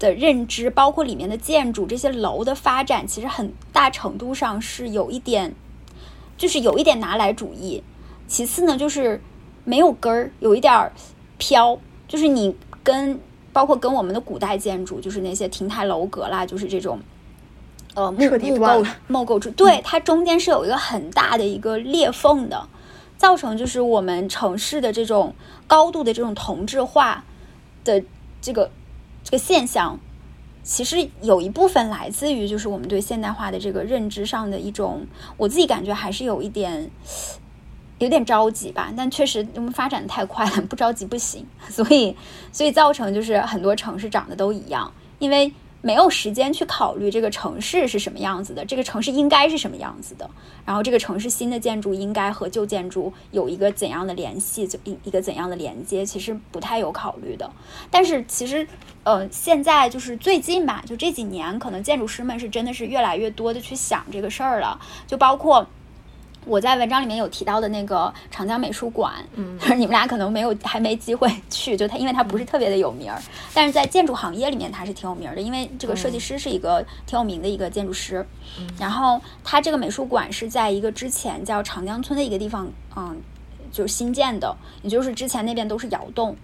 [0.00, 5.54] 的认知，包括里面的建筑，这些楼的发展，其实很大程度上是有一点，
[6.38, 7.84] 就是有一点拿来主义。
[8.26, 9.20] 其次呢，就是
[9.64, 10.90] 没有根儿，有一点儿
[11.36, 11.78] 飘。
[12.08, 13.20] 就是你跟
[13.52, 16.98] 包括跟我们的古代建筑，就是那些亭台楼阁啦，就是这种
[17.94, 22.66] 呃木木构木构筑， 对它中间是有一个很大的一个裂缝的，
[23.18, 25.34] 造成就是我们城市的这种
[25.66, 27.22] 高度的这种同质化
[27.84, 28.02] 的
[28.40, 28.70] 这个。
[29.30, 29.96] 这个现象，
[30.64, 36.90] 其实有一部分来自于就是我们对现代化的这个认知上的一种，我自己感觉还是有一点
[38.00, 38.92] 有点着急吧。
[38.96, 41.46] 但确实我们发展的太快了，不着急不行。
[41.70, 42.16] 所以，
[42.50, 45.52] 所以造成就是很多城市长得都一样，因为。
[45.82, 50.28] 没有时间去考虑这个城市是什么样子的，这个城市应该是什么样子的，
[50.64, 57.50] 然后这个城市新的建筑应该和旧建筑有一个怎样的联系，就一一个怎样的连接，其实不太有考虑的。
[57.90, 58.66] 但是其实，
[59.04, 65.66] 呃，现在就是最近吧，就这几年，可能建筑师们是真的是越来越多的去想这个事儿了，就包括。
[66.50, 73.22] 我在文章里面有提到的那个长江美术馆，嗯， 你们俩可能没有还没机会去，就它因为它不是特别的有名儿，
[73.54, 78.26] 但是在建筑行业里面它是挺有名的，因为这个设计师是一个挺有名的一个建筑师，
[78.80, 83.16] 然后它这个美术馆是在一个之前叫长江村的一个地方，嗯，
[83.70, 84.52] 就是新建的，
[84.82, 86.36] 也就是之前那边都是窑洞，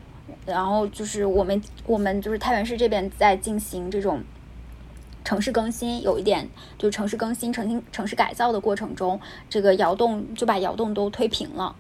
[0.46, 4.22] 然后就是我们我们就是太原市这边在进行这种。
[5.26, 6.48] 城市更新有一点，
[6.78, 9.20] 就是城市更新、城新城市改造的过程中，
[9.50, 11.74] 这个窑洞就把窑洞都推平了。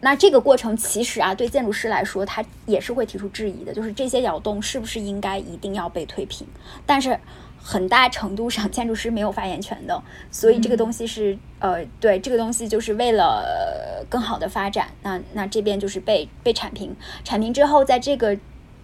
[0.00, 6.46] 那这个过程其实啊，对建筑师来说，他也是会提出质疑的，就是这些窑洞是不是应该一定要被推平？
[6.86, 7.18] 但是
[7.60, 10.00] 很大程度上，建筑师没有发言权的，
[10.30, 14.86] 所以这个东西是呃，对这个东西就是为了更好的发展。
[15.02, 16.94] 那那这边就是被被铲平，
[17.24, 18.38] 铲平之后，在这个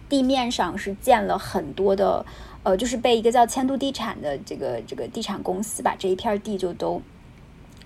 [0.09, 2.27] 地面上是建了很多的。
[2.64, 7.02] 呃，就是被一个叫千度地产的这个这个地产公司把这一片地就都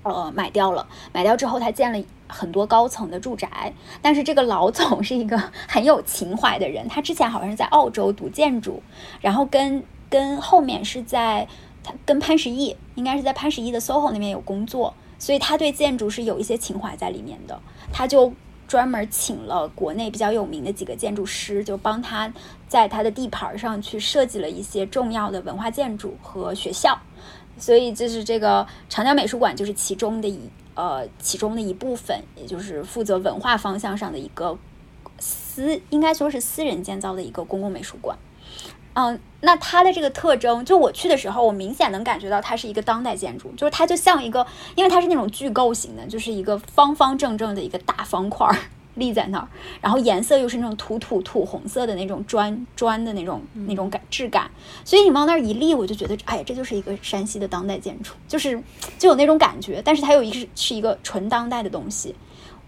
[0.03, 0.87] 呃买掉了。
[1.13, 3.73] 买掉之后，他建了很多高层的住宅。
[4.03, 8.83] 但是这个老总 是一个很有情怀的人，他之前好像是在澳洲读建筑，
[9.21, 11.49] 然后跟跟后面是在
[11.83, 17.59] 他跟潘石屹应该是在潘石屹的 SOHO 那边有工作，所以他对建筑是有一些情怀在里面的。
[17.93, 18.33] 他就。
[18.69, 22.29] 专门请了国内比较有名的几个建筑师，就帮他
[22.69, 26.99] 在他的地盘上去设计了一些重要的文化建筑和学校，
[27.59, 30.39] 所以就是这个长江美术馆就是其中的一
[30.75, 34.59] 呃其中的一部分，也就是负责文化方向上的一个
[35.19, 38.19] 私应该说是私人建造的一个公共美术馆。
[38.99, 48.57] 嗯，那它的这个特征，就我去的时候，我明显能感觉到它是一个当代建筑，就是它就像一个，因为它是那种巨构型的，就是一个方方正正的一个大方块儿
[48.97, 49.49] 立在那儿，
[49.81, 54.51] 然后颜色又是那种土土土红色的那种砖砖的那种那种感质感，
[54.85, 58.63] 所以你往那儿一立，我就觉得，哎呀，这就是一个山西的当代建筑，就是
[58.99, 62.15] 就有那种感觉，但是它有一个是一个纯当代的东西，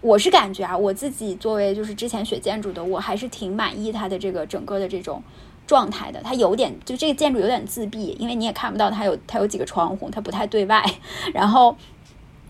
[0.01, 5.21] 我是感觉啊，我自己作为就是之前学建筑的，我还是挺满意它的这个整个的这种。
[5.67, 10.83] 状态的，它有点就这个建筑有点自闭，因为你也看不到它有它有几个窗户，它不太对外。
[11.31, 11.77] 然后，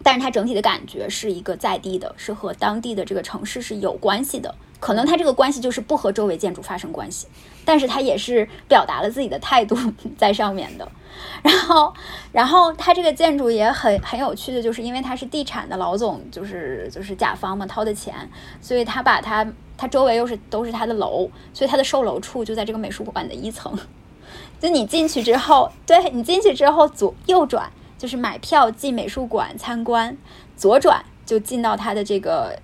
[0.09, 4.55] 但是它整体的感觉是一个在地的，是和当地的这个城市是有关系的。
[4.79, 7.27] 可能它这个关系就是不和周围建筑发生关系，
[7.63, 9.77] 但是它也是表达了自己的态度
[10.17, 10.91] 在上面的。
[11.43, 11.93] 然后，
[12.31, 18.15] 然后它这个建筑也很很有趣的，就是因为它是地产的老总，就是就是甲方嘛掏的钱，
[18.59, 19.45] 所以他把它。
[19.77, 23.73] 它周围又是都是它的楼，所以它的售楼处就在这个美术馆的一层。
[24.59, 30.17] 就你进去之后，对你进去之后左右转就是买票进美术馆参观，
[30.57, 32.57] 左转就进到它的这个。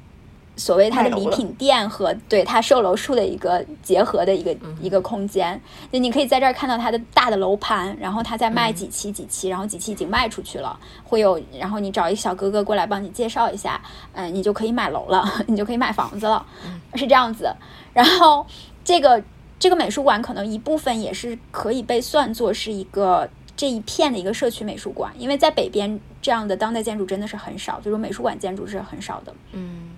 [0.58, 5.60] 所谓它的礼品店和对它售楼处的一个结合的一个一个空间，
[5.92, 13.82] 就你可以在这儿看到它的大的楼盘，然后它在卖几期几期，然后几期已经卖出去了，会有，然后你找一小哥哥过来帮你介绍一下，
[14.14, 16.46] 嗯，你就可以买楼了， 你就可以买房子了，
[16.94, 17.54] 是这样子。
[17.92, 18.48] 然后
[18.82, 19.22] 这个
[19.60, 29.92] 这个美术馆可能一部分也是可以被算作是一个这一片的一个社区美术馆，因为在北边这样的当代建筑真的是很少，就是美术馆建筑是很少的，嗯。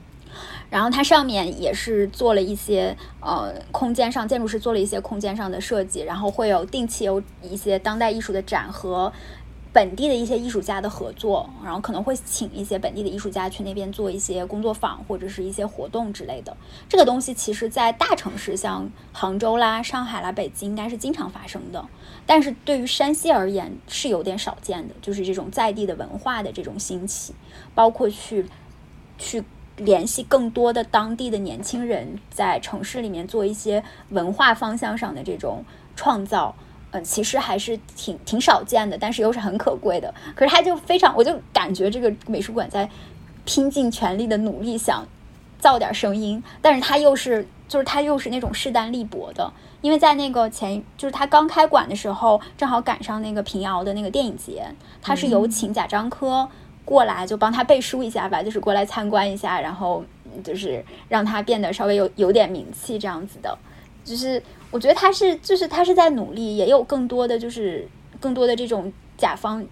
[0.69, 9.11] 然后它上面也是做了一些呃空间上建筑师做了一些空间上的设计，然后会有定期有一些当代艺术的展和
[9.77, 16.57] 本地的一些艺术家的合作，然后可能会请一些本地的艺术家去那边做一些工作坊或者是一些活动之类的。
[16.89, 21.85] 这个东西其实，在大城市像杭州啦、上海啦、北京应该是经常发生的，
[22.25, 27.35] 但是对于山西而言是有点少见的，就是这种在地的文化的这种兴起，
[27.75, 28.47] 包括去
[29.19, 29.43] 去。
[29.79, 35.63] 联系更多的当地的年轻人，在城市里面做一些文化方向上的这种
[35.95, 36.55] 创造，
[36.91, 40.13] 嗯，其实还是挺挺少见的，但是又是很可贵的。
[40.35, 42.89] 可是他就非常，我就感觉这个美术馆在
[43.45, 45.05] 拼尽全力的努力想
[45.59, 49.51] 造点声音，但是他又是就是他又是那种势单力薄的，
[49.81, 54.65] 因为在那个前就是他刚开馆的时候，正好赶上那个平遥的那个电影节，
[55.01, 56.47] 他是有请贾樟柯。
[56.85, 60.01] 过来就帮他背书一下吧，就是过来参观一下，然后
[60.41, 63.57] 就是让他变得稍微有有点名气这样子的。
[64.05, 67.87] 就是我觉得他是，就是他是在努力，也有更多的就是
[68.19, 69.65] 更多的这种甲方，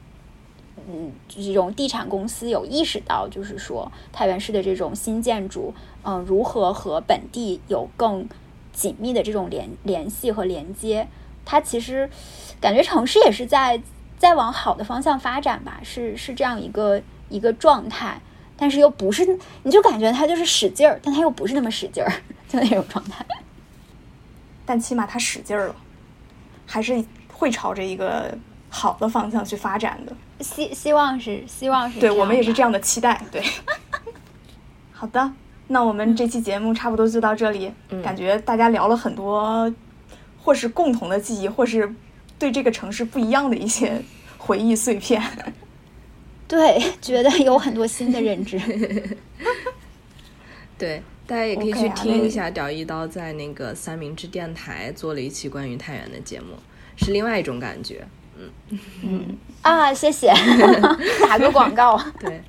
[0.88, 5.74] 嗯，这种地产公司有意识到，就是说太原市的这种新建筑，
[6.04, 8.28] 嗯，如何和本地有更
[8.74, 11.08] 紧密的这种联联系和连接。
[11.44, 12.10] 它其实
[12.60, 13.82] 感觉城市也是在。
[14.18, 18.20] 在往好的方向发展吧，是是这样一个一个状态，
[18.56, 22.10] 但是又不是，你就感觉他就是使劲儿，但他又不是那么使劲儿，
[22.48, 23.26] 就那种状态。
[24.66, 25.76] 但起码他使劲儿了，
[26.66, 28.36] 还是会朝着一个
[28.70, 30.16] 好的方向去发展的。
[30.44, 33.22] 希希望是希望是，对我们也是这样的期待。
[33.32, 33.44] 对，
[34.92, 35.32] 好的，
[35.68, 37.72] 那我们这期节目差不多就到这里。
[38.04, 39.74] 感觉大家聊了很多，
[40.42, 41.94] 或是共同的记忆，或是
[42.38, 44.02] 对这个城市不一样的一些
[44.38, 45.22] 回忆碎片。
[46.48, 48.60] 对，觉得有很多新的认知。
[50.78, 56.56] 对，大家也可以去听一下屌一刀在那个三明治电台做了一期关于太原的节目，
[56.98, 58.06] 是另外一种感觉。
[58.38, 60.34] 嗯嗯啊，谢谢，
[61.28, 61.98] 打个广告。
[62.20, 62.44] 对，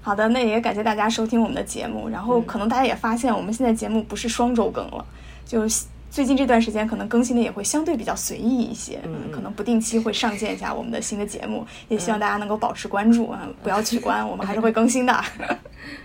[0.00, 2.08] 好的，那也感谢大家收听我们的节目。
[2.08, 5.04] 然后可能大家也发现，我们现在节目不是双周更了，
[5.46, 5.62] 就
[6.10, 15.24] 最近这段时间可能更新的也会相对比较随意一些，嗯，可能不定期会上线一下我们的新的节目，也希望大家能够保持关注啊，不要取关，我们还是会更新的。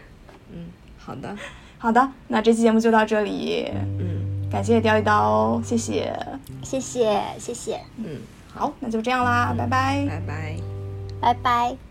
[1.10, 1.38] 嗯，好的，
[1.77, 3.72] 好的，那这期节目就到这里。
[3.99, 4.19] 嗯。
[4.52, 6.11] 感谢钓一刀，谢谢，
[6.64, 7.80] 谢谢，谢谢。
[7.98, 8.18] 嗯，
[8.52, 10.56] 好，那就这样啦，拜拜，拜拜，
[11.22, 11.89] 拜拜。